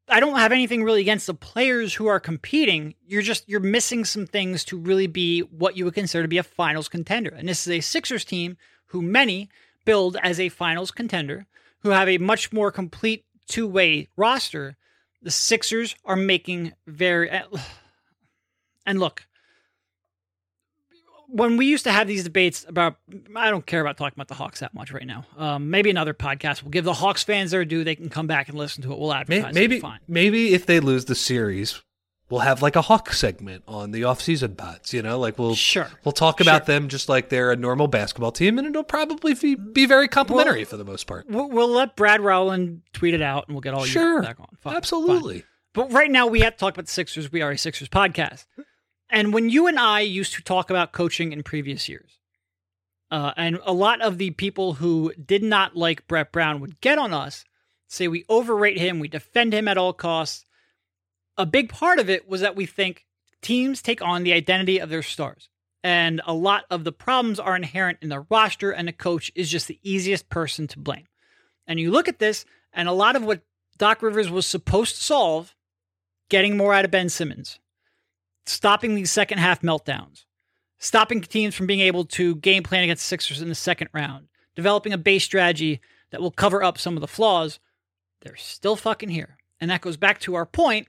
I 0.08 0.20
don't 0.20 0.38
have 0.38 0.52
anything 0.52 0.82
really 0.82 1.00
against 1.00 1.26
the 1.26 1.34
players 1.34 1.94
who 1.94 2.06
are 2.06 2.20
competing. 2.20 2.94
You're 3.06 3.22
just 3.22 3.48
you're 3.48 3.60
missing 3.60 4.04
some 4.04 4.26
things 4.26 4.64
to 4.66 4.78
really 4.78 5.06
be 5.06 5.40
what 5.40 5.76
you 5.76 5.84
would 5.84 5.94
consider 5.94 6.22
to 6.22 6.28
be 6.28 6.38
a 6.38 6.42
finals 6.42 6.88
contender. 6.88 7.30
And 7.30 7.48
this 7.48 7.66
is 7.66 7.70
a 7.70 7.80
Sixers 7.80 8.24
team 8.24 8.56
who 8.86 9.02
many 9.02 9.48
build 9.84 10.16
as 10.22 10.40
a 10.40 10.48
finals 10.48 10.90
contender, 10.90 11.46
who 11.80 11.90
have 11.90 12.08
a 12.08 12.18
much 12.18 12.52
more 12.52 12.70
complete 12.72 13.24
two-way 13.46 14.08
roster. 14.16 14.76
The 15.22 15.30
Sixers 15.30 15.94
are 16.04 16.16
making 16.16 16.72
very 16.86 17.30
and 18.86 18.98
look, 18.98 19.26
when 21.28 21.56
we 21.56 21.66
used 21.66 21.84
to 21.84 21.92
have 21.92 22.06
these 22.06 22.24
debates 22.24 22.66
about, 22.68 22.96
I 23.34 23.50
don't 23.50 23.64
care 23.64 23.80
about 23.80 23.96
talking 23.96 24.16
about 24.16 24.28
the 24.28 24.34
Hawks 24.34 24.60
that 24.60 24.74
much 24.74 24.92
right 24.92 25.06
now. 25.06 25.24
Um, 25.38 25.70
maybe 25.70 25.88
another 25.88 26.12
podcast. 26.12 26.62
We'll 26.62 26.70
give 26.70 26.84
the 26.84 26.92
Hawks 26.92 27.24
fans 27.24 27.52
their 27.52 27.64
due. 27.64 27.84
They 27.84 27.94
can 27.94 28.10
come 28.10 28.26
back 28.26 28.48
and 28.48 28.58
listen 28.58 28.82
to 28.82 28.92
it. 28.92 28.98
We'll 28.98 29.14
advertise. 29.14 29.54
Maybe, 29.54 29.78
it. 29.78 29.84
maybe 30.06 30.52
if 30.52 30.66
they 30.66 30.78
lose 30.78 31.06
the 31.06 31.14
series, 31.14 31.82
we'll 32.32 32.40
have 32.40 32.62
like 32.62 32.76
a 32.76 32.80
Hawk 32.80 33.12
segment 33.12 33.62
on 33.68 33.90
the 33.90 34.04
off-season 34.04 34.56
pods. 34.56 34.94
You 34.94 35.02
know, 35.02 35.18
like 35.18 35.38
we'll 35.38 35.54
sure 35.54 35.88
we'll 36.02 36.12
talk 36.12 36.40
about 36.40 36.66
sure. 36.66 36.74
them 36.74 36.88
just 36.88 37.08
like 37.08 37.28
they're 37.28 37.52
a 37.52 37.56
normal 37.56 37.88
basketball 37.88 38.32
team, 38.32 38.58
and 38.58 38.66
it'll 38.66 38.82
probably 38.82 39.34
be, 39.34 39.54
be 39.54 39.84
very 39.84 40.08
complimentary 40.08 40.60
we'll, 40.60 40.66
for 40.66 40.76
the 40.78 40.84
most 40.84 41.06
part. 41.06 41.26
We'll, 41.28 41.48
we'll, 41.48 41.68
let 41.68 41.94
Brad 41.94 42.22
Rowland 42.22 42.82
tweet 42.94 43.12
it 43.14 43.22
out, 43.22 43.46
and 43.46 43.54
we'll 43.54 43.60
get 43.60 43.74
all 43.74 43.84
sure. 43.84 44.16
you 44.16 44.22
back 44.22 44.40
on. 44.40 44.48
Fine, 44.60 44.76
Absolutely. 44.76 45.40
Fine. 45.40 45.48
But 45.74 45.92
right 45.92 46.10
now, 46.10 46.26
we 46.26 46.40
have 46.40 46.54
to 46.54 46.58
talk 46.58 46.74
about 46.74 46.86
the 46.86 46.92
Sixers. 46.92 47.30
We 47.30 47.42
are 47.42 47.50
a 47.50 47.58
Sixers 47.58 47.88
podcast. 47.88 48.46
And 49.10 49.34
when 49.34 49.50
you 49.50 49.66
and 49.66 49.78
I 49.78 50.00
used 50.00 50.34
to 50.34 50.42
talk 50.42 50.70
about 50.70 50.92
coaching 50.92 51.32
in 51.32 51.42
previous 51.42 51.88
years, 51.88 52.18
uh, 53.10 53.32
and 53.36 53.58
a 53.64 53.74
lot 53.74 54.00
of 54.00 54.16
the 54.16 54.30
people 54.30 54.74
who 54.74 55.12
did 55.22 55.42
not 55.42 55.76
like 55.76 56.08
Brett 56.08 56.32
Brown 56.32 56.60
would 56.60 56.80
get 56.80 56.98
on 56.98 57.12
us, 57.12 57.44
say 57.88 58.08
we 58.08 58.24
overrate 58.30 58.78
him, 58.78 59.00
we 59.00 59.08
defend 59.08 59.52
him 59.52 59.68
at 59.68 59.76
all 59.76 59.92
costs. 59.92 60.46
A 61.36 61.46
big 61.46 61.68
part 61.68 61.98
of 61.98 62.10
it 62.10 62.28
was 62.28 62.40
that 62.40 62.56
we 62.56 62.66
think 62.66 63.06
teams 63.40 63.82
take 63.82 64.02
on 64.02 64.22
the 64.22 64.32
identity 64.32 64.78
of 64.78 64.90
their 64.90 65.02
stars. 65.02 65.48
And 65.84 66.20
a 66.26 66.32
lot 66.32 66.64
of 66.70 66.84
the 66.84 66.92
problems 66.92 67.40
are 67.40 67.56
inherent 67.56 67.98
in 68.02 68.08
the 68.08 68.24
roster, 68.30 68.70
and 68.70 68.86
the 68.86 68.92
coach 68.92 69.32
is 69.34 69.50
just 69.50 69.66
the 69.66 69.80
easiest 69.82 70.28
person 70.28 70.66
to 70.68 70.78
blame. 70.78 71.06
And 71.66 71.80
you 71.80 71.90
look 71.90 72.08
at 72.08 72.18
this, 72.18 72.44
and 72.72 72.88
a 72.88 72.92
lot 72.92 73.16
of 73.16 73.24
what 73.24 73.42
Doc 73.78 74.02
Rivers 74.02 74.30
was 74.30 74.46
supposed 74.46 74.96
to 74.96 75.02
solve 75.02 75.56
getting 76.28 76.56
more 76.56 76.72
out 76.72 76.84
of 76.84 76.90
Ben 76.90 77.08
Simmons, 77.08 77.58
stopping 78.46 78.94
these 78.94 79.10
second 79.10 79.38
half 79.38 79.60
meltdowns, 79.62 80.24
stopping 80.78 81.20
teams 81.20 81.54
from 81.54 81.66
being 81.66 81.80
able 81.80 82.04
to 82.04 82.36
game 82.36 82.62
plan 82.62 82.84
against 82.84 83.06
Sixers 83.06 83.42
in 83.42 83.48
the 83.48 83.54
second 83.54 83.88
round, 83.92 84.28
developing 84.54 84.92
a 84.92 84.98
base 84.98 85.24
strategy 85.24 85.80
that 86.10 86.20
will 86.20 86.30
cover 86.30 86.62
up 86.62 86.78
some 86.78 86.96
of 86.96 87.00
the 87.00 87.08
flaws, 87.08 87.58
they're 88.20 88.36
still 88.36 88.76
fucking 88.76 89.08
here. 89.08 89.36
And 89.60 89.70
that 89.70 89.80
goes 89.80 89.96
back 89.96 90.20
to 90.20 90.34
our 90.34 90.46
point 90.46 90.88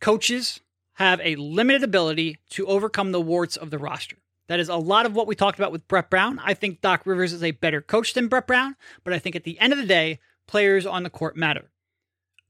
coaches 0.00 0.60
have 0.94 1.20
a 1.22 1.36
limited 1.36 1.82
ability 1.82 2.38
to 2.50 2.66
overcome 2.66 3.12
the 3.12 3.20
warts 3.20 3.56
of 3.56 3.70
the 3.70 3.78
roster. 3.78 4.16
That 4.48 4.60
is 4.60 4.68
a 4.68 4.76
lot 4.76 5.06
of 5.06 5.14
what 5.14 5.26
we 5.26 5.34
talked 5.34 5.58
about 5.58 5.72
with 5.72 5.86
Brett 5.86 6.10
Brown. 6.10 6.40
I 6.42 6.54
think 6.54 6.80
Doc 6.80 7.02
Rivers 7.04 7.32
is 7.32 7.42
a 7.42 7.52
better 7.52 7.80
coach 7.80 8.14
than 8.14 8.28
Brett 8.28 8.46
Brown, 8.46 8.76
but 9.04 9.12
I 9.12 9.18
think 9.18 9.36
at 9.36 9.44
the 9.44 9.60
end 9.60 9.72
of 9.72 9.78
the 9.78 9.86
day, 9.86 10.18
players 10.46 10.86
on 10.86 11.02
the 11.02 11.10
court 11.10 11.36
matter. 11.36 11.70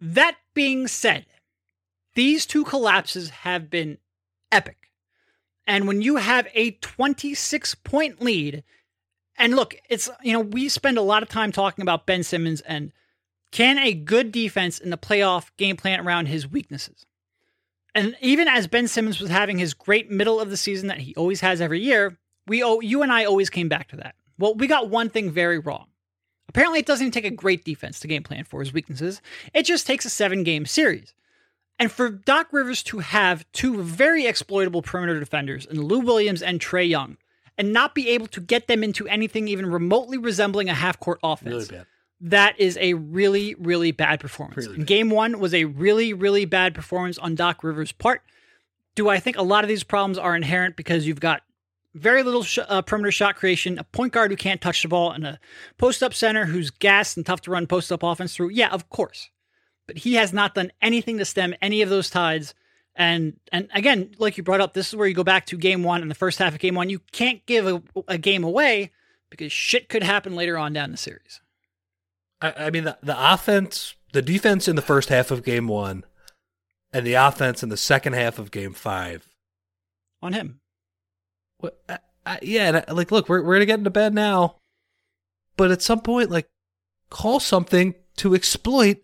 That 0.01 0.37
being 0.55 0.87
said, 0.87 1.27
these 2.15 2.47
two 2.47 2.65
collapses 2.65 3.31
have 3.31 3.69
been 3.69 3.99
epic. 4.53 4.91
And 5.67 5.87
when 5.87 6.01
you 6.01 6.17
have 6.17 6.49
a 6.55 6.71
26 6.71 7.75
point 7.77 8.23
lead, 8.23 8.63
and 9.37 9.55
look, 9.55 9.77
it's, 9.91 10.09
you 10.23 10.33
know, 10.33 10.41
we 10.41 10.69
spend 10.69 10.99
a 10.99 11.03
lot 11.03 11.23
of 11.23 11.29
time 11.29 11.53
talking 11.53 11.83
about 11.83 12.07
Ben 12.07 12.23
Simmons 12.23 12.61
and 12.63 12.93
can 13.51 13.79
a 13.79 13.93
good 13.93 14.33
defense 14.33 14.79
in 14.79 14.91
the 14.91 14.97
playoff 14.97 15.51
game 15.57 15.77
plan 15.77 16.01
around 16.01 16.27
his 16.27 16.49
weaknesses? 16.49 17.07
And 17.95 18.17
even 18.21 18.49
as 18.49 18.67
Ben 18.67 18.87
Simmons 18.89 19.21
was 19.21 19.31
having 19.31 19.59
his 19.59 19.75
great 19.75 20.11
middle 20.11 20.41
of 20.41 20.51
the 20.51 20.57
season 20.57 20.89
that 20.89 20.99
he 20.99 21.15
always 21.15 21.41
has 21.41 21.61
every 21.61 21.81
year, 21.81 22.19
we 22.47 22.63
oh, 22.63 22.81
you 22.81 23.03
and 23.03 23.13
I 23.13 23.25
always 23.25 23.51
came 23.51 23.69
back 23.69 23.89
to 23.89 23.97
that. 23.97 24.15
Well, 24.39 24.55
we 24.55 24.67
got 24.67 24.89
one 24.89 25.11
thing 25.11 25.31
very 25.31 25.59
wrong. 25.59 25.87
Apparently, 26.49 26.79
it 26.79 26.87
doesn't 26.87 27.11
take 27.11 27.25
a 27.25 27.31
great 27.31 27.65
defense 27.65 28.01
to 28.01 28.09
game 28.09 28.23
plan 28.23 28.45
for 28.45 28.61
his 28.61 28.73
weaknesses. 28.73 29.21
It 29.53 29.65
just 29.65 29.87
takes 29.87 30.05
a 30.05 30.11
seven 30.11 30.45
game 30.45 30.65
series. 30.65 31.15
And 31.79 31.93
for 31.93 32.09
Doc 32.09 32.49
Rivers 32.53 32.83
to 32.85 32.99
have 32.99 33.47
two 33.53 33.83
very 33.83 34.27
exploitable 34.27 34.83
perimeter 34.83 35.21
defenders 35.21 35.67
in 35.67 35.83
Lou 35.83 36.01
Williams 36.01 36.43
and 36.43 36.59
Trae 36.59 36.89
Young, 36.89 37.17
and 37.57 37.73
not 37.73 37.95
be 37.95 38.09
able 38.09 38.27
to 38.29 38.41
get 38.41 38.67
them 38.67 38.83
into 38.83 39.07
anything 39.09 39.49
even 39.49 39.67
remotely 39.67 40.17
resembling 40.17 40.69
a 40.69 40.75
half 40.75 40.99
court 40.99 41.21
offense, 41.23 41.51
Really 41.51 41.67
bad. 41.67 41.87
That 42.21 42.59
is 42.59 42.77
a 42.81 42.95
really, 42.95 43.55
really 43.59 43.93
bad 43.93 44.21
performance. 44.21 44.67
Really 44.67 44.79
bad. 44.79 44.87
Game 44.87 45.11
one 45.11 45.39
was 45.39 45.55
a 45.55 45.65
really, 45.65 46.13
really 46.13 46.45
bad 46.45 46.75
performance 46.75 47.19
on 47.19 47.35
Doc 47.35 47.63
Rivers' 47.63 47.93
part. 47.93 48.23
Do 48.95 49.09
I 49.09 49.21
think 49.21 49.37
a 49.37 49.43
lot 49.43 49.65
of 49.65 49.69
these 49.69 49.85
problems 49.85 50.19
are 50.19 50.35
inherent 50.35 50.77
because 50.77 51.07
you've 51.07 51.21
got 51.21 51.43
very 51.95 52.23
little 52.23 52.43
sh- 52.43 52.59
uh, 52.69 52.83
perimeter 52.83 53.13
shot 53.13 53.37
creation, 53.37 53.79
a 53.79 53.85
point 53.85 54.13
guard 54.13 54.31
who 54.31 54.37
can't 54.37 54.61
touch 54.61 54.83
the 54.83 54.89
ball, 54.89 55.13
and 55.13 55.27
a 55.27 55.41
post 55.79 56.03
up 56.03 56.15
center 56.15 56.47
who's 56.47 56.71
gassed 56.71 57.17
and 57.17 57.25
tough 57.25 57.41
to 57.43 57.51
run 57.51 57.67
post 57.67 57.93
up 57.93 58.03
offense 58.03 58.35
through? 58.35 58.51
Yeah, 58.51 58.71
of 58.71 58.91
course. 58.91 59.31
But 59.87 59.99
he 59.99 60.15
has 60.15 60.33
not 60.33 60.55
done 60.55 60.73
anything 60.83 61.19
to 61.19 61.25
stem 61.25 61.55
any 61.63 61.83
of 61.83 61.89
those 61.89 62.11
tides. 62.11 62.55
And 62.95 63.39
and 63.53 63.69
again, 63.73 64.11
like 64.19 64.37
you 64.37 64.43
brought 64.43 64.61
up, 64.61 64.75
this 64.75 64.89
is 64.89 64.97
where 64.97 65.07
you 65.07 65.15
go 65.15 65.25
back 65.25 65.47
to 65.47 65.57
game 65.57 65.85
one 65.85 66.03
and 66.03 66.11
the 66.11 66.17
first 66.17 66.39
half 66.41 66.53
of 66.53 66.59
game 66.59 66.75
one. 66.75 66.91
You 66.91 67.01
can't 67.13 67.45
give 67.47 67.67
a, 67.67 67.83
a 68.09 68.19
game 68.19 68.43
away 68.43 68.91
because 69.31 69.53
shit 69.53 69.89
could 69.89 70.03
happen 70.03 70.35
later 70.35 70.59
on 70.59 70.73
down 70.73 70.91
the 70.91 70.97
series. 70.97 71.41
I, 72.41 72.53
I 72.67 72.71
mean, 72.71 72.85
the, 72.85 72.99
the 73.03 73.33
offense, 73.33 73.95
the 74.13 74.23
defense 74.23 74.69
in 74.69 74.77
the 74.77 74.83
first 74.83 75.09
half 75.09 75.31
of 75.31 75.45
game 75.45 75.67
one, 75.69 76.05
and 76.93 77.07
the 77.07 77.15
offense 77.15 77.63
in 77.63 77.69
the 77.69 77.77
second 77.77 78.15
half 78.15 78.39
of 78.39 78.51
game 78.51 78.73
five. 78.73 79.29
On 80.23 80.33
him. 80.33 80.61
What, 81.59 81.81
I, 81.89 81.99
I, 82.25 82.39
yeah, 82.43 82.69
and 82.69 82.77
I- 82.77 82.93
like, 82.93 83.11
look, 83.11 83.29
we're 83.29 83.43
we're 83.43 83.55
gonna 83.57 83.67
get 83.67 83.79
into 83.79 83.91
bed 83.91 84.15
now, 84.15 84.57
but 85.57 85.71
at 85.71 85.83
some 85.83 86.01
point, 86.01 86.31
like, 86.31 86.49
call 87.11 87.41
something 87.41 87.95
to 88.17 88.35
exploit 88.35 88.99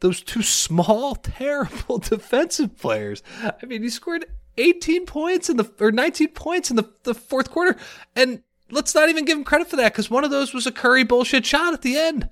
those 0.00 0.22
two 0.22 0.42
small, 0.42 1.14
terrible 1.22 1.98
defensive 1.98 2.78
players. 2.78 3.22
I 3.42 3.64
mean, 3.66 3.82
he 3.82 3.88
scored 3.88 4.26
18 4.58 5.06
points 5.06 5.48
in 5.50 5.56
the 5.56 5.70
or 5.80 5.90
19 5.90 6.28
points 6.28 6.70
in 6.70 6.76
the 6.76 6.90
the 7.04 7.14
fourth 7.14 7.50
quarter, 7.50 7.76
and 8.14 8.42
let's 8.70 8.94
not 8.94 9.08
even 9.08 9.24
give 9.24 9.38
him 9.38 9.44
credit 9.44 9.68
for 9.68 9.76
that 9.76 9.92
because 9.92 10.10
one 10.10 10.24
of 10.24 10.30
those 10.30 10.52
was 10.52 10.66
a 10.66 10.72
Curry 10.72 11.04
bullshit 11.04 11.46
shot 11.46 11.72
at 11.74 11.82
the 11.82 11.96
end. 11.96 12.28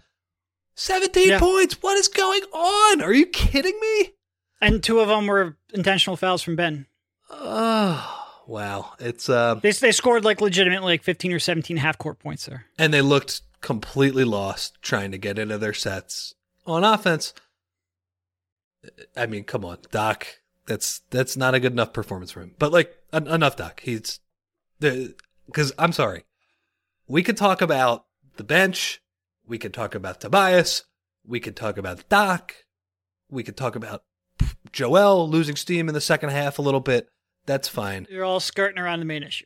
17 0.75 1.29
Yeah. 1.29 1.39
points. 1.39 1.83
What 1.83 1.97
is 1.99 2.09
going 2.09 2.43
on? 2.53 3.03
Are 3.03 3.13
you 3.13 3.27
kidding 3.27 3.79
me? 3.81 4.13
And 4.61 4.83
two 4.83 5.01
of 5.01 5.09
them 5.09 5.27
were 5.27 5.57
intentional 5.75 6.17
fouls 6.17 6.43
from 6.43 6.57
Ben. 6.57 6.87
Oh, 7.31 8.29
wow. 8.47 8.93
It's 9.01 9.29
uh 9.29 9.55
They, 9.57 9.73
they 9.73 9.93
scored 9.93 10.25
like 10.25 10.41
legitimately 10.41 10.93
like 10.95 11.03
15 11.03 11.33
or 11.33 11.39
17 11.39 11.77
half 11.79 11.99
court 11.99 12.19
points 12.19 12.47
there. 12.47 12.67
and 12.79 12.93
they 12.95 13.01
looked 13.03 13.43
completely 13.61 14.25
lost 14.25 14.81
trying 14.83 15.11
to 15.13 15.19
get 15.19 15.39
into 15.39 15.57
their 15.59 15.73
sets 15.75 16.35
on 16.67 16.85
offense. 16.85 17.33
I 19.17 19.27
mean, 19.27 19.45
come 19.45 19.65
on, 19.65 19.79
Doc. 19.91 20.27
That's 20.67 21.01
that's 21.11 21.37
not 21.37 21.55
a 21.55 21.61
good 21.61 21.73
enough 21.73 21.93
performance 21.93 22.31
for 22.33 22.41
him. 22.41 22.55
But 22.59 22.73
like 22.73 22.95
en- 23.13 23.27
enough, 23.29 23.57
Doc. 23.57 23.81
He's 23.85 24.21
the 24.81 25.15
because 25.47 25.73
I'm 25.79 25.93
sorry. 25.93 26.25
We 27.09 27.23
could 27.23 27.37
talk 27.37 27.61
about 27.61 28.07
the 28.37 28.45
bench. 28.45 29.02
We 29.53 29.59
could 29.59 29.75
talk 29.75 29.95
about 29.95 30.19
Tobias. 30.19 30.87
We 31.27 31.39
could 31.39 31.57
talk 31.57 31.77
about 31.77 32.09
Doc. 32.09 32.55
We 33.29 33.43
could 33.43 33.55
talk 33.55 33.77
about 33.77 34.03
Joel 34.73 35.29
losing 35.29 35.57
steam 35.57 35.89
in 35.89 35.95
the 35.95 36.01
second 36.01 36.31
half 36.31 36.59
a 36.59 36.63
little 36.63 36.81
bit. 36.81 37.11
That's 37.45 37.69
fine. 37.69 38.07
You're 38.09 38.25
all 38.25 38.41
skirting 38.41 38.79
around 38.79 39.01
the 39.01 39.05
main 39.05 39.23
issue. 39.23 39.45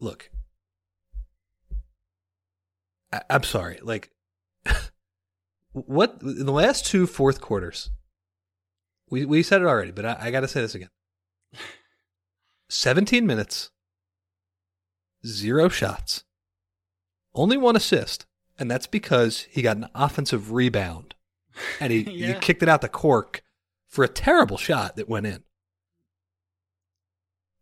look 0.00 0.30
I, 3.12 3.20
i'm 3.28 3.42
sorry 3.42 3.78
like 3.82 4.10
what 5.72 6.16
in 6.22 6.46
the 6.46 6.52
last 6.52 6.86
two 6.86 7.06
fourth 7.06 7.42
quarters 7.42 7.90
we 9.10 9.26
we 9.26 9.42
said 9.42 9.60
it 9.60 9.66
already 9.66 9.90
but 9.90 10.06
i, 10.06 10.16
I 10.18 10.30
gotta 10.30 10.48
say 10.48 10.62
this 10.62 10.74
again 10.74 10.88
17 12.70 13.26
minutes 13.26 13.70
zero 15.26 15.68
shots 15.68 16.24
only 17.34 17.56
one 17.56 17.76
assist 17.76 18.26
and 18.58 18.70
that's 18.70 18.86
because 18.86 19.46
he 19.50 19.62
got 19.62 19.76
an 19.76 19.88
offensive 19.94 20.52
rebound 20.52 21.14
and 21.80 21.92
he, 21.92 22.02
he 22.04 22.34
kicked 22.34 22.62
it 22.62 22.68
out 22.68 22.80
the 22.80 22.88
cork 22.88 23.42
for 23.88 24.04
a 24.04 24.08
terrible 24.08 24.56
shot 24.56 24.96
that 24.96 25.08
went 25.08 25.26
in 25.26 25.42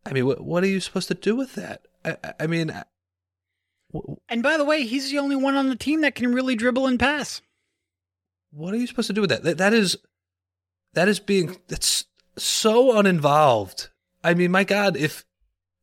i 0.07 0.13
mean 0.13 0.27
what, 0.27 0.41
what 0.41 0.63
are 0.65 0.69
you 0.69 0.81
supposed 0.81 1.09
to 1.09 1.15
do 1.15 1.37
with 1.37 1.55
that 1.55 1.83
i, 2.05 2.17
I- 2.39 2.47
mean 2.47 2.71
I- 2.71 2.85
And 4.29 4.41
by 4.43 4.57
the 4.57 4.65
way, 4.65 4.85
he's 4.85 5.11
the 5.11 5.19
only 5.19 5.35
one 5.35 5.57
on 5.57 5.69
the 5.69 5.75
team 5.77 6.03
that 6.03 6.15
can 6.15 6.33
really 6.33 6.55
dribble 6.55 6.87
and 6.87 6.99
pass. 6.99 7.43
what 8.53 8.73
are 8.73 8.77
you 8.77 8.87
supposed 8.87 9.09
to 9.09 9.13
do 9.13 9.21
with 9.21 9.31
that? 9.31 9.43
That, 9.43 9.59
that 9.59 9.73
is, 9.73 9.97
that 10.95 11.09
is 11.09 11.19
being 11.19 11.57
that's 11.67 12.05
so 12.37 12.97
uninvolved. 12.97 13.89
I 14.23 14.35
mean, 14.35 14.53
my 14.53 14.63
God, 14.63 14.97
if 14.97 15.25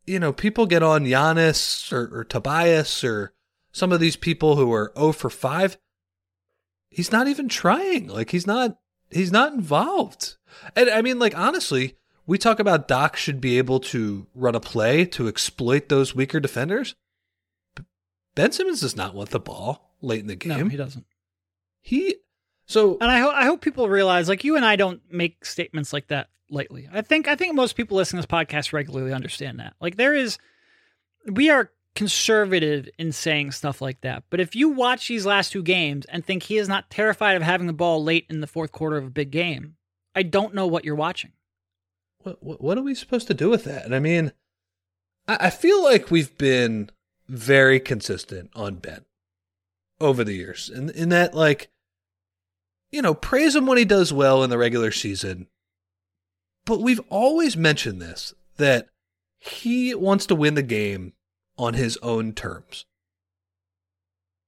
you 0.05 0.19
know 0.19 0.31
people 0.31 0.65
get 0.67 0.83
on 0.83 1.03
Giannis 1.03 1.91
or, 1.91 2.19
or 2.19 2.23
Tobias 2.23 3.03
or 3.03 3.33
some 3.77 3.91
of 3.91 3.99
these 3.99 4.15
people 4.15 4.55
who 4.55 4.73
are 4.73 4.91
0 4.97 5.11
for 5.11 5.29
five, 5.29 5.77
he's 6.89 7.11
not 7.11 7.27
even 7.27 7.47
trying. 7.47 8.07
Like 8.07 8.31
he's 8.31 8.47
not 8.47 8.79
he's 9.11 9.31
not 9.31 9.53
involved. 9.53 10.37
And 10.75 10.89
I 10.89 11.03
mean, 11.03 11.19
like 11.19 11.37
honestly, 11.37 11.95
we 12.25 12.39
talk 12.39 12.59
about 12.59 12.87
Doc 12.87 13.15
should 13.15 13.39
be 13.39 13.59
able 13.59 13.79
to 13.81 14.25
run 14.33 14.55
a 14.55 14.59
play 14.59 15.05
to 15.05 15.27
exploit 15.27 15.89
those 15.89 16.15
weaker 16.15 16.39
defenders. 16.39 16.95
Ben 18.33 18.51
Simmons 18.51 18.81
does 18.81 18.95
not 18.95 19.13
want 19.13 19.29
the 19.29 19.39
ball 19.39 19.93
late 20.01 20.21
in 20.21 20.27
the 20.27 20.35
game. 20.35 20.57
No, 20.57 20.67
he 20.69 20.77
doesn't. 20.77 21.05
He 21.79 22.15
so 22.65 22.97
And 22.99 23.11
I, 23.11 23.19
ho- 23.19 23.29
I 23.29 23.45
hope 23.45 23.61
people 23.61 23.87
realize, 23.87 24.27
like 24.27 24.43
you 24.43 24.55
and 24.55 24.65
I 24.65 24.75
don't 24.75 25.01
make 25.11 25.45
statements 25.45 25.93
like 25.93 26.07
that 26.07 26.29
lightly. 26.49 26.89
I 26.91 27.03
think 27.03 27.27
I 27.27 27.35
think 27.35 27.53
most 27.53 27.75
people 27.75 27.97
listening 27.97 28.23
to 28.23 28.27
this 28.27 28.35
podcast 28.39 28.73
regularly 28.73 29.13
understand 29.13 29.59
that. 29.59 29.75
Like 29.79 29.97
there 29.97 30.15
is, 30.15 30.39
we 31.27 31.51
are 31.51 31.69
conservative 31.97 32.87
in 32.99 33.11
saying 33.11 33.51
stuff 33.51 33.81
like 33.81 34.01
that. 34.01 34.23
But 34.29 34.39
if 34.39 34.55
you 34.55 34.69
watch 34.69 35.07
these 35.07 35.25
last 35.25 35.51
two 35.51 35.63
games 35.63 36.05
and 36.05 36.23
think 36.23 36.43
he 36.43 36.57
is 36.57 36.69
not 36.69 36.91
terrified 36.91 37.35
of 37.35 37.41
having 37.41 37.65
the 37.65 37.73
ball 37.73 38.03
late 38.03 38.27
in 38.29 38.39
the 38.39 38.45
fourth 38.45 38.71
quarter 38.71 38.97
of 38.97 39.05
a 39.05 39.09
big 39.09 39.31
game, 39.31 39.77
I 40.13 40.21
don't 40.21 40.53
know 40.53 40.67
what 40.67 40.85
you're 40.85 40.93
watching. 40.93 41.31
what, 42.23 42.61
what 42.61 42.77
are 42.77 42.83
we 42.83 42.93
supposed 42.93 43.25
to 43.29 43.33
do 43.33 43.49
with 43.49 43.63
that? 43.63 43.83
And 43.83 43.95
I 43.95 43.99
mean, 43.99 44.31
I, 45.27 45.49
feel 45.49 45.83
like 45.83 46.11
we've 46.11 46.37
been 46.37 46.91
very 47.27 47.79
consistent 47.79 48.51
on 48.55 48.75
Ben 48.75 49.05
over 49.99 50.23
the 50.23 50.35
years, 50.35 50.69
in 50.69 50.91
in 50.91 51.09
that 51.09 51.33
like, 51.33 51.71
you 52.91 53.01
know, 53.01 53.15
praise 53.15 53.55
him 53.55 53.65
when 53.65 53.79
he 53.79 53.85
does 53.85 54.13
well 54.13 54.43
in 54.43 54.51
the 54.51 54.57
regular 54.59 54.91
season, 54.91 55.47
but 56.63 56.79
we've 56.79 57.01
always 57.09 57.57
mentioned 57.57 57.99
this 57.99 58.35
that 58.57 58.87
he 59.39 59.95
wants 59.95 60.27
to 60.27 60.35
win 60.35 60.53
the 60.53 60.61
game 60.61 61.13
on 61.57 61.73
his 61.73 61.97
own 62.01 62.33
terms. 62.33 62.85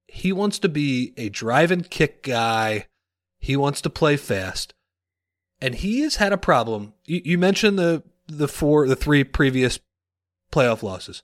He 0.07 0.31
wants 0.31 0.59
to 0.59 0.69
be 0.69 1.13
a 1.17 1.29
drive 1.29 1.71
and 1.71 1.89
kick 1.89 2.23
guy. 2.23 2.87
He 3.39 3.55
wants 3.55 3.81
to 3.81 3.89
play 3.89 4.17
fast 4.17 4.73
and 5.61 5.75
he 5.75 6.01
has 6.01 6.15
had 6.15 6.33
a 6.33 6.37
problem. 6.37 6.93
You, 7.05 7.21
you 7.23 7.37
mentioned 7.37 7.77
the 7.77 8.03
the 8.27 8.47
four, 8.47 8.87
the 8.87 8.95
three 8.95 9.23
previous 9.23 9.79
playoff 10.51 10.83
losses. 10.83 11.23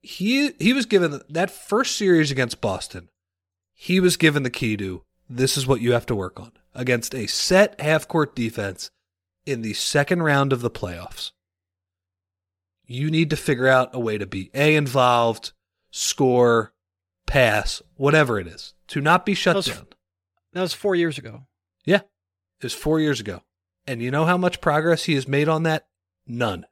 He 0.00 0.52
he 0.58 0.72
was 0.72 0.86
given 0.86 1.20
that 1.28 1.50
first 1.50 1.96
series 1.96 2.30
against 2.30 2.60
Boston. 2.60 3.08
He 3.74 4.00
was 4.00 4.16
given 4.16 4.42
the 4.42 4.50
key 4.50 4.76
to 4.78 5.02
this 5.28 5.56
is 5.56 5.66
what 5.66 5.80
you 5.80 5.92
have 5.92 6.06
to 6.06 6.14
work 6.14 6.38
on 6.38 6.52
against 6.74 7.14
a 7.14 7.26
set 7.26 7.80
half 7.80 8.06
court 8.08 8.34
defense 8.34 8.90
in 9.46 9.62
the 9.62 9.74
second 9.74 10.22
round 10.22 10.52
of 10.52 10.60
the 10.60 10.70
playoffs. 10.70 11.32
You 12.86 13.10
need 13.10 13.30
to 13.30 13.36
figure 13.36 13.66
out 13.68 13.90
a 13.94 14.00
way 14.00 14.18
to 14.18 14.26
be 14.26 14.50
A 14.54 14.76
involved, 14.76 15.52
score, 15.90 16.72
pass, 17.26 17.82
whatever 17.96 18.38
it 18.38 18.46
is, 18.46 18.74
to 18.88 19.00
not 19.00 19.24
be 19.24 19.34
shut 19.34 19.54
That 19.54 19.56
was- 19.58 19.66
down. 19.78 19.86
That 20.52 20.60
was 20.60 20.72
four 20.74 20.94
years 20.94 21.18
ago. 21.18 21.46
Yeah. 21.84 22.02
It 22.58 22.62
was 22.62 22.74
four 22.74 23.00
years 23.00 23.18
ago. 23.20 23.42
And 23.86 24.00
you 24.00 24.10
know 24.10 24.24
how 24.24 24.36
much 24.36 24.60
progress 24.60 25.04
he 25.04 25.14
has 25.14 25.26
made 25.26 25.48
on 25.48 25.64
that? 25.64 25.88
None. 26.26 26.64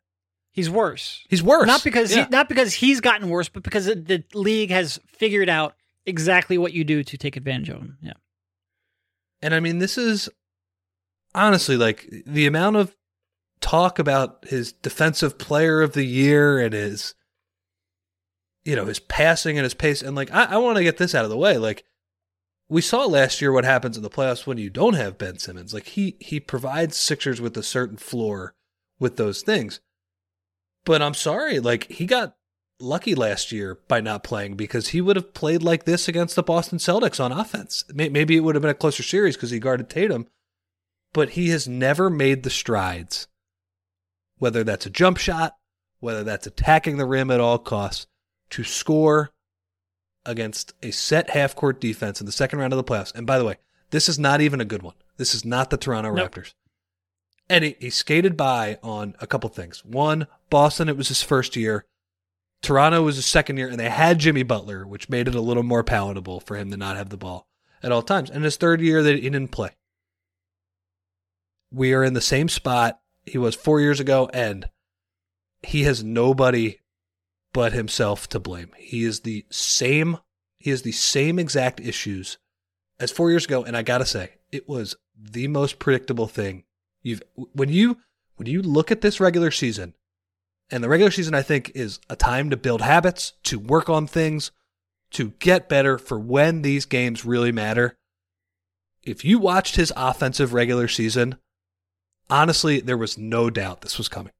He's 0.52 0.70
worse. 0.70 1.24
He's 1.28 1.42
worse. 1.42 1.66
Not 1.66 1.82
because 1.82 2.14
Yeah. 2.14 2.24
he, 2.24 2.30
not 2.30 2.48
because 2.48 2.74
he's 2.74 3.00
gotten 3.00 3.28
worse, 3.28 3.48
but 3.48 3.62
because 3.62 3.86
the 3.86 4.22
league 4.34 4.70
has 4.70 5.00
figured 5.08 5.48
out 5.48 5.74
exactly 6.06 6.58
what 6.58 6.72
you 6.72 6.84
do 6.84 7.02
to 7.02 7.16
take 7.16 7.36
advantage 7.36 7.70
of 7.70 7.78
him. 7.78 7.98
Yeah. 8.02 8.12
And 9.40 9.54
I 9.54 9.60
mean, 9.60 9.78
this 9.78 9.98
is 9.98 10.28
honestly 11.34 11.76
like 11.76 12.06
the 12.26 12.46
amount 12.46 12.76
of 12.76 12.94
talk 13.62 13.98
about 13.98 14.44
his 14.48 14.72
defensive 14.72 15.38
player 15.38 15.80
of 15.80 15.94
the 15.94 16.04
year 16.04 16.58
and 16.58 16.74
his, 16.74 17.14
you 18.64 18.76
know, 18.76 18.84
his 18.84 18.98
passing 18.98 19.56
and 19.56 19.64
his 19.64 19.74
pace. 19.74 20.02
And 20.02 20.14
like, 20.14 20.30
I, 20.30 20.44
I 20.44 20.56
want 20.58 20.76
to 20.76 20.84
get 20.84 20.98
this 20.98 21.14
out 21.14 21.24
of 21.24 21.30
the 21.30 21.38
way. 21.38 21.56
Like, 21.56 21.84
we 22.68 22.80
saw 22.80 23.06
last 23.06 23.40
year 23.40 23.52
what 23.52 23.64
happens 23.64 23.96
in 23.96 24.02
the 24.02 24.10
playoffs 24.10 24.46
when 24.46 24.58
you 24.58 24.70
don't 24.70 24.94
have 24.94 25.18
Ben 25.18 25.38
Simmons. 25.38 25.72
Like, 25.72 25.86
he, 25.88 26.16
he 26.20 26.40
provides 26.40 26.96
Sixers 26.96 27.40
with 27.40 27.56
a 27.56 27.62
certain 27.62 27.96
floor 27.96 28.54
with 28.98 29.16
those 29.16 29.42
things. 29.42 29.80
But 30.84 31.00
I'm 31.00 31.14
sorry, 31.14 31.60
like, 31.60 31.90
he 31.90 32.06
got 32.06 32.36
lucky 32.80 33.14
last 33.14 33.52
year 33.52 33.78
by 33.86 34.00
not 34.00 34.24
playing 34.24 34.56
because 34.56 34.88
he 34.88 35.00
would 35.00 35.16
have 35.16 35.34
played 35.34 35.62
like 35.62 35.84
this 35.84 36.08
against 36.08 36.34
the 36.34 36.42
Boston 36.42 36.78
Celtics 36.78 37.22
on 37.22 37.30
offense. 37.30 37.84
Maybe 37.94 38.36
it 38.36 38.40
would 38.40 38.54
have 38.54 38.62
been 38.62 38.70
a 38.70 38.74
closer 38.74 39.02
series 39.02 39.36
because 39.36 39.50
he 39.50 39.60
guarded 39.60 39.88
Tatum, 39.88 40.26
but 41.12 41.30
he 41.30 41.50
has 41.50 41.68
never 41.68 42.10
made 42.10 42.42
the 42.42 42.50
strides, 42.50 43.28
whether 44.42 44.64
that's 44.64 44.86
a 44.86 44.90
jump 44.90 45.18
shot, 45.18 45.54
whether 46.00 46.24
that's 46.24 46.48
attacking 46.48 46.96
the 46.96 47.06
rim 47.06 47.30
at 47.30 47.38
all 47.38 47.58
costs, 47.58 48.08
to 48.50 48.64
score 48.64 49.30
against 50.26 50.72
a 50.82 50.90
set 50.90 51.30
half 51.30 51.54
court 51.54 51.80
defense 51.80 52.18
in 52.18 52.26
the 52.26 52.32
second 52.32 52.58
round 52.58 52.72
of 52.72 52.76
the 52.76 52.82
playoffs. 52.82 53.14
And 53.14 53.24
by 53.24 53.38
the 53.38 53.44
way, 53.44 53.58
this 53.90 54.08
is 54.08 54.18
not 54.18 54.40
even 54.40 54.60
a 54.60 54.64
good 54.64 54.82
one. 54.82 54.96
This 55.16 55.32
is 55.32 55.44
not 55.44 55.70
the 55.70 55.76
Toronto 55.76 56.12
Nope. 56.12 56.34
Raptors. 56.34 56.54
And 57.48 57.62
he, 57.62 57.76
he 57.78 57.88
skated 57.88 58.36
by 58.36 58.80
on 58.82 59.14
a 59.20 59.28
couple 59.28 59.48
things. 59.48 59.84
One, 59.84 60.26
Boston, 60.50 60.88
it 60.88 60.96
was 60.96 61.06
his 61.06 61.22
first 61.22 61.54
year. 61.54 61.84
Toronto 62.62 63.00
was 63.02 63.14
his 63.14 63.26
second 63.26 63.58
year, 63.58 63.68
and 63.68 63.78
they 63.78 63.90
had 63.90 64.18
Jimmy 64.18 64.42
Butler, 64.42 64.84
which 64.84 65.08
made 65.08 65.28
it 65.28 65.36
a 65.36 65.40
little 65.40 65.62
more 65.62 65.84
palatable 65.84 66.40
for 66.40 66.56
him 66.56 66.68
to 66.72 66.76
not 66.76 66.96
have 66.96 67.10
the 67.10 67.16
ball 67.16 67.46
at 67.80 67.92
all 67.92 68.02
times. 68.02 68.28
And 68.28 68.42
his 68.42 68.56
third 68.56 68.80
year, 68.80 69.04
that 69.04 69.14
he 69.14 69.20
didn't 69.20 69.52
play. 69.52 69.70
We 71.70 71.94
are 71.94 72.02
in 72.02 72.14
the 72.14 72.20
same 72.20 72.48
spot 72.48 72.98
he 73.24 73.38
was 73.38 73.54
four 73.54 73.80
years 73.80 74.00
ago, 74.00 74.28
and 74.32 74.68
he 75.62 75.84
has 75.84 76.02
nobody 76.02 76.78
but 77.52 77.72
himself 77.72 78.28
to 78.30 78.40
blame. 78.40 78.70
He 78.76 79.04
is 79.04 79.20
the 79.20 79.44
same. 79.50 80.18
He 80.58 80.70
has 80.70 80.82
the 80.82 80.92
same 80.92 81.38
exact 81.38 81.80
issues 81.80 82.38
as 82.98 83.10
four 83.10 83.30
years 83.30 83.44
ago, 83.44 83.64
and 83.64 83.76
I 83.76 83.82
gotta 83.82 84.06
say, 84.06 84.34
it 84.50 84.68
was 84.68 84.96
the 85.16 85.48
most 85.48 85.78
predictable 85.78 86.26
thing 86.26 86.64
you've 87.02 87.22
when 87.34 87.68
you 87.68 87.98
when 88.36 88.46
you 88.46 88.62
look 88.62 88.90
at 88.90 89.00
this 89.00 89.20
regular 89.20 89.50
season 89.50 89.94
and 90.70 90.82
the 90.82 90.88
regular 90.88 91.10
season, 91.10 91.34
I 91.34 91.42
think, 91.42 91.72
is 91.74 92.00
a 92.08 92.16
time 92.16 92.48
to 92.50 92.56
build 92.56 92.80
habits, 92.80 93.34
to 93.44 93.58
work 93.58 93.90
on 93.90 94.06
things, 94.06 94.52
to 95.10 95.32
get 95.38 95.68
better 95.68 95.98
for 95.98 96.18
when 96.18 96.62
these 96.62 96.86
games 96.86 97.26
really 97.26 97.52
matter. 97.52 97.98
If 99.02 99.22
you 99.22 99.38
watched 99.38 99.76
his 99.76 99.92
offensive 99.96 100.54
regular 100.54 100.88
season, 100.88 101.36
honestly, 102.32 102.80
there 102.80 102.96
was 102.96 103.18
no 103.18 103.50
doubt 103.50 103.82
this 103.82 103.98
was 103.98 104.08
coming. 104.08 104.32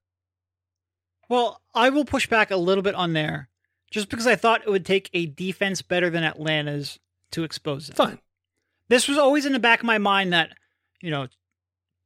Well, 1.28 1.61
I 1.74 1.90
will 1.90 2.05
push 2.05 2.26
back 2.26 2.51
a 2.51 2.57
little 2.57 2.82
bit 2.82 2.95
on 2.95 3.12
there, 3.12 3.49
just 3.90 4.09
because 4.09 4.26
I 4.26 4.36
thought 4.36 4.62
it 4.66 4.70
would 4.70 4.86
take 4.86 5.11
a 5.12 5.26
defense 5.26 5.82
better 5.82 6.11
than 6.11 6.24
Atlanta's 6.24 6.99
to 7.32 7.45
expose 7.45 7.88
it. 7.88 7.97
Fine. 7.97 8.18
This 8.88 9.09
was 9.09 9.18
always 9.18 9.47
in 9.47 9.53
the 9.53 9.59
back 9.59 9.80
of 9.80 9.86
my 9.86 9.99
mind 9.99 10.32
that, 10.32 10.51
you 11.01 11.11
know, 11.11 11.28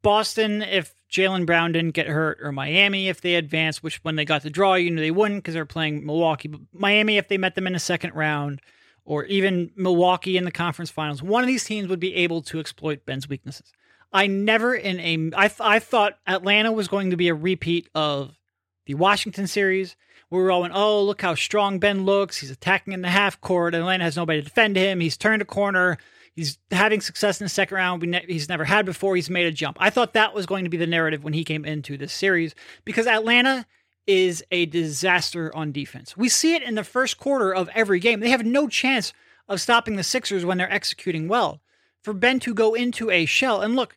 Boston, 0.02 0.62
if 0.62 0.94
Jaylen 1.10 1.46
Brown 1.46 1.72
didn't 1.72 1.94
get 1.94 2.06
hurt, 2.06 2.38
or 2.40 2.52
Miami, 2.52 3.08
if 3.08 3.20
they 3.20 3.34
advanced, 3.34 3.82
which 3.82 3.96
when 4.04 4.16
they 4.16 4.24
got 4.24 4.42
the 4.42 4.50
draw, 4.50 4.74
you 4.74 4.90
know, 4.90 5.00
they 5.00 5.10
wouldn't 5.10 5.42
because 5.42 5.54
they're 5.54 5.64
playing 5.64 6.04
Milwaukee. 6.04 6.48
But 6.48 6.60
Miami, 6.72 7.16
if 7.16 7.28
they 7.28 7.38
met 7.38 7.54
them 7.54 7.66
in 7.66 7.74
a 7.74 7.80
second 7.80 8.14
round, 8.14 8.60
or 9.04 9.24
even 9.24 9.70
Milwaukee 9.76 10.36
in 10.36 10.44
the 10.44 10.52
conference 10.52 10.90
finals, 10.90 11.22
one 11.22 11.42
of 11.42 11.48
these 11.48 11.64
teams 11.64 11.88
would 11.88 12.00
be 12.00 12.14
able 12.14 12.42
to 12.42 12.60
exploit 12.60 13.06
Ben's 13.06 13.28
weaknesses. 13.28 13.72
I 14.12 14.26
never 14.26 14.74
in 14.74 15.00
a 15.00 15.36
I 15.36 15.50
I 15.60 15.78
thought 15.78 16.18
Atlanta 16.26 16.72
was 16.72 16.88
going 16.88 17.10
to 17.10 17.16
be 17.16 17.28
a 17.28 17.34
repeat 17.34 17.88
of 17.94 18.38
the 18.86 18.94
Washington 18.94 19.46
series. 19.46 19.96
We 20.30 20.38
were 20.38 20.50
all 20.50 20.62
went, 20.62 20.74
oh, 20.74 21.04
look 21.04 21.22
how 21.22 21.34
strong 21.34 21.78
Ben 21.78 22.04
looks. 22.04 22.38
He's 22.38 22.50
attacking 22.50 22.92
in 22.92 23.02
the 23.02 23.08
half 23.08 23.40
court. 23.40 23.74
Atlanta 23.74 24.04
has 24.04 24.16
nobody 24.16 24.40
to 24.40 24.44
defend 24.44 24.76
him. 24.76 24.98
He's 24.98 25.16
turned 25.16 25.42
a 25.42 25.44
corner. 25.44 25.98
He's 26.34 26.58
having 26.70 27.00
success 27.00 27.40
in 27.40 27.44
the 27.44 27.48
second 27.48 27.76
round. 27.76 28.02
We 28.02 28.08
ne- 28.08 28.26
he's 28.26 28.48
never 28.48 28.64
had 28.64 28.84
before. 28.84 29.16
He's 29.16 29.30
made 29.30 29.46
a 29.46 29.52
jump. 29.52 29.76
I 29.80 29.88
thought 29.90 30.14
that 30.14 30.34
was 30.34 30.44
going 30.44 30.64
to 30.64 30.70
be 30.70 30.76
the 30.76 30.86
narrative 30.86 31.22
when 31.22 31.32
he 31.32 31.44
came 31.44 31.64
into 31.64 31.96
this 31.96 32.12
series 32.12 32.54
because 32.84 33.06
Atlanta 33.06 33.66
is 34.06 34.44
a 34.50 34.66
disaster 34.66 35.54
on 35.54 35.72
defense. 35.72 36.16
We 36.16 36.28
see 36.28 36.54
it 36.54 36.62
in 36.62 36.74
the 36.74 36.84
first 36.84 37.18
quarter 37.18 37.54
of 37.54 37.70
every 37.74 37.98
game. 38.00 38.20
They 38.20 38.30
have 38.30 38.44
no 38.44 38.68
chance 38.68 39.12
of 39.48 39.60
stopping 39.60 39.96
the 39.96 40.02
Sixers 40.02 40.44
when 40.44 40.58
they're 40.58 40.72
executing 40.72 41.28
well. 41.28 41.60
For 42.06 42.12
Ben 42.12 42.38
to 42.38 42.54
go 42.54 42.74
into 42.74 43.10
a 43.10 43.26
shell, 43.26 43.62
and 43.62 43.74
look, 43.74 43.96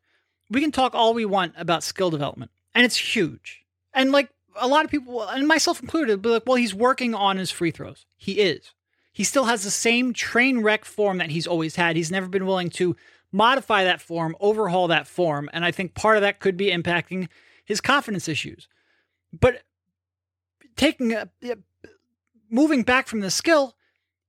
we 0.49 0.61
can 0.61 0.71
talk 0.71 0.95
all 0.95 1.13
we 1.13 1.25
want 1.25 1.53
about 1.55 1.83
skill 1.83 2.09
development, 2.09 2.49
and 2.73 2.83
it's 2.83 2.97
huge. 2.97 3.63
And 3.93 4.11
like 4.11 4.31
a 4.55 4.67
lot 4.67 4.83
of 4.83 4.89
people, 4.89 5.21
and 5.21 5.47
myself 5.47 5.79
included, 5.79 6.19
be 6.19 6.29
like, 6.29 6.41
well, 6.47 6.55
he's 6.55 6.73
working 6.73 7.13
on 7.13 7.37
his 7.37 7.51
free 7.51 7.69
throws. 7.69 8.07
He 8.17 8.39
is. 8.39 8.73
He 9.13 9.23
still 9.23 9.43
has 9.43 9.63
the 9.63 9.69
same 9.69 10.11
train 10.11 10.61
wreck 10.61 10.85
form 10.85 11.19
that 11.19 11.29
he's 11.29 11.45
always 11.45 11.75
had. 11.75 11.95
He's 11.95 12.09
never 12.09 12.27
been 12.27 12.47
willing 12.47 12.71
to 12.71 12.95
modify 13.31 13.83
that 13.83 14.01
form, 14.01 14.35
overhaul 14.39 14.87
that 14.87 15.05
form. 15.05 15.47
And 15.53 15.63
I 15.63 15.69
think 15.69 15.93
part 15.93 16.17
of 16.17 16.21
that 16.21 16.39
could 16.39 16.57
be 16.57 16.71
impacting 16.71 17.27
his 17.63 17.79
confidence 17.79 18.27
issues. 18.27 18.67
But 19.39 19.61
taking 20.75 21.13
a, 21.13 21.29
moving 22.49 22.81
back 22.81 23.07
from 23.07 23.19
the 23.19 23.29
skill, 23.29 23.75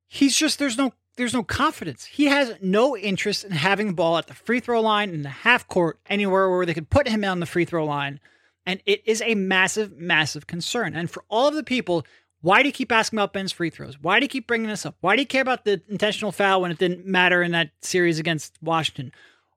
he's 0.06 0.36
just 0.36 0.58
there's 0.58 0.76
no 0.76 0.92
there's 1.20 1.34
no 1.34 1.44
confidence. 1.44 2.04
He 2.04 2.26
has 2.26 2.54
no 2.60 2.96
interest 2.96 3.44
in 3.44 3.52
having 3.52 3.88
the 3.88 3.92
ball 3.92 4.18
at 4.18 4.26
the 4.26 4.34
free 4.34 4.60
throw 4.60 4.80
line 4.80 5.10
in 5.10 5.22
the 5.22 5.28
half 5.28 5.68
court 5.68 5.98
anywhere 6.06 6.50
where 6.50 6.66
they 6.66 6.74
could 6.74 6.90
put 6.90 7.08
him 7.08 7.24
on 7.24 7.40
the 7.40 7.46
free 7.46 7.64
throw 7.64 7.84
line. 7.84 8.20
And 8.66 8.80
it 8.86 9.02
is 9.06 9.22
a 9.22 9.34
massive, 9.34 9.96
massive 9.96 10.46
concern. 10.46 10.94
And 10.94 11.10
for 11.10 11.24
all 11.28 11.48
of 11.48 11.54
the 11.54 11.62
people, 11.62 12.06
why 12.40 12.62
do 12.62 12.68
you 12.68 12.72
keep 12.72 12.90
asking 12.90 13.18
about 13.18 13.32
Ben's 13.32 13.52
free 13.52 13.70
throws? 13.70 14.00
Why 14.00 14.18
do 14.18 14.24
you 14.24 14.28
keep 14.28 14.46
bringing 14.46 14.68
this 14.68 14.86
up? 14.86 14.96
Why 15.00 15.14
do 15.14 15.22
you 15.22 15.26
care 15.26 15.42
about 15.42 15.64
the 15.64 15.82
intentional 15.88 16.32
foul 16.32 16.62
when 16.62 16.70
it 16.70 16.78
didn't 16.78 17.06
matter 17.06 17.42
in 17.42 17.52
that 17.52 17.70
series 17.82 18.18
against 18.18 18.54
Washington? 18.62 19.12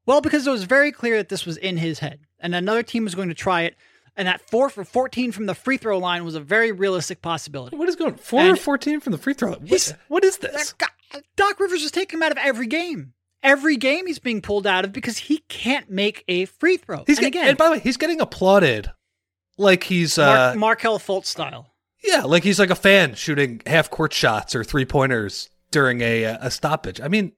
Well, 0.05 0.19
because 0.19 0.45
it 0.45 0.51
was 0.51 0.65
very 0.65 0.91
clear 0.91 1.17
that 1.17 1.29
this 1.29 1.45
was 1.45 1.55
in 1.57 1.77
his 1.77 1.99
head, 1.99 2.19
and 2.39 2.53
another 2.53 2.83
team 2.83 3.05
was 3.05 3.15
going 3.15 3.29
to 3.29 3.35
try 3.35 3.61
it. 3.61 3.77
And 4.15 4.27
that 4.27 4.41
four 4.49 4.69
for 4.69 4.83
14 4.83 5.31
from 5.31 5.47
the 5.47 5.55
free 5.55 5.77
throw 5.77 5.97
line 5.97 6.23
was 6.23 6.35
a 6.35 6.39
very 6.39 6.71
realistic 6.71 7.21
possibility. 7.21 7.75
What 7.75 7.89
is 7.89 7.95
going? 7.95 8.15
Four 8.15 8.41
And- 8.41 8.51
or 8.51 8.55
fourteen 8.55 8.99
from 8.99 9.11
the 9.11 9.17
free 9.17 9.33
throw. 9.33 9.53
What, 9.53 9.95
what 10.07 10.23
is 10.23 10.37
this? 10.37 10.73
Guy- 10.73 10.87
Doc 11.35 11.59
Rivers 11.59 11.81
is 11.83 11.91
taking 11.91 12.19
him 12.19 12.23
out 12.23 12.31
of 12.31 12.37
every 12.37 12.67
game. 12.67 13.13
Every 13.41 13.75
game 13.75 14.07
he's 14.07 14.19
being 14.19 14.41
pulled 14.41 14.65
out 14.67 14.85
of 14.85 14.93
because 14.93 15.17
he 15.17 15.39
can't 15.49 15.89
make 15.89 16.23
a 16.27 16.45
free 16.45 16.77
throw. 16.77 17.03
He's 17.07 17.17
and 17.17 17.23
get- 17.23 17.27
again, 17.27 17.47
and 17.49 17.57
by 17.57 17.65
the 17.65 17.71
way, 17.73 17.79
he's 17.79 17.97
getting 17.97 18.21
applauded 18.21 18.91
like 19.57 19.83
he's 19.83 20.17
uh, 20.17 20.53
Markelle 20.57 20.99
Fultz 20.99 21.25
style. 21.25 21.73
Yeah, 22.03 22.21
like 22.23 22.43
he's 22.43 22.59
like 22.59 22.69
a 22.69 22.75
fan 22.75 23.15
shooting 23.15 23.61
half 23.65 23.89
court 23.89 24.13
shots 24.13 24.55
or 24.55 24.63
three 24.63 24.85
pointers 24.85 25.49
during 25.71 26.01
a 26.01 26.23
a 26.23 26.51
stoppage. 26.51 27.01
I 27.01 27.07
mean, 27.07 27.33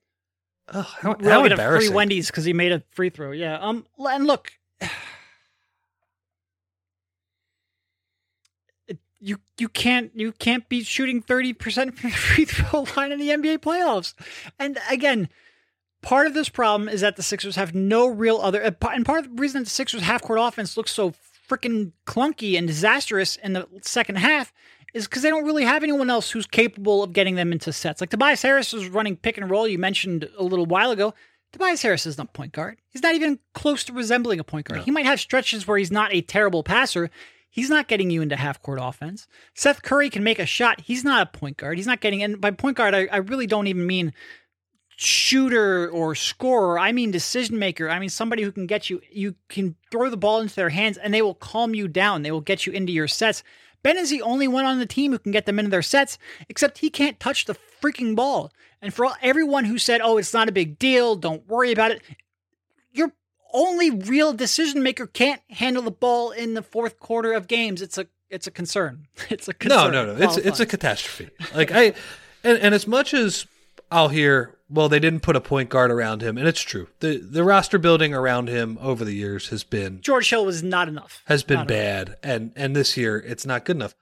how, 0.68 0.82
how 0.82 1.46
a 1.46 1.56
free! 1.56 1.90
Wendy's 1.90 2.28
because 2.28 2.46
he 2.46 2.54
made 2.54 2.72
a 2.72 2.84
free 2.92 3.10
throw. 3.10 3.32
Yeah. 3.32 3.58
Um. 3.60 3.86
And 4.00 4.28
look, 4.28 4.52
you 9.20 9.38
you 9.58 9.70
can't 9.70 10.12
you 10.16 10.32
can't 10.32 10.68
be 10.70 10.84
shooting 10.84 11.22
thirty 11.22 11.54
percent 11.54 11.98
from 11.98 12.10
the 12.10 12.16
free 12.16 12.46
throw 12.46 12.86
line 12.96 13.12
in 13.12 13.20
the 13.20 13.30
NBA 13.30 13.60
playoffs. 13.60 14.14
And 14.60 14.78
again, 14.90 15.30
part 16.02 16.28
of 16.28 16.34
this 16.34 16.50
problem 16.50 16.88
is 16.88 17.02
that 17.02 17.16
the 17.16 17.24
Sixers 17.24 17.56
have 17.56 17.74
no 17.74 18.08
real 18.08 18.38
other. 18.38 18.62
And 18.62 18.80
part 18.80 19.26
of 19.26 19.36
the 19.36 19.42
reason 19.42 19.62
that 19.62 19.66
the 19.66 19.72
Sixers 19.72 20.02
half 20.02 20.22
court 20.22 20.40
offense 20.42 20.78
looks 20.78 20.92
so 20.92 21.14
freaking 21.50 21.92
clunky 22.06 22.58
and 22.58 22.68
disastrous 22.68 23.36
in 23.38 23.54
the 23.54 23.68
second 23.82 24.18
half 24.18 24.52
is 24.94 25.08
because 25.08 25.22
they 25.22 25.30
don't 25.30 25.46
really 25.46 25.66
have 25.66 25.84
anyone 25.84 26.10
else 26.10 26.32
who's 26.32 26.46
capable 26.46 27.04
of 27.04 27.12
getting 27.12 27.36
them 27.36 27.52
into 27.52 27.74
sets. 27.74 28.02
Like 28.02 28.10
Tobias 28.10 28.42
Harris 28.42 28.72
was 28.72 28.88
running 28.88 29.18
pick 29.18 29.38
and 29.38 29.50
roll. 29.50 29.68
You 29.68 29.78
mentioned 29.78 30.30
a 30.38 30.44
little 30.44 30.66
while 30.66 30.92
ago. 30.92 31.14
Tobias 31.52 31.82
Harris 31.82 32.06
is 32.06 32.18
not 32.18 32.34
point 32.34 32.54
guard. 32.54 32.78
He's 32.90 33.04
not 33.04 33.16
even 33.16 33.40
close 33.54 33.84
to 33.86 33.94
resembling 33.94 34.40
a 34.40 34.44
point 34.44 34.68
guard. 34.68 34.80
No. 34.80 34.86
He 34.86 34.92
might 34.92 35.06
have 35.06 35.20
stretches 35.20 35.68
where 35.68 35.78
he's 35.78 35.92
not 35.92 36.14
a 36.14 36.22
terrible 36.22 36.64
passer. 36.64 37.10
He's 37.56 37.70
not 37.70 37.88
getting 37.88 38.10
you 38.10 38.22
into 38.22 38.36
half 38.36 38.62
court 38.62 38.80
offense. 38.82 39.28
Seth 39.54 39.82
Curry 39.82 40.10
can 40.10 40.26
make 40.26 40.40
a 40.40 40.46
shot. 40.46 40.82
He's 40.82 41.06
not 41.06 41.26
a 41.26 41.38
point 41.38 41.56
guard. 41.56 41.78
He's 41.78 41.88
not 41.88 42.02
getting, 42.02 42.22
and 42.22 42.42
by 42.42 42.52
point 42.52 42.76
guard, 42.76 42.94
I, 42.94 43.08
I 43.10 43.18
really 43.18 43.48
don't 43.48 43.68
even 43.68 43.88
mean 43.88 44.12
shooter 44.98 45.90
or 45.90 46.16
scorer. 46.16 46.78
I 46.78 46.92
mean 46.92 47.12
decision 47.12 47.58
maker. 47.58 47.90
I 47.90 47.98
mean 47.98 48.10
somebody 48.10 48.44
who 48.44 48.52
can 48.52 48.68
get 48.68 48.90
you, 48.90 49.00
you 49.10 49.36
can 49.48 49.78
throw 49.90 50.10
the 50.10 50.18
ball 50.18 50.42
into 50.42 50.54
their 50.54 50.68
hands 50.68 50.98
and 50.98 51.14
they 51.14 51.22
will 51.22 51.34
calm 51.34 51.74
you 51.74 51.88
down. 51.88 52.24
They 52.24 52.32
will 52.32 52.42
get 52.42 52.66
you 52.66 52.74
into 52.74 52.92
your 52.92 53.08
sets. 53.08 53.42
Ben 53.84 53.96
is 53.98 54.10
the 54.10 54.22
only 54.22 54.50
one 54.50 54.66
on 54.66 54.80
the 54.80 54.86
team 54.86 55.14
who 55.14 55.20
can 55.20 55.32
get 55.32 55.46
them 55.46 55.58
into 55.58 55.72
their 55.72 55.82
sets, 55.82 56.18
except 56.50 56.80
he 56.80 56.90
can't 56.90 57.22
touch 57.22 57.46
the 57.46 57.56
freaking 57.82 58.18
ball. 58.18 58.52
And 58.82 58.94
for 58.94 59.06
all, 59.06 59.16
everyone 59.22 59.64
who 59.64 59.78
said, 59.78 60.02
oh, 60.02 60.18
it's 60.18 60.34
not 60.34 60.50
a 60.50 60.52
big 60.52 60.78
deal, 60.78 61.16
don't 61.16 61.48
worry 61.48 61.72
about 61.72 61.92
it, 61.92 62.02
your 62.92 63.14
only 63.56 63.90
real 63.90 64.34
decision 64.34 64.84
maker 64.84 65.08
can't 65.08 65.42
handle 65.50 65.82
the 65.82 65.92
ball 65.92 66.32
in 66.32 66.54
the 66.54 66.62
fourth 66.62 67.00
quarter 67.00 67.34
of 67.34 67.48
games. 67.48 67.82
It's 67.82 67.98
a 67.98 68.08
it's 68.30 68.46
a 68.48 68.52
concern. 68.52 69.08
It's 69.30 69.48
a 69.48 69.54
concern. 69.54 69.92
No, 69.94 70.06
no, 70.06 70.14
no. 70.14 70.24
It's 70.24 70.38
it's 70.38 70.60
a 70.60 70.66
catastrophe. 70.66 71.32
Like 71.56 71.72
I 71.72 71.94
and, 72.44 72.60
and 72.60 72.76
as 72.76 72.86
much 72.86 73.14
as 73.14 73.48
I'll 73.92 74.10
hear, 74.10 74.56
well, 74.70 74.90
they 74.90 75.00
didn't 75.00 75.22
put 75.22 75.36
a 75.36 75.42
point 75.42 75.70
guard 75.70 75.92
around 75.92 76.22
him, 76.22 76.38
and 76.38 76.48
it's 76.48 76.62
true. 76.62 76.88
The 77.00 77.18
the 77.18 77.44
roster 77.44 77.78
building 77.78 78.14
around 78.14 78.50
him 78.50 78.78
over 78.82 79.06
the 79.06 79.14
years 79.14 79.50
has 79.50 79.64
been 79.64 80.02
George 80.02 80.30
Hill 80.30 80.46
was 80.46 80.62
not 80.62 80.88
enough. 80.88 81.24
has 81.26 81.44
been 81.44 81.60
Not 81.60 81.68
bad, 81.68 82.18
and 82.22 82.52
and 82.56 82.76
this 82.76 82.98
year 82.98 83.18
it's 83.18 83.46
not 83.46 83.64
good 83.66 83.78
enough. 83.78 83.96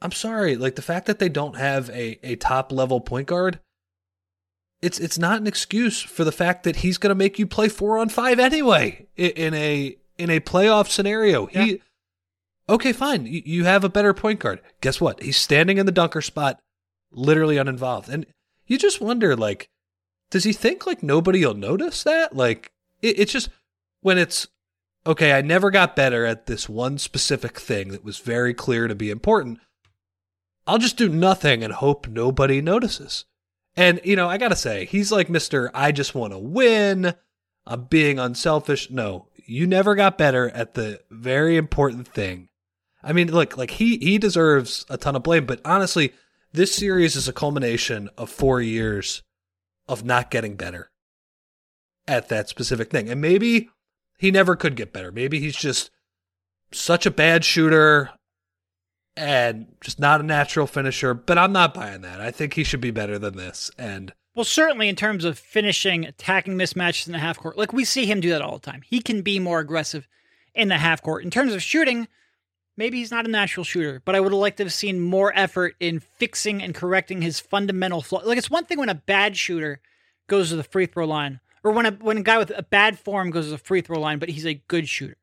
I'm 0.00 0.12
sorry, 0.12 0.56
like 0.56 0.76
the 0.76 0.82
fact 0.82 1.06
that 1.06 1.18
they 1.18 1.28
don't 1.28 1.56
have 1.56 1.90
a 1.90 2.18
a 2.22 2.36
top 2.36 2.72
level 2.72 3.00
point 3.00 3.26
guard, 3.26 3.58
it's 4.80 4.98
it's 4.98 5.18
not 5.18 5.40
an 5.40 5.46
excuse 5.46 6.00
for 6.00 6.24
the 6.24 6.32
fact 6.32 6.62
that 6.64 6.76
he's 6.76 6.98
going 6.98 7.10
to 7.10 7.14
make 7.14 7.38
you 7.38 7.46
play 7.46 7.68
four 7.68 7.98
on 7.98 8.08
five 8.08 8.38
anyway 8.38 9.06
in 9.16 9.54
a 9.54 9.96
in 10.16 10.30
a 10.30 10.40
playoff 10.40 10.88
scenario. 10.88 11.46
He 11.46 11.80
okay, 12.68 12.92
fine, 12.92 13.26
you, 13.26 13.42
you 13.44 13.64
have 13.64 13.84
a 13.84 13.88
better 13.88 14.14
point 14.14 14.40
guard. 14.40 14.60
Guess 14.80 15.00
what? 15.00 15.22
He's 15.22 15.36
standing 15.36 15.78
in 15.78 15.86
the 15.86 15.92
dunker 15.92 16.22
spot, 16.22 16.60
literally 17.10 17.56
uninvolved, 17.56 18.08
and 18.08 18.26
you 18.66 18.78
just 18.78 19.00
wonder 19.00 19.34
like, 19.34 19.68
does 20.30 20.44
he 20.44 20.52
think 20.52 20.86
like 20.86 21.02
nobody 21.02 21.44
will 21.44 21.54
notice 21.54 22.02
that? 22.04 22.36
Like 22.36 22.70
it, 23.02 23.18
it's 23.18 23.32
just 23.32 23.50
when 24.00 24.18
it's 24.18 24.46
okay, 25.06 25.32
I 25.32 25.40
never 25.40 25.70
got 25.70 25.96
better 25.96 26.24
at 26.24 26.46
this 26.46 26.68
one 26.68 26.98
specific 26.98 27.58
thing 27.58 27.88
that 27.88 28.04
was 28.04 28.18
very 28.18 28.54
clear 28.54 28.86
to 28.86 28.94
be 28.94 29.10
important. 29.10 29.58
I'll 30.66 30.78
just 30.78 30.98
do 30.98 31.08
nothing 31.08 31.64
and 31.64 31.72
hope 31.72 32.06
nobody 32.06 32.60
notices. 32.60 33.24
And, 33.78 34.00
you 34.02 34.16
know, 34.16 34.28
I 34.28 34.38
got 34.38 34.48
to 34.48 34.56
say, 34.56 34.86
he's 34.86 35.12
like 35.12 35.28
Mr. 35.28 35.70
I 35.72 35.92
just 35.92 36.12
want 36.12 36.32
to 36.32 36.38
win. 36.38 37.14
I'm 37.64 37.84
being 37.84 38.18
unselfish. 38.18 38.90
No, 38.90 39.28
you 39.36 39.68
never 39.68 39.94
got 39.94 40.18
better 40.18 40.50
at 40.50 40.74
the 40.74 41.00
very 41.12 41.56
important 41.56 42.08
thing. 42.08 42.48
I 43.04 43.12
mean, 43.12 43.30
look, 43.30 43.56
like 43.56 43.70
he 43.70 43.96
he 43.98 44.18
deserves 44.18 44.84
a 44.90 44.96
ton 44.96 45.14
of 45.14 45.22
blame, 45.22 45.46
but 45.46 45.60
honestly, 45.64 46.12
this 46.52 46.74
series 46.74 47.14
is 47.14 47.28
a 47.28 47.32
culmination 47.32 48.10
of 48.18 48.30
4 48.30 48.60
years 48.60 49.22
of 49.86 50.04
not 50.04 50.32
getting 50.32 50.56
better 50.56 50.90
at 52.08 52.28
that 52.30 52.48
specific 52.48 52.90
thing. 52.90 53.08
And 53.08 53.20
maybe 53.20 53.70
he 54.18 54.32
never 54.32 54.56
could 54.56 54.74
get 54.74 54.92
better. 54.92 55.12
Maybe 55.12 55.38
he's 55.38 55.54
just 55.54 55.92
such 56.72 57.06
a 57.06 57.12
bad 57.12 57.44
shooter 57.44 58.10
and 59.18 59.66
just 59.80 59.98
not 59.98 60.20
a 60.20 60.24
natural 60.24 60.66
finisher, 60.66 61.12
but 61.12 61.36
I'm 61.36 61.52
not 61.52 61.74
buying 61.74 62.02
that. 62.02 62.20
I 62.20 62.30
think 62.30 62.54
he 62.54 62.64
should 62.64 62.80
be 62.80 62.92
better 62.92 63.18
than 63.18 63.36
this. 63.36 63.70
And 63.76 64.12
Well, 64.34 64.44
certainly 64.44 64.88
in 64.88 64.96
terms 64.96 65.24
of 65.24 65.38
finishing, 65.38 66.04
attacking 66.04 66.54
mismatches 66.54 67.06
in 67.06 67.12
the 67.12 67.18
half 67.18 67.38
court, 67.38 67.58
like 67.58 67.72
we 67.72 67.84
see 67.84 68.06
him 68.06 68.20
do 68.20 68.30
that 68.30 68.42
all 68.42 68.58
the 68.58 68.70
time. 68.70 68.82
He 68.84 69.00
can 69.00 69.22
be 69.22 69.40
more 69.40 69.58
aggressive 69.58 70.06
in 70.54 70.68
the 70.68 70.78
half 70.78 71.02
court. 71.02 71.24
In 71.24 71.30
terms 71.30 71.52
of 71.52 71.62
shooting, 71.62 72.06
maybe 72.76 72.98
he's 72.98 73.10
not 73.10 73.26
a 73.26 73.30
natural 73.30 73.64
shooter, 73.64 74.00
but 74.04 74.14
I 74.14 74.20
would 74.20 74.32
have 74.32 74.40
liked 74.40 74.58
to 74.58 74.64
have 74.64 74.72
seen 74.72 75.00
more 75.00 75.32
effort 75.34 75.74
in 75.80 75.98
fixing 76.00 76.62
and 76.62 76.74
correcting 76.74 77.20
his 77.20 77.40
fundamental 77.40 78.00
flaw. 78.00 78.22
Like 78.24 78.38
it's 78.38 78.50
one 78.50 78.66
thing 78.66 78.78
when 78.78 78.88
a 78.88 78.94
bad 78.94 79.36
shooter 79.36 79.80
goes 80.28 80.50
to 80.50 80.56
the 80.56 80.62
free 80.62 80.86
throw 80.86 81.06
line, 81.06 81.40
or 81.64 81.72
when 81.72 81.86
a 81.86 81.90
when 81.90 82.18
a 82.18 82.22
guy 82.22 82.38
with 82.38 82.52
a 82.56 82.62
bad 82.62 82.98
form 82.98 83.30
goes 83.30 83.46
to 83.46 83.50
the 83.50 83.58
free 83.58 83.80
throw 83.80 83.98
line, 83.98 84.20
but 84.20 84.28
he's 84.28 84.46
a 84.46 84.54
good 84.68 84.88
shooter. 84.88 85.16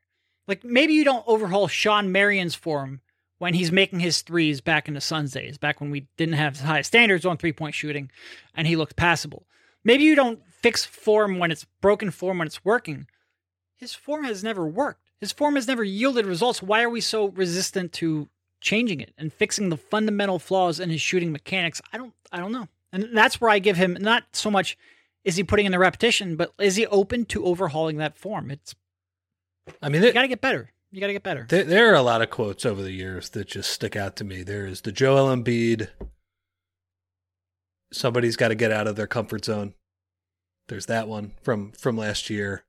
Like 0.47 0.65
maybe 0.65 0.93
you 0.93 1.05
don't 1.05 1.23
overhaul 1.27 1.67
Shawn 1.67 2.11
Marion's 2.11 2.55
form 2.55 3.01
when 3.37 3.53
he's 3.53 3.71
making 3.71 3.99
his 3.99 4.21
threes 4.21 4.61
back 4.61 4.87
in 4.87 4.93
the 4.93 5.01
Suns 5.01 5.31
days, 5.31 5.57
back 5.57 5.81
when 5.81 5.91
we 5.91 6.07
didn't 6.17 6.35
have 6.35 6.59
high 6.59 6.81
standards 6.81 7.25
on 7.25 7.37
three 7.37 7.53
point 7.53 7.75
shooting 7.75 8.09
and 8.55 8.67
he 8.67 8.75
looked 8.75 8.95
passable. 8.95 9.45
Maybe 9.83 10.03
you 10.03 10.15
don't 10.15 10.39
fix 10.47 10.85
form 10.85 11.37
when 11.37 11.51
it's 11.51 11.65
broken 11.81 12.11
form 12.11 12.39
when 12.39 12.47
it's 12.47 12.65
working. 12.65 13.07
His 13.77 13.93
form 13.93 14.23
has 14.23 14.43
never 14.43 14.67
worked. 14.67 15.11
His 15.19 15.31
form 15.31 15.55
has 15.55 15.67
never 15.67 15.83
yielded 15.83 16.25
results. 16.25 16.61
Why 16.61 16.83
are 16.83 16.89
we 16.89 17.01
so 17.01 17.27
resistant 17.27 17.93
to 17.93 18.29
changing 18.61 18.99
it 18.99 19.13
and 19.17 19.31
fixing 19.31 19.69
the 19.69 19.77
fundamental 19.77 20.39
flaws 20.39 20.79
in 20.79 20.89
his 20.89 21.01
shooting 21.01 21.31
mechanics? 21.31 21.81
I 21.93 21.97
don't 21.97 22.13
I 22.31 22.39
don't 22.39 22.51
know. 22.51 22.67
And 22.91 23.09
that's 23.13 23.41
where 23.41 23.49
I 23.49 23.59
give 23.59 23.77
him 23.77 23.97
not 23.99 24.23
so 24.33 24.49
much 24.49 24.77
is 25.23 25.35
he 25.35 25.43
putting 25.43 25.65
in 25.65 25.71
the 25.71 25.79
repetition, 25.79 26.35
but 26.35 26.53
is 26.59 26.75
he 26.75 26.85
open 26.87 27.25
to 27.25 27.45
overhauling 27.45 27.97
that 27.97 28.17
form? 28.17 28.51
It's 28.51 28.75
I 29.81 29.89
mean, 29.89 30.01
you 30.01 30.09
it, 30.09 30.13
got 30.13 30.21
to 30.21 30.27
get 30.27 30.41
better. 30.41 30.71
You 30.95 31.01
got 31.01 31.07
to 31.07 31.13
get 31.13 31.23
better. 31.23 31.45
There, 31.49 31.65
there 31.65 31.91
are 31.91 31.95
a 31.95 32.01
lot 32.01 32.21
of 32.21 32.29
quotes 32.29 32.65
over 32.65 32.81
the 32.81 32.93
years 32.93 33.27
that 33.31 33.49
just 33.49 33.69
stick 33.69 33.97
out 33.97 34.15
to 34.15 34.23
me. 34.23 34.43
There 34.43 34.65
is 34.65 34.79
the 34.79 34.93
Joel 34.93 35.27
Embiid. 35.27 35.89
Somebody's 37.91 38.37
got 38.37 38.47
to 38.47 38.55
get 38.55 38.71
out 38.71 38.87
of 38.87 38.95
their 38.95 39.05
comfort 39.05 39.43
zone. 39.43 39.73
There's 40.69 40.85
that 40.85 41.09
one 41.09 41.33
from 41.43 41.73
from 41.73 41.97
last 41.97 42.29
year. 42.29 42.63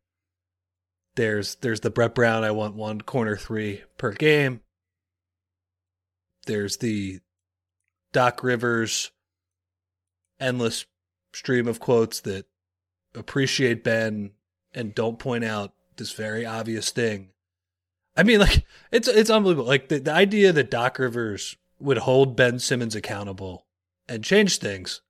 There's 1.15 1.55
there's 1.55 1.83
the 1.83 1.91
Brett 1.91 2.17
Brown. 2.17 2.43
I 2.43 2.51
want 2.51 2.75
one 2.75 3.01
corner 3.01 3.37
three 3.37 3.85
per 3.97 4.11
game. 4.11 4.61
There's 6.47 6.79
the 6.79 7.21
Doc 8.13 8.43
Rivers 8.43 9.13
endless 10.41 10.85
stream 11.33 11.69
of 11.69 11.79
quotes 11.79 12.19
that 12.23 12.47
appreciate 13.15 13.85
Ben 13.85 14.33
and 14.75 14.97
don't 14.97 15.21
point 15.21 15.45
out 15.45 15.75
this 15.97 16.11
very 16.11 16.45
obvious 16.45 16.91
thing 16.91 17.29
I 18.17 18.23
mean, 18.23 18.41
like 18.41 18.65
it's 18.91 19.09
it's 19.09 19.31
unbelievable. 19.31 19.69
Like 19.69 19.89
the, 19.89 19.99
the 19.99 20.13
idea 20.13 20.53
that 20.53 20.71
Doc 20.71 20.99
Rivers 20.99 21.57
would 21.79 21.99
hold 21.99 22.37
Ben 22.37 22.59
Simmons 22.59 22.95
accountable 22.95 23.67
and 24.09 24.25
change 24.25 24.59
things. 24.59 25.03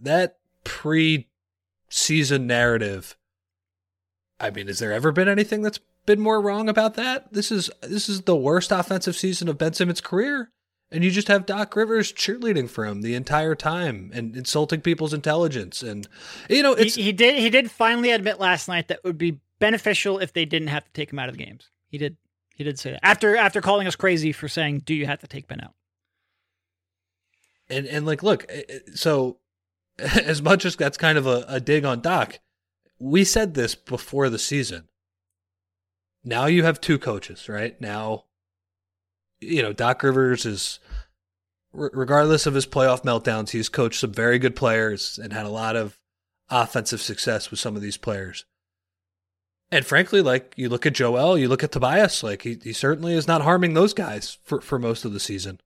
That 0.00 0.38
pre-season 0.64 2.46
narrative. 2.46 3.16
I 4.38 4.50
mean, 4.50 4.66
has 4.66 4.80
there 4.80 4.92
ever 4.92 5.12
been 5.12 5.28
anything 5.28 5.62
that's 5.62 5.80
been 6.04 6.20
more 6.20 6.40
wrong 6.40 6.68
about 6.68 6.94
that? 6.94 7.32
This 7.32 7.50
is 7.50 7.70
this 7.82 8.08
is 8.08 8.22
the 8.22 8.36
worst 8.36 8.72
offensive 8.72 9.16
season 9.16 9.48
of 9.48 9.56
Ben 9.56 9.72
Simmons' 9.72 10.00
career, 10.00 10.50
and 10.90 11.02
you 11.02 11.10
just 11.10 11.28
have 11.28 11.46
Doc 11.46 11.74
Rivers 11.74 12.12
cheerleading 12.12 12.68
for 12.68 12.84
him 12.84 13.02
the 13.02 13.14
entire 13.14 13.54
time 13.54 14.10
and 14.12 14.36
insulting 14.36 14.80
people's 14.80 15.14
intelligence. 15.14 15.82
And 15.82 16.08
you 16.50 16.62
know, 16.62 16.74
He, 16.74 16.88
he 16.88 17.12
did 17.12 17.38
he 17.38 17.48
did 17.48 17.70
finally 17.70 18.10
admit 18.10 18.40
last 18.40 18.68
night 18.68 18.88
that 18.88 18.98
it 18.98 19.04
would 19.04 19.18
be 19.18 19.40
beneficial 19.58 20.18
if 20.18 20.32
they 20.32 20.44
didn't 20.44 20.68
have 20.68 20.84
to 20.84 20.92
take 20.92 21.12
him 21.12 21.18
out 21.18 21.28
of 21.28 21.36
the 21.36 21.44
games. 21.44 21.70
He 21.88 21.98
did 21.98 22.16
he 22.54 22.64
did 22.64 22.78
say 22.78 22.92
that. 22.92 23.04
After 23.04 23.36
after 23.36 23.60
calling 23.60 23.86
us 23.86 23.96
crazy 23.96 24.32
for 24.32 24.48
saying, 24.48 24.82
"Do 24.84 24.94
you 24.94 25.06
have 25.06 25.20
to 25.20 25.26
take 25.26 25.46
Ben 25.46 25.60
out?" 25.60 25.74
and 27.68 27.86
and 27.86 28.06
like 28.06 28.22
look 28.22 28.46
eh, 28.48 28.62
eh, 28.68 28.78
so 28.94 29.38
as 29.98 30.42
much 30.42 30.64
as 30.64 30.76
that's 30.76 30.98
kind 30.98 31.18
of 31.18 31.26
a, 31.26 31.44
a 31.48 31.60
dig 31.60 31.84
on 31.84 32.00
doc 32.00 32.38
we 32.98 33.24
said 33.24 33.52
this 33.52 33.74
before 33.74 34.30
the 34.30 34.38
season. 34.38 34.88
Now 36.24 36.46
you 36.46 36.64
have 36.64 36.80
two 36.80 36.98
coaches 36.98 37.48
right? 37.48 37.80
Now 37.80 38.24
you 39.40 39.62
know 39.62 39.72
doc 39.72 40.02
rivers 40.02 40.46
is 40.46 40.80
regardless 41.72 42.46
of 42.46 42.54
his 42.54 42.66
playoff 42.66 43.02
meltdowns 43.02 43.50
he's 43.50 43.68
coached 43.68 44.00
some 44.00 44.12
very 44.12 44.38
good 44.38 44.56
players 44.56 45.18
and 45.22 45.30
had 45.30 45.44
a 45.44 45.50
lot 45.50 45.76
of 45.76 45.98
offensive 46.48 47.02
success 47.02 47.50
with 47.50 47.60
some 47.60 47.76
of 47.76 47.82
these 47.82 47.98
players 47.98 48.46
and 49.70 49.84
frankly 49.84 50.22
like 50.22 50.54
you 50.56 50.68
look 50.68 50.86
at 50.86 50.92
joel 50.92 51.36
you 51.36 51.48
look 51.48 51.64
at 51.64 51.72
tobias 51.72 52.22
like 52.22 52.42
he, 52.42 52.58
he 52.62 52.72
certainly 52.72 53.14
is 53.14 53.26
not 53.26 53.42
harming 53.42 53.74
those 53.74 53.94
guys 53.94 54.38
for, 54.44 54.60
for 54.60 54.78
most 54.78 55.04
of 55.04 55.12
the 55.12 55.20
season. 55.20 55.60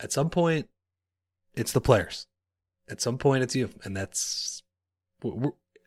At 0.00 0.12
some 0.12 0.30
point 0.30 0.68
it's 1.54 1.72
the 1.72 1.80
players. 1.80 2.26
At 2.88 3.00
some 3.00 3.18
point 3.18 3.42
it's 3.42 3.54
you. 3.54 3.70
And 3.84 3.96
that's 3.96 4.62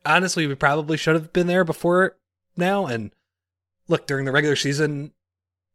honestly 0.05 0.47
we 0.47 0.55
probably 0.55 0.97
should 0.97 1.15
have 1.15 1.34
been 1.34 1.47
there 1.47 1.63
before 1.63 2.17
now. 2.55 2.86
And 2.86 3.11
look 3.88 4.07
during 4.07 4.26
the 4.26 4.32
regular 4.32 4.55
season 4.55 5.11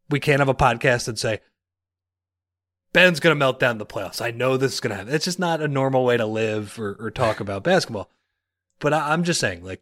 we 0.09 0.19
can't 0.19 0.39
have 0.39 0.49
a 0.49 0.53
podcast 0.53 1.07
and 1.07 1.17
say 1.17 1.39
ben's 2.93 3.19
going 3.19 3.31
to 3.31 3.39
melt 3.39 3.59
down 3.59 3.77
the 3.77 3.85
playoffs. 3.85 4.21
I 4.21 4.31
know 4.31 4.57
this 4.57 4.73
is 4.73 4.79
going 4.79 4.91
to 4.91 4.97
happen. 4.97 5.13
It's 5.13 5.25
just 5.25 5.39
not 5.39 5.61
a 5.61 5.67
normal 5.67 6.03
way 6.03 6.17
to 6.17 6.25
live 6.25 6.77
or, 6.77 6.97
or 6.99 7.11
talk 7.11 7.39
about 7.39 7.63
basketball. 7.63 8.09
But 8.79 8.93
I, 8.93 9.13
i'm 9.13 9.23
just 9.23 9.39
saying 9.39 9.63
like 9.63 9.81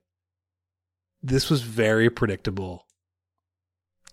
this 1.22 1.50
was 1.50 1.62
very 1.62 2.10
predictable 2.10 2.86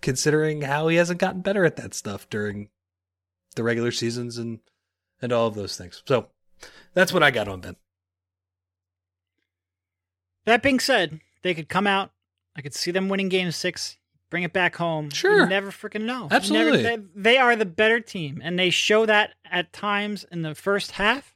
considering 0.03 0.63
how 0.63 0.89
he 0.89 0.97
hasn't 0.97 1.21
gotten 1.21 1.41
better 1.41 1.65
at 1.65 1.77
that 1.77 1.95
stuff 1.95 2.29
during 2.29 2.69
the 3.55 3.63
regular 3.63 3.91
seasons 3.91 4.37
and 4.39 4.61
and 5.23 5.33
all 5.33 5.47
of 5.47 5.55
those 5.55 5.77
things. 5.77 6.03
So 6.07 6.29
that's 6.95 7.13
what 7.13 7.23
I 7.23 7.31
got 7.31 7.49
on 7.49 7.61
Ben. 7.61 7.77
That 10.45 10.63
being 10.63 10.79
said, 10.81 11.21
they 11.43 11.55
could 11.55 11.69
come 11.69 11.87
out. 11.87 12.11
I 12.55 12.61
could 12.61 12.75
see 12.75 12.91
them 12.91 13.09
winning 13.09 13.29
game 13.29 13.51
six. 13.51 13.97
bring 14.31 14.43
it 14.43 14.53
back 14.53 14.77
home. 14.77 15.11
Sure. 15.11 15.41
You 15.41 15.47
never 15.47 15.71
freaking 15.71 16.03
know. 16.03 16.29
Absolutely. 16.31 16.83
Never, 16.83 17.03
they, 17.03 17.33
they 17.33 17.39
are 17.39 17.57
the 17.57 17.65
better 17.67 18.01
team, 18.01 18.41
and 18.45 18.59
they 18.59 18.71
show 18.71 19.07
that 19.07 19.35
at 19.51 19.73
times 19.73 20.25
in 20.31 20.43
the 20.43 20.55
first 20.55 20.93
half. 20.93 21.35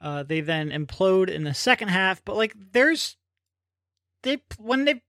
Uh, 0.00 0.22
they 0.22 0.40
then 0.40 0.70
implode 0.70 1.28
in 1.28 1.44
the 1.44 1.52
second 1.54 1.88
half, 1.88 2.24
but 2.24 2.36
like 2.36 2.54
there's 2.72 3.16
they 4.22 4.38
when 4.58 4.84
they 4.84 5.02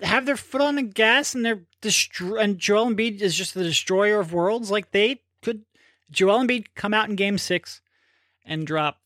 have 0.00 0.26
their 0.26 0.36
foot 0.36 0.60
on 0.60 0.76
the 0.76 0.82
gas 0.82 1.34
and 1.34 1.44
they're 1.44 1.62
destroy 1.80 2.38
and 2.38 2.58
Joel 2.58 2.86
Embiid 2.86 3.20
is 3.20 3.34
just 3.34 3.54
the 3.54 3.62
destroyer 3.64 4.20
of 4.20 4.32
worlds. 4.32 4.70
Like 4.70 4.90
they 4.90 5.22
could 5.42 5.64
Joel 6.10 6.40
Embiid 6.44 6.66
come 6.74 6.92
out 6.94 7.08
in 7.08 7.16
Game 7.16 7.38
Six 7.38 7.80
and 8.44 8.66
drop 8.66 8.98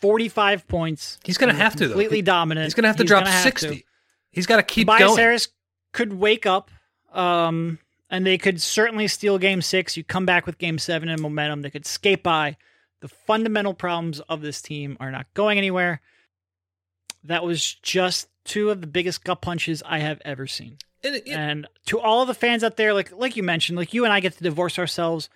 forty 0.00 0.28
five 0.28 0.66
points. 0.68 1.18
He's 1.24 1.38
gonna 1.38 1.54
have 1.54 1.76
to, 1.76 1.86
completely 1.86 2.18
He- 2.18 2.22
dominant. 2.22 2.64
He's 2.66 2.74
going 2.74 2.84
to 2.84 2.88
have 2.88 2.96
to 2.96 3.02
He's 3.04 3.08
drop 3.10 3.26
have 3.26 3.42
60. 3.42 3.68
to. 3.76 3.82
He's 4.30 4.46
got 4.46 4.56
to 4.56 4.62
keep 4.62 4.86
Tobias 4.86 5.08
going. 5.08 5.18
Harris 5.18 5.48
could 5.92 6.12
wake 6.14 6.46
up, 6.46 6.70
um, 7.12 7.78
and 8.08 8.24
they 8.26 8.38
could 8.38 8.62
certainly 8.62 9.06
steal 9.08 9.36
Game 9.38 9.60
Six. 9.60 9.96
You 9.96 10.04
come 10.04 10.24
back 10.24 10.46
with 10.46 10.58
Game 10.58 10.78
Seven 10.78 11.08
and 11.08 11.20
momentum. 11.20 11.62
They 11.62 11.70
could 11.70 11.86
skate 11.86 12.22
by. 12.22 12.56
The 13.00 13.08
fundamental 13.08 13.74
problems 13.74 14.20
of 14.20 14.40
this 14.42 14.62
team 14.62 14.96
are 15.00 15.10
not 15.10 15.26
going 15.34 15.58
anywhere. 15.58 16.00
That 17.24 17.44
was 17.44 17.74
just 17.82 18.28
two 18.44 18.70
of 18.70 18.80
the 18.80 18.86
biggest 18.86 19.24
gut 19.24 19.40
punches 19.42 19.82
I 19.86 19.98
have 20.00 20.20
ever 20.24 20.46
seen. 20.46 20.78
And 21.04 21.16
it- 21.16 21.28
And 21.28 21.66
to 21.86 21.98
all 22.00 22.22
of 22.22 22.28
the 22.28 22.34
fans 22.34 22.62
out 22.64 22.76
there, 22.76 22.94
like 22.94 23.12
like 23.12 23.36
you 23.36 23.42
mentioned, 23.42 23.76
like 23.78 23.92
you 23.94 24.04
and 24.04 24.12
I 24.12 24.20
get 24.20 24.36
to 24.36 24.42
divorce 24.42 24.78
ourselves 24.78 25.28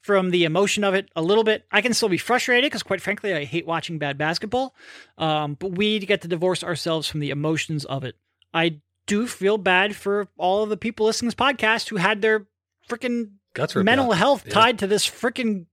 from 0.00 0.30
the 0.30 0.42
emotion 0.44 0.82
of 0.82 0.94
it 0.94 1.08
a 1.14 1.22
little 1.22 1.44
bit. 1.44 1.64
I 1.70 1.80
can 1.80 1.94
still 1.94 2.08
be 2.08 2.18
frustrated 2.18 2.68
because, 2.68 2.82
quite 2.82 3.00
frankly, 3.00 3.32
I 3.34 3.44
hate 3.44 3.66
watching 3.66 3.98
bad 3.98 4.18
basketball. 4.18 4.74
Um, 5.16 5.54
but 5.54 5.72
we 5.72 6.00
get 6.00 6.22
to 6.22 6.28
divorce 6.28 6.64
ourselves 6.64 7.06
from 7.08 7.20
the 7.20 7.30
emotions 7.30 7.84
of 7.84 8.02
it. 8.02 8.16
I 8.52 8.80
do 9.06 9.26
feel 9.28 9.58
bad 9.58 9.94
for 9.94 10.26
all 10.36 10.64
of 10.64 10.70
the 10.70 10.76
people 10.76 11.06
listening 11.06 11.30
to 11.30 11.36
this 11.36 11.40
podcast 11.46 11.88
who 11.88 11.96
had 11.96 12.20
their 12.20 12.46
freaking 12.88 13.34
Guts 13.54 13.76
mental 13.76 14.10
out. 14.12 14.18
health 14.18 14.42
Yeah. 14.46 14.54
tied 14.54 14.78
to 14.80 14.86
this 14.88 15.06
freaking 15.08 15.66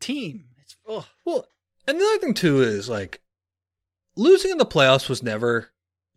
team. 0.00 0.46
It's 0.62 0.76
ugh. 0.88 1.04
Well, 1.26 1.46
and 1.86 2.00
the 2.00 2.04
other 2.04 2.18
thing 2.18 2.32
too 2.34 2.62
is 2.62 2.88
like 2.88 3.20
losing 4.16 4.50
in 4.52 4.58
the 4.58 4.64
playoffs 4.66 5.08
was 5.08 5.22
never 5.22 5.70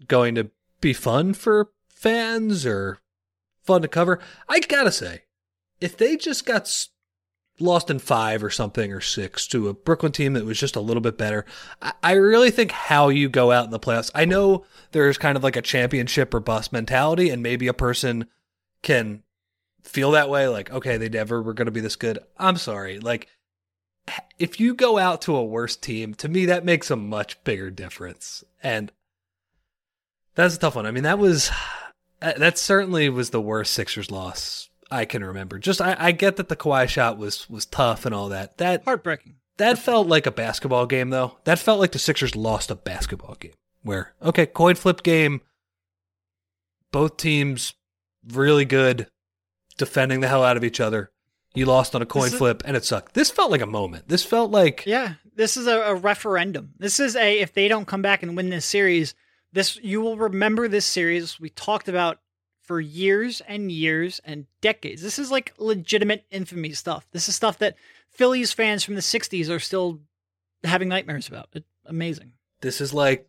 going 0.07 0.35
to 0.35 0.49
be 0.81 0.93
fun 0.93 1.33
for 1.33 1.71
fans 1.89 2.65
or 2.65 2.99
fun 3.63 3.81
to 3.81 3.87
cover. 3.87 4.19
I 4.47 4.59
gotta 4.59 4.91
say, 4.91 5.23
if 5.81 5.97
they 5.97 6.15
just 6.15 6.45
got 6.45 6.87
lost 7.59 7.89
in 7.89 7.99
five 7.99 8.43
or 8.43 8.49
something 8.49 8.93
or 8.93 9.01
six 9.01 9.45
to 9.47 9.67
a 9.67 9.73
Brooklyn 9.73 10.11
team 10.11 10.33
that 10.33 10.45
was 10.45 10.59
just 10.59 10.75
a 10.75 10.81
little 10.81 11.01
bit 11.01 11.17
better, 11.17 11.45
I, 12.01 12.13
really 12.13 12.51
think 12.51 12.71
how 12.71 13.09
you 13.09 13.27
go 13.27 13.51
out 13.51 13.65
in 13.65 13.71
the 13.71 13.79
playoffs. 13.79 14.11
I 14.15 14.25
know 14.25 14.65
there's 14.91 15.17
kind 15.17 15.35
of 15.35 15.43
like 15.43 15.57
a 15.57 15.61
championship 15.61 16.33
or 16.33 16.39
bust 16.39 16.71
mentality, 16.71 17.29
and 17.29 17.43
maybe 17.43 17.67
a 17.67 17.73
person 17.73 18.27
can 18.81 19.23
feel 19.83 20.11
that 20.11 20.29
way, 20.29 20.47
like 20.47 20.71
okay, 20.71 20.97
they 20.97 21.09
never 21.09 21.41
were 21.41 21.53
going 21.53 21.67
to 21.67 21.71
be 21.71 21.81
this 21.81 21.95
good. 21.95 22.19
I'm 22.37 22.57
sorry, 22.57 22.99
like 22.99 23.27
if 24.37 24.59
you 24.59 24.73
go 24.73 24.97
out 24.97 25.21
to 25.23 25.35
a 25.35 25.43
worse 25.43 25.75
team, 25.75 26.13
to 26.15 26.29
me 26.29 26.45
that 26.45 26.65
makes 26.65 26.89
a 26.89 26.95
much 26.95 27.43
bigger 27.43 27.69
difference. 27.69 28.43
And 28.63 28.91
that's 30.39 30.55
a 30.55 30.59
tough 30.59 30.75
one. 30.75 30.85
I 30.85 30.91
mean, 30.91 31.03
that 31.03 31.19
was 31.19 31.51
that 32.19 32.57
certainly 32.57 33.09
was 33.09 33.29
the 33.29 33.41
worst 33.41 33.73
Sixers 33.73 34.11
loss 34.11 34.69
I 34.91 35.05
can 35.05 35.23
remember. 35.23 35.59
Just 35.59 35.81
I, 35.81 35.95
I 35.99 36.11
get 36.11 36.37
that 36.37 36.49
the 36.49 36.55
Kawhi 36.55 36.87
shot 36.87 37.17
was 37.17 37.49
was 37.49 37.65
tough 37.65 38.05
and 38.05 38.15
all 38.15 38.29
that. 38.29 38.57
That 38.57 38.83
heartbreaking. 38.83 39.35
that 39.57 39.77
felt 39.77 40.07
like 40.07 40.25
a 40.25 40.31
basketball 40.31 40.85
game 40.85 41.09
though. 41.09 41.37
That 41.43 41.59
felt 41.59 41.79
like 41.79 41.91
the 41.91 41.99
Sixers 41.99 42.35
lost 42.35 42.71
a 42.71 42.75
basketball 42.75 43.35
game. 43.35 43.53
Where 43.83 44.13
okay, 44.21 44.45
coin 44.45 44.75
flip 44.75 45.03
game. 45.03 45.41
Both 46.91 47.17
teams 47.17 47.75
really 48.27 48.65
good, 48.65 49.07
defending 49.77 50.21
the 50.21 50.27
hell 50.27 50.43
out 50.43 50.57
of 50.57 50.63
each 50.63 50.79
other. 50.79 51.11
You 51.53 51.65
lost 51.65 51.95
on 51.95 52.01
a 52.01 52.05
coin 52.05 52.27
is- 52.27 52.35
flip 52.35 52.63
and 52.65 52.75
it 52.75 52.85
sucked. 52.85 53.13
This 53.13 53.29
felt 53.31 53.51
like 53.51 53.61
a 53.61 53.67
moment. 53.67 54.07
This 54.07 54.23
felt 54.23 54.49
like 54.51 54.85
Yeah, 54.87 55.15
this 55.35 55.55
is 55.55 55.67
a, 55.67 55.81
a 55.81 55.95
referendum. 55.95 56.73
This 56.77 56.99
is 56.99 57.15
a 57.15 57.39
if 57.39 57.53
they 57.53 57.67
don't 57.67 57.87
come 57.87 58.01
back 58.01 58.23
and 58.23 58.35
win 58.35 58.49
this 58.49 58.65
series, 58.65 59.13
this 59.53 59.77
you 59.81 60.01
will 60.01 60.17
remember 60.17 60.67
this 60.67 60.85
series 60.85 61.39
we 61.39 61.49
talked 61.49 61.87
about 61.87 62.19
for 62.61 62.79
years 62.79 63.41
and 63.47 63.71
years 63.71 64.21
and 64.23 64.45
decades. 64.61 65.01
This 65.01 65.17
is 65.19 65.31
like 65.31 65.53
legitimate 65.57 66.25
infamy 66.31 66.73
stuff. 66.73 67.07
This 67.11 67.27
is 67.27 67.35
stuff 67.35 67.57
that 67.59 67.75
Phillies 68.09 68.51
fans 68.53 68.83
from 68.83 68.95
the 68.95 69.01
'60s 69.01 69.49
are 69.49 69.59
still 69.59 69.99
having 70.63 70.87
nightmares 70.89 71.27
about. 71.27 71.49
It, 71.53 71.63
amazing. 71.85 72.33
This 72.61 72.79
is 72.81 72.93
like 72.93 73.27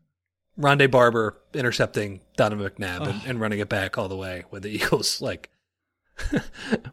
Rondé 0.59 0.91
Barber 0.91 1.39
intercepting 1.55 2.21
Donovan 2.37 2.69
McNabb 2.71 3.07
and, 3.09 3.21
and 3.27 3.41
running 3.41 3.61
it 3.61 3.69
back 3.69 3.97
all 3.97 4.09
the 4.09 4.17
way 4.17 4.45
when 4.51 4.63
the 4.63 4.69
Eagles 4.75 5.21
like 5.21 5.49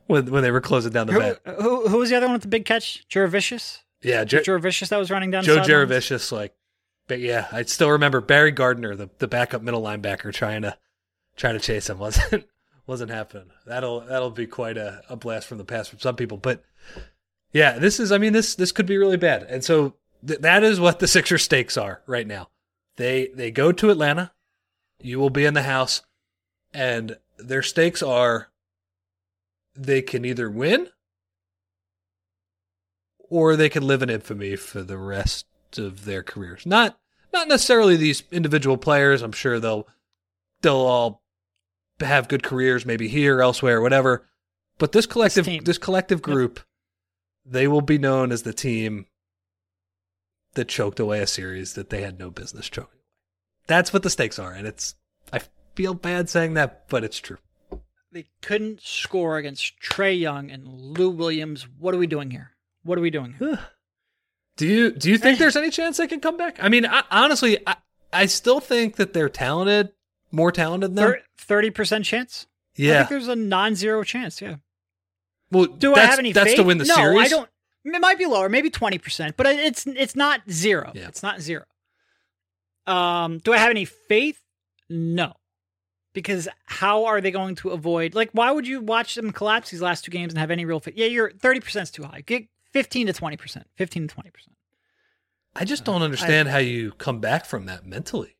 when 0.07 0.32
when 0.32 0.43
they 0.43 0.51
were 0.51 0.61
closing 0.61 0.91
down 0.91 1.07
the 1.07 1.13
Who, 1.13 1.19
bat. 1.19 1.39
who, 1.59 1.88
who 1.89 1.97
was 1.97 2.09
the 2.09 2.15
other 2.15 2.28
one 2.28 2.34
with 2.34 2.43
the 2.43 2.47
big 2.47 2.65
catch? 2.65 3.07
Joe 3.07 3.30
Yeah, 4.01 4.23
Jer- 4.23 4.41
Joe 4.41 4.57
Vicious 4.57 4.89
that 4.89 4.97
was 4.97 5.11
running 5.11 5.32
down. 5.32 5.43
Joe? 5.43 5.57
Jurevicius, 5.57 6.32
like, 6.32 6.53
but 7.08 7.20
yeah, 7.20 7.47
I 7.51 7.64
still 7.64 7.91
remember 7.91 8.22
Barry 8.22 8.51
Gardner, 8.51 8.95
the, 8.95 9.10
the 9.18 9.28
backup 9.28 9.62
middle 9.62 9.82
linebacker, 9.82 10.34
trying 10.34 10.62
to 10.64 10.78
trying 11.36 11.53
to 11.53 11.60
chase 11.60 11.89
him 11.89 11.99
wasn't 11.99 12.45
wasn't 12.86 13.12
happening. 13.12 13.49
That'll 13.66 14.01
that'll 14.01 14.32
be 14.32 14.47
quite 14.47 14.78
a, 14.78 15.03
a 15.10 15.16
blast 15.16 15.47
from 15.47 15.58
the 15.58 15.66
past 15.66 15.89
for 15.89 15.97
some 15.97 16.16
people. 16.16 16.38
But 16.38 16.64
yeah, 17.53 17.80
this 17.80 17.99
is 17.99 18.12
I 18.12 18.18
mean 18.18 18.34
this 18.34 18.55
this 18.55 18.72
could 18.72 18.86
be 18.86 18.97
really 18.97 19.18
bad, 19.18 19.43
and 19.43 19.64
so 19.64 19.95
th- 20.26 20.41
that 20.41 20.64
is 20.64 20.80
what 20.80 20.99
the 20.99 21.08
Sixers 21.08 21.43
stakes 21.43 21.78
are 21.78 22.01
right 22.05 22.28
now. 22.28 22.49
They 22.97 23.30
they 23.34 23.51
go 23.51 23.72
to 23.72 23.89
Atlanta, 23.89 24.32
you 25.01 25.20
will 25.20 25.30
be 25.30 25.45
in 25.45 25.53
the 25.53 25.64
house, 25.64 26.01
and 26.74 27.18
their 27.38 27.64
stakes 27.64 28.03
are 28.03 28.49
they 29.76 30.01
can 30.01 30.26
either 30.26 30.49
win 30.49 30.89
or 33.30 33.55
they 33.55 33.70
can 33.70 33.86
live 33.86 34.01
in 34.01 34.10
infamy 34.10 34.55
for 34.55 34.82
the 34.82 34.97
rest 34.97 35.45
of 35.80 36.05
their 36.05 36.23
careers. 36.23 36.65
Not 36.65 36.97
not 37.34 37.47
necessarily 37.47 37.95
these 37.95 38.23
individual 38.32 38.78
players. 38.78 39.21
I'm 39.21 39.32
sure 39.32 39.59
they'll 39.59 39.88
they'll 40.61 40.75
all 40.75 41.23
have 41.99 42.28
good 42.28 42.43
careers, 42.43 42.86
maybe 42.86 43.07
here, 43.07 43.41
elsewhere, 43.41 43.82
whatever. 43.82 44.28
But 44.78 44.91
this 44.91 45.05
collective 45.05 45.45
team. 45.45 45.63
this, 45.63 45.78
collective 45.78 46.21
group, 46.21 46.59
they 47.45 47.67
will 47.67 47.82
be 47.82 47.97
known 47.97 48.32
as 48.32 48.43
the 48.43 48.53
team 48.53 49.07
that 50.53 50.67
choked 50.67 50.99
away 50.99 51.19
a 51.19 51.28
series 51.28 51.73
that 51.73 51.89
they 51.89 52.01
had 52.01 52.19
no 52.19 52.30
business 52.30 52.69
choking. 52.69 52.99
That's 53.65 53.91
what 53.91 54.03
the 54.03 54.09
stakes 54.09 54.39
are, 54.39 54.53
and 54.53 54.67
it's 54.67 54.95
I 55.34 55.41
feel 55.75 55.93
bad 55.93 56.30
saying 56.30 56.53
that, 56.55 56.88
but 56.89 57.03
it's 57.03 57.19
true. 57.19 57.38
They 58.11 58.28
couldn't 58.41 58.82
score 58.82 59.38
against 59.38 59.80
Trae 59.82 60.17
Young 60.17 60.49
and 60.49 60.67
Lou 60.67 61.09
Williams. 61.09 61.67
What 61.78 61.93
are 61.93 61.97
we 61.97 62.07
doing 62.07 62.32
here? 62.32 62.51
What 62.84 62.97
are 62.97 63.01
we 63.01 63.09
doing 63.09 63.36
here? 63.38 63.59
Do 64.58 64.68
you 64.68 64.91
do 64.91 65.10
you 65.10 65.18
think 65.18 65.39
there's 65.39 65.55
any 65.55 65.70
chance 65.70 65.97
they 65.97 66.08
can 66.08 66.20
come 66.20 66.36
back? 66.36 66.62
I 66.62 66.68
mean, 66.68 66.86
I, 66.86 67.03
honestly, 67.12 67.60
I, 67.66 67.76
I 68.12 68.26
still 68.26 68.60
think 68.60 68.95
that 68.95 69.14
they're 69.14 69.30
talented, 69.30 69.91
more 70.32 70.51
talented 70.51 70.95
than 70.95 71.12
them. 71.12 71.16
Thirty 71.38 71.70
percent 71.70 72.05
chance. 72.05 72.47
Yeah, 72.76 72.93
I 72.93 72.97
think 72.97 73.10
there's 73.10 73.28
a 73.28 73.36
non-zero 73.36 74.03
chance. 74.03 74.41
Yeah. 74.41 74.55
well, 75.51 75.66
Do 75.66 75.95
I 75.95 75.99
have 76.01 76.20
any 76.20 76.32
That's 76.32 76.49
faith? 76.49 76.58
to 76.58 76.64
win 76.64 76.78
the 76.80 76.86
no, 76.86 76.95
series. 76.95 77.26
I 77.26 77.28
don't. 77.30 77.49
It 77.86 78.01
might 78.01 78.18
be 78.18 78.26
lower, 78.26 78.49
maybe 78.49 78.70
twenty 78.70 78.97
percent, 78.97 79.38
but 79.38 79.45
it's 79.45 79.86
it's 79.88 80.16
not 80.16 80.41
zero. 80.49 80.91
Yeah. 80.93 81.08
It's 81.08 81.24
not 81.24 81.39
zero. 81.39 81.64
Um, 82.86 83.38
do 83.39 83.53
I 83.53 83.58
have 83.58 83.70
any 83.70 83.86
faith? 83.86 84.41
No, 84.89 85.34
because 86.14 86.47
how 86.66 87.05
are 87.05 87.22
they 87.22 87.32
going 87.32 87.55
to 87.55 87.70
avoid? 87.70 88.16
Like, 88.16 88.30
why 88.32 88.51
would 88.51 88.68
you 88.68 88.82
watch 88.82 89.16
them 89.16 89.32
collapse 89.32 89.70
these 89.70 89.82
last 89.82 90.05
two 90.05 90.12
games 90.12 90.34
and 90.34 90.39
have 90.39 90.51
any 90.51 90.66
real 90.66 90.80
faith? 90.80 90.95
Yeah, 90.97 91.08
you're 91.08 91.32
thirty 91.32 91.60
percent 91.60 91.84
is 91.84 91.91
too 91.91 92.03
high. 92.03 92.22
Get 92.26 92.47
fifteen 92.72 93.07
to 93.07 93.13
twenty 93.13 93.38
percent. 93.38 93.68
Fifteen 93.76 94.07
to 94.07 94.13
twenty 94.13 94.30
percent. 94.30 94.55
I 95.55 95.65
just 95.65 95.86
don't 95.86 96.01
uh, 96.01 96.05
understand 96.05 96.49
how 96.49 96.59
you 96.59 96.91
come 96.91 97.20
back 97.20 97.45
from 97.45 97.65
that 97.65 97.86
mentally. 97.86 98.36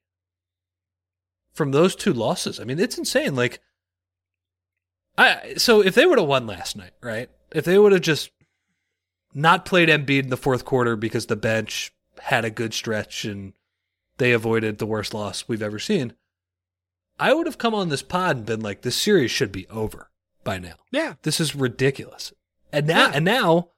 From 1.54 1.72
those 1.72 1.96
two 1.96 2.14
losses, 2.14 2.60
I 2.60 2.64
mean, 2.64 2.80
it's 2.80 2.98
insane. 2.98 3.36
Like, 3.36 3.60
I 5.18 5.56
so 5.58 5.82
if 5.82 5.96
they 5.96 6.06
would 6.06 6.20
have 6.20 6.28
won 6.28 6.46
last 6.46 6.76
night, 6.76 6.92
right? 7.02 7.30
If 7.52 7.66
they 7.66 7.80
would 7.80 7.92
have 7.92 8.02
just 8.02 8.30
not 9.34 9.66
played 9.66 9.90
Embiid 9.90 10.24
in 10.24 10.30
the 10.30 10.38
fourth 10.38 10.66
quarter 10.66 10.96
because 10.96 11.26
the 11.26 11.36
bench 11.36 11.92
had 12.20 12.46
a 12.46 12.50
good 12.50 12.74
stretch 12.74 13.26
and 13.26 13.54
they 14.18 14.32
avoided 14.32 14.78
the 14.78 14.86
worst 14.86 15.14
loss 15.14 15.48
we've 15.48 15.62
ever 15.62 15.80
seen, 15.80 16.14
I 17.20 17.34
would 17.34 17.46
have 17.48 17.58
come 17.58 17.74
on 17.74 17.90
this 17.90 18.04
pod 18.04 18.38
and 18.38 18.46
been 18.46 18.62
like, 18.62 18.82
"This 18.84 18.96
series 18.96 19.32
should 19.32 19.52
be 19.52 19.68
over 19.70 20.12
by 20.44 20.60
now. 20.60 20.76
Yeah. 20.92 21.16
This 21.24 21.40
is 21.40 21.56
ridiculous." 21.56 22.34
And 22.72 22.86
now, 22.86 23.08
Yeah. 23.08 23.12
and 23.16 23.26
now, 23.26 23.70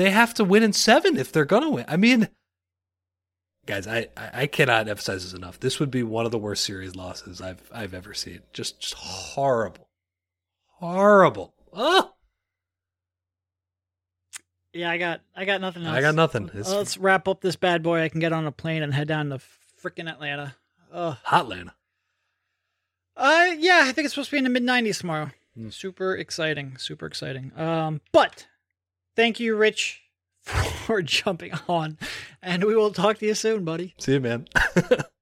they 0.00 0.10
have 0.10 0.32
to 0.34 0.44
win 0.44 0.62
in 0.62 0.72
seven 0.72 1.18
if 1.18 1.30
they're 1.30 1.44
gonna 1.44 1.68
win. 1.68 1.84
I 1.86 1.96
mean, 1.98 2.28
guys, 3.66 3.86
I, 3.86 4.08
I 4.16 4.30
I 4.32 4.46
cannot 4.46 4.88
emphasize 4.88 5.24
this 5.24 5.34
enough. 5.34 5.60
This 5.60 5.78
would 5.78 5.90
be 5.90 6.02
one 6.02 6.24
of 6.24 6.32
the 6.32 6.38
worst 6.38 6.64
series 6.64 6.96
losses 6.96 7.42
I've 7.42 7.70
I've 7.72 7.92
ever 7.92 8.14
seen. 8.14 8.40
Just 8.54 8.80
just 8.80 8.94
horrible, 8.94 9.88
horrible. 10.78 11.52
Oh, 11.72 12.12
Yeah, 14.72 14.90
I 14.90 14.96
got 14.96 15.20
I 15.36 15.44
got 15.44 15.60
nothing 15.60 15.84
else. 15.84 15.94
I 15.94 16.00
got 16.00 16.14
nothing. 16.14 16.50
It's 16.54 16.70
Let's 16.70 16.96
wrap 16.96 17.28
up 17.28 17.42
this 17.42 17.56
bad 17.56 17.82
boy. 17.82 18.00
I 18.00 18.08
can 18.08 18.20
get 18.20 18.32
on 18.32 18.46
a 18.46 18.52
plane 18.52 18.82
and 18.82 18.94
head 18.94 19.08
down 19.08 19.28
to 19.28 19.40
freaking 19.82 20.10
Atlanta. 20.10 20.56
Ugh. 20.92 21.16
Hotlanta. 21.26 21.72
Uh, 23.16 23.54
yeah, 23.58 23.82
I 23.84 23.92
think 23.92 24.06
it's 24.06 24.14
supposed 24.14 24.30
to 24.30 24.34
be 24.34 24.38
in 24.38 24.44
the 24.44 24.50
mid 24.50 24.62
90s 24.62 25.00
tomorrow. 25.00 25.30
Hmm. 25.54 25.68
Super 25.68 26.16
exciting. 26.16 26.78
Super 26.78 27.04
exciting. 27.04 27.52
Um, 27.54 28.00
but 28.12 28.46
thank 29.16 29.40
you, 29.40 29.56
Rich, 29.56 30.02
for 30.42 31.02
jumping 31.02 31.52
on, 31.68 31.98
and 32.42 32.64
we 32.64 32.74
will 32.76 32.92
talk 32.92 33.18
to 33.18 33.26
you 33.26 33.34
soon, 33.34 33.64
buddy. 33.64 33.94
See 33.98 34.14
you, 34.14 34.20
man. 34.20 34.46